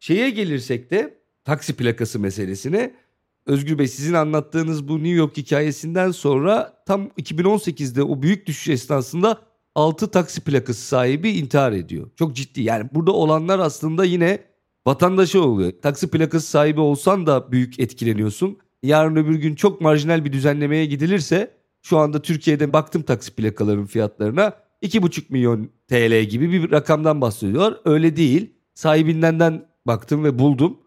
Şeye 0.00 0.30
gelirsek 0.30 0.90
de 0.90 1.18
taksi 1.44 1.76
plakası 1.76 2.20
meselesine 2.20 2.94
Özgür 3.46 3.78
Bey 3.78 3.88
sizin 3.88 4.14
anlattığınız 4.14 4.88
bu 4.88 4.94
New 4.94 5.08
York 5.08 5.36
hikayesinden 5.36 6.10
sonra 6.10 6.82
tam 6.86 7.06
2018'de 7.06 8.02
o 8.02 8.22
büyük 8.22 8.46
düşüş 8.46 8.68
esnasında 8.68 9.38
6 9.74 10.10
taksi 10.10 10.40
plakası 10.40 10.86
sahibi 10.86 11.30
intihar 11.30 11.72
ediyor. 11.72 12.10
Çok 12.16 12.36
ciddi 12.36 12.62
yani 12.62 12.88
burada 12.92 13.12
olanlar 13.12 13.58
aslında 13.58 14.04
yine 14.04 14.38
vatandaşı 14.86 15.42
oluyor. 15.42 15.72
Taksi 15.82 16.10
plakası 16.10 16.46
sahibi 16.46 16.80
olsan 16.80 17.26
da 17.26 17.52
büyük 17.52 17.80
etkileniyorsun. 17.80 18.58
Yarın 18.82 19.16
öbür 19.16 19.34
gün 19.34 19.54
çok 19.54 19.80
marjinal 19.80 20.24
bir 20.24 20.32
düzenlemeye 20.32 20.86
gidilirse 20.86 21.50
şu 21.82 21.98
anda 21.98 22.22
Türkiye'de 22.22 22.72
baktım 22.72 23.02
taksi 23.02 23.34
plakaların 23.34 23.86
fiyatlarına 23.86 24.52
2,5 24.82 25.22
milyon 25.28 25.70
TL 25.88 26.22
gibi 26.22 26.52
bir 26.52 26.70
rakamdan 26.70 27.20
bahsediyorlar. 27.20 27.80
Öyle 27.84 28.16
değil. 28.16 28.52
Sahibinden 28.74 29.66
baktım 29.86 30.24
ve 30.24 30.38
buldum. 30.38 30.78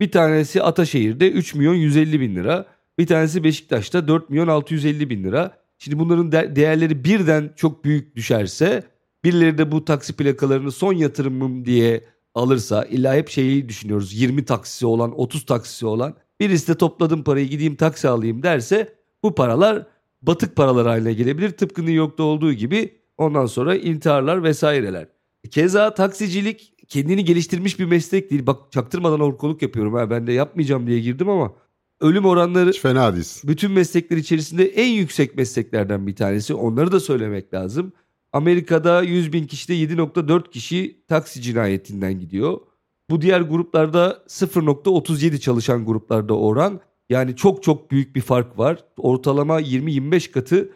Bir 0.00 0.10
tanesi 0.10 0.62
Ataşehir'de 0.62 1.30
3 1.30 1.54
milyon 1.54 1.74
150 1.74 2.20
bin 2.20 2.36
lira. 2.36 2.66
Bir 2.98 3.06
tanesi 3.06 3.44
Beşiktaş'ta 3.44 4.08
4 4.08 4.30
milyon 4.30 4.48
650 4.48 5.10
bin 5.10 5.24
lira. 5.24 5.58
Şimdi 5.78 5.98
bunların 5.98 6.32
de- 6.32 6.56
değerleri 6.56 7.04
birden 7.04 7.50
çok 7.56 7.84
büyük 7.84 8.16
düşerse 8.16 8.82
birileri 9.24 9.58
de 9.58 9.72
bu 9.72 9.84
taksi 9.84 10.12
plakalarını 10.12 10.72
son 10.72 10.92
yatırımım 10.92 11.64
diye 11.64 12.04
alırsa 12.34 12.84
illa 12.84 13.14
hep 13.14 13.28
şeyi 13.28 13.68
düşünüyoruz 13.68 14.14
20 14.14 14.44
taksisi 14.44 14.86
olan 14.86 15.20
30 15.20 15.46
taksisi 15.46 15.86
olan 15.86 16.14
birisi 16.40 16.68
de 16.68 16.78
topladım 16.78 17.24
parayı 17.24 17.48
gideyim 17.48 17.76
taksi 17.76 18.08
alayım 18.08 18.42
derse 18.42 18.94
bu 19.22 19.34
paralar 19.34 19.86
batık 20.22 20.56
paralar 20.56 20.86
haline 20.86 21.12
gelebilir. 21.12 21.50
Tıpkı 21.50 21.80
New 21.80 21.94
York'ta 21.94 22.22
olduğu 22.22 22.52
gibi 22.52 22.94
ondan 23.18 23.46
sonra 23.46 23.76
intiharlar 23.76 24.42
vesaireler. 24.44 25.06
Keza 25.50 25.94
taksicilik 25.94 26.73
kendini 26.94 27.24
geliştirmiş 27.24 27.78
bir 27.78 27.84
meslek 27.84 28.30
değil. 28.30 28.46
Bak 28.46 28.72
çaktırmadan 28.72 29.20
orkoluk 29.20 29.62
yapıyorum 29.62 29.94
ha 29.94 30.10
ben 30.10 30.26
de 30.26 30.32
yapmayacağım 30.32 30.86
diye 30.86 31.00
girdim 31.00 31.28
ama 31.28 31.52
ölüm 32.00 32.24
oranları 32.24 32.70
Hiç 32.70 32.80
fena 32.80 33.14
değilsin. 33.14 33.48
bütün 33.48 33.70
meslekler 33.70 34.16
içerisinde 34.16 34.64
en 34.64 34.88
yüksek 34.88 35.36
mesleklerden 35.36 36.06
bir 36.06 36.16
tanesi. 36.16 36.54
Onları 36.54 36.92
da 36.92 37.00
söylemek 37.00 37.54
lazım. 37.54 37.92
Amerika'da 38.32 39.02
100 39.02 39.32
bin 39.32 39.46
kişide 39.46 39.74
7.4 39.74 40.50
kişi 40.50 41.04
taksi 41.08 41.42
cinayetinden 41.42 42.20
gidiyor. 42.20 42.60
Bu 43.10 43.22
diğer 43.22 43.40
gruplarda 43.40 44.22
0.37 44.28 45.40
çalışan 45.40 45.84
gruplarda 45.84 46.38
oran. 46.38 46.80
Yani 47.08 47.36
çok 47.36 47.62
çok 47.62 47.90
büyük 47.90 48.16
bir 48.16 48.20
fark 48.20 48.58
var. 48.58 48.84
Ortalama 48.96 49.60
20-25 49.60 50.30
katı 50.30 50.72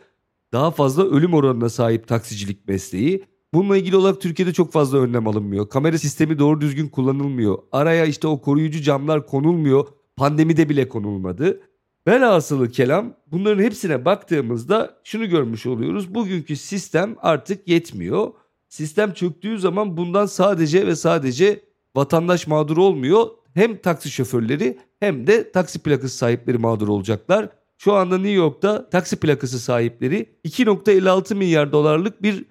daha 0.53 0.71
fazla 0.71 1.05
ölüm 1.05 1.35
oranına 1.35 1.69
sahip 1.69 2.09
taksicilik 2.09 2.69
mesleği. 2.69 3.25
Bununla 3.55 3.77
ilgili 3.77 3.97
olarak 3.97 4.21
Türkiye'de 4.21 4.53
çok 4.53 4.73
fazla 4.73 4.99
önlem 4.99 5.29
alınmıyor. 5.29 5.69
Kamera 5.69 5.99
sistemi 5.99 6.39
doğru 6.39 6.61
düzgün 6.61 6.89
kullanılmıyor. 6.89 7.59
Araya 7.73 8.05
işte 8.05 8.29
o 8.29 8.41
koruyucu 8.41 8.83
camlar 8.83 9.27
konulmuyor. 9.27 9.87
Pandemide 10.17 10.69
bile 10.69 10.89
konulmadı. 10.89 11.61
Velhasılı 12.09 12.71
kelam 12.71 13.15
bunların 13.27 13.63
hepsine 13.63 14.05
baktığımızda 14.05 15.01
şunu 15.05 15.29
görmüş 15.29 15.67
oluyoruz. 15.67 16.15
Bugünkü 16.15 16.57
sistem 16.57 17.17
artık 17.23 17.69
yetmiyor. 17.69 18.33
Sistem 18.69 19.13
çöktüğü 19.13 19.59
zaman 19.59 19.97
bundan 19.97 20.27
sadece 20.27 20.87
ve 20.87 20.97
sadece 20.97 21.61
vatandaş 21.97 22.47
mağdur 22.47 22.77
olmuyor. 22.77 23.27
Hem 23.55 23.77
taksi 23.77 24.11
şoförleri 24.11 24.79
hem 25.01 25.27
de 25.27 25.53
taksi 25.53 25.79
plakası 25.79 26.17
sahipleri 26.17 26.59
mağdur 26.59 26.89
olacaklar. 26.89 27.49
Şu 27.79 27.95
anda 27.95 28.19
New 28.19 28.33
York'ta 28.33 28.91
taksi 28.91 29.17
plakası 29.17 29.59
sahipleri 29.59 30.27
2.56 30.45 31.35
milyar 31.35 31.73
dolarlık 31.73 32.23
bir 32.23 32.45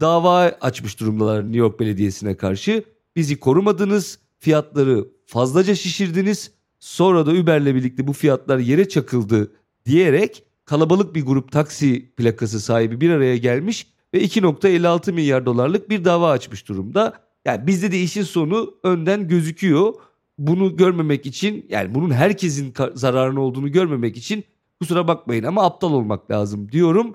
dava 0.00 0.56
açmış 0.60 1.00
durumdalar 1.00 1.42
New 1.44 1.58
York 1.58 1.80
Belediyesi'ne 1.80 2.36
karşı. 2.36 2.84
Bizi 3.16 3.40
korumadınız, 3.40 4.18
fiyatları 4.38 5.08
fazlaca 5.26 5.74
şişirdiniz. 5.74 6.50
Sonra 6.78 7.26
da 7.26 7.30
Uber'le 7.30 7.74
birlikte 7.74 8.06
bu 8.06 8.12
fiyatlar 8.12 8.58
yere 8.58 8.88
çakıldı 8.88 9.52
diyerek 9.86 10.44
kalabalık 10.64 11.14
bir 11.14 11.26
grup 11.26 11.52
taksi 11.52 12.12
plakası 12.16 12.60
sahibi 12.60 13.00
bir 13.00 13.10
araya 13.10 13.36
gelmiş 13.36 13.86
ve 14.14 14.24
2.56 14.24 15.12
milyar 15.12 15.46
dolarlık 15.46 15.90
bir 15.90 16.04
dava 16.04 16.30
açmış 16.30 16.68
durumda. 16.68 17.20
Yani 17.44 17.66
bizde 17.66 17.92
de 17.92 18.00
işin 18.00 18.22
sonu 18.22 18.74
önden 18.82 19.28
gözüküyor. 19.28 19.94
Bunu 20.38 20.76
görmemek 20.76 21.26
için 21.26 21.66
yani 21.68 21.94
bunun 21.94 22.10
herkesin 22.10 22.74
zararına 22.94 23.40
olduğunu 23.40 23.72
görmemek 23.72 24.16
için 24.16 24.44
kusura 24.80 25.08
bakmayın 25.08 25.44
ama 25.44 25.64
aptal 25.64 25.92
olmak 25.92 26.30
lazım 26.30 26.72
diyorum 26.72 27.14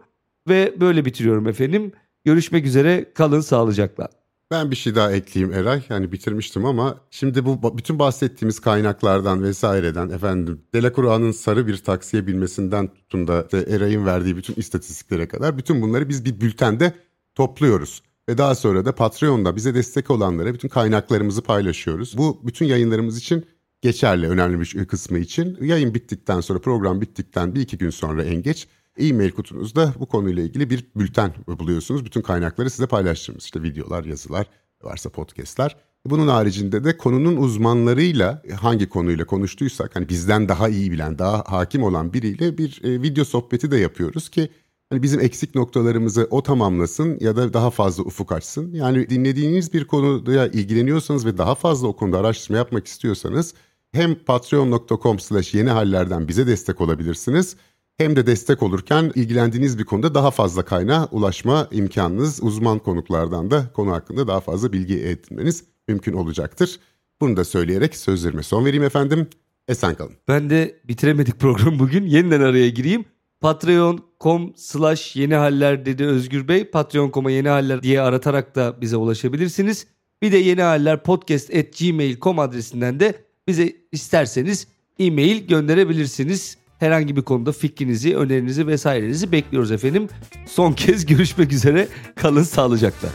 ve 0.49 0.81
böyle 0.81 1.05
bitiriyorum 1.05 1.47
efendim. 1.47 1.91
Görüşmek 2.25 2.65
üzere 2.65 3.13
kalın 3.13 3.41
sağlıcakla. 3.41 4.09
Ben 4.51 4.71
bir 4.71 4.75
şey 4.75 4.95
daha 4.95 5.11
ekleyeyim 5.11 5.55
Eray. 5.55 5.83
Yani 5.89 6.11
bitirmiştim 6.11 6.65
ama 6.65 6.97
şimdi 7.11 7.45
bu 7.45 7.77
bütün 7.77 7.99
bahsettiğimiz 7.99 8.59
kaynaklardan 8.59 9.43
vesaireden 9.43 10.09
efendim 10.09 10.61
Delacroix'ın 10.73 11.31
sarı 11.31 11.67
bir 11.67 11.77
taksiye 11.77 12.27
binmesinden 12.27 12.87
tutun 12.87 13.27
da 13.27 13.47
Eray'ın 13.67 14.05
verdiği 14.05 14.37
bütün 14.37 14.53
istatistiklere 14.53 15.27
kadar 15.27 15.57
bütün 15.57 15.81
bunları 15.81 16.09
biz 16.09 16.25
bir 16.25 16.41
bültende 16.41 16.93
topluyoruz. 17.35 18.01
Ve 18.29 18.37
daha 18.37 18.55
sonra 18.55 18.85
da 18.85 18.95
Patreon'da 18.95 19.55
bize 19.55 19.75
destek 19.75 20.11
olanlara 20.11 20.53
bütün 20.53 20.69
kaynaklarımızı 20.69 21.41
paylaşıyoruz. 21.41 22.17
Bu 22.17 22.41
bütün 22.43 22.65
yayınlarımız 22.65 23.17
için 23.17 23.45
geçerli 23.81 24.29
önemli 24.29 24.59
bir 24.59 24.85
kısmı 24.85 25.19
için. 25.19 25.57
Yayın 25.61 25.93
bittikten 25.93 26.41
sonra 26.41 26.59
program 26.59 27.01
bittikten 27.01 27.55
bir 27.55 27.61
iki 27.61 27.77
gün 27.77 27.89
sonra 27.89 28.23
en 28.23 28.41
geç 28.41 28.67
e-mail 28.97 29.31
kutunuzda 29.31 29.93
bu 29.99 30.05
konuyla 30.05 30.43
ilgili 30.43 30.69
bir 30.69 30.85
bülten 30.95 31.33
buluyorsunuz. 31.47 32.05
Bütün 32.05 32.21
kaynakları 32.21 32.69
size 32.69 32.87
paylaştığımız 32.87 33.43
işte 33.43 33.63
videolar, 33.63 34.03
yazılar, 34.03 34.47
varsa 34.83 35.09
podcastler. 35.09 35.75
Bunun 36.05 36.27
haricinde 36.27 36.83
de 36.83 36.97
konunun 36.97 37.37
uzmanlarıyla 37.37 38.41
hangi 38.59 38.89
konuyla 38.89 39.25
konuştuysak 39.25 39.95
hani 39.95 40.09
bizden 40.09 40.49
daha 40.49 40.69
iyi 40.69 40.91
bilen, 40.91 41.19
daha 41.19 41.43
hakim 41.47 41.83
olan 41.83 42.13
biriyle 42.13 42.57
bir 42.57 42.81
e, 42.83 43.01
video 43.01 43.25
sohbeti 43.25 43.71
de 43.71 43.77
yapıyoruz 43.77 44.29
ki 44.29 44.49
hani 44.89 45.03
bizim 45.03 45.19
eksik 45.19 45.55
noktalarımızı 45.55 46.27
o 46.31 46.43
tamamlasın 46.43 47.17
ya 47.19 47.35
da 47.35 47.53
daha 47.53 47.69
fazla 47.69 48.03
ufuk 48.03 48.31
açsın. 48.31 48.73
Yani 48.73 49.09
dinlediğiniz 49.09 49.73
bir 49.73 49.87
konuya 49.87 50.47
ilgileniyorsanız 50.47 51.25
ve 51.25 51.37
daha 51.37 51.55
fazla 51.55 51.87
o 51.87 51.95
konuda 51.95 52.19
araştırma 52.19 52.57
yapmak 52.57 52.87
istiyorsanız 52.87 53.53
hem 53.91 54.15
patreon.com 54.15 55.19
slash 55.19 55.53
yeni 55.53 55.69
hallerden 55.69 56.27
bize 56.27 56.47
destek 56.47 56.81
olabilirsiniz 56.81 57.55
hem 57.97 58.15
de 58.15 58.27
destek 58.27 58.63
olurken 58.63 59.11
ilgilendiğiniz 59.15 59.79
bir 59.79 59.83
konuda 59.83 60.15
daha 60.15 60.31
fazla 60.31 60.65
kaynağa 60.65 61.07
ulaşma 61.11 61.67
imkanınız, 61.71 62.43
uzman 62.43 62.79
konuklardan 62.79 63.51
da 63.51 63.71
konu 63.73 63.91
hakkında 63.91 64.27
daha 64.27 64.39
fazla 64.39 64.73
bilgi 64.73 64.99
edinmeniz 64.99 65.63
mümkün 65.87 66.13
olacaktır. 66.13 66.79
Bunu 67.21 67.37
da 67.37 67.45
söyleyerek 67.45 67.95
sözlerime 67.95 68.43
son 68.43 68.65
vereyim 68.65 68.83
efendim. 68.83 69.27
Esen 69.67 69.95
kalın. 69.95 70.13
Ben 70.27 70.49
de 70.49 70.79
bitiremedik 70.87 71.39
programı 71.39 71.79
bugün. 71.79 72.05
Yeniden 72.05 72.41
araya 72.41 72.69
gireyim. 72.69 73.05
Patreon.com 73.41 74.53
slash 74.55 75.15
yeni 75.15 75.35
haller 75.35 75.85
dedi 75.85 76.05
Özgür 76.05 76.47
Bey. 76.47 76.65
Patreon.com'a 76.65 77.31
yeni 77.31 77.49
haller 77.49 77.83
diye 77.83 78.01
aratarak 78.01 78.55
da 78.55 78.81
bize 78.81 78.97
ulaşabilirsiniz. 78.97 79.87
Bir 80.21 80.31
de 80.31 80.37
yeni 80.37 80.61
haller 80.61 81.03
podcast 81.03 81.55
at 81.55 81.79
gmail.com 81.79 82.39
adresinden 82.39 82.99
de 82.99 83.15
bize 83.47 83.73
isterseniz 83.91 84.67
e-mail 84.99 85.47
gönderebilirsiniz. 85.47 86.57
Herhangi 86.83 87.15
bir 87.15 87.21
konuda 87.21 87.51
fikrinizi, 87.51 88.15
önerinizi 88.17 88.67
vesairenizi 88.67 89.31
bekliyoruz 89.31 89.71
efendim. 89.71 90.09
Son 90.45 90.73
kez 90.73 91.05
görüşmek 91.05 91.53
üzere. 91.53 91.87
Kalın 92.15 92.43
sağlıcakla. 92.43 93.09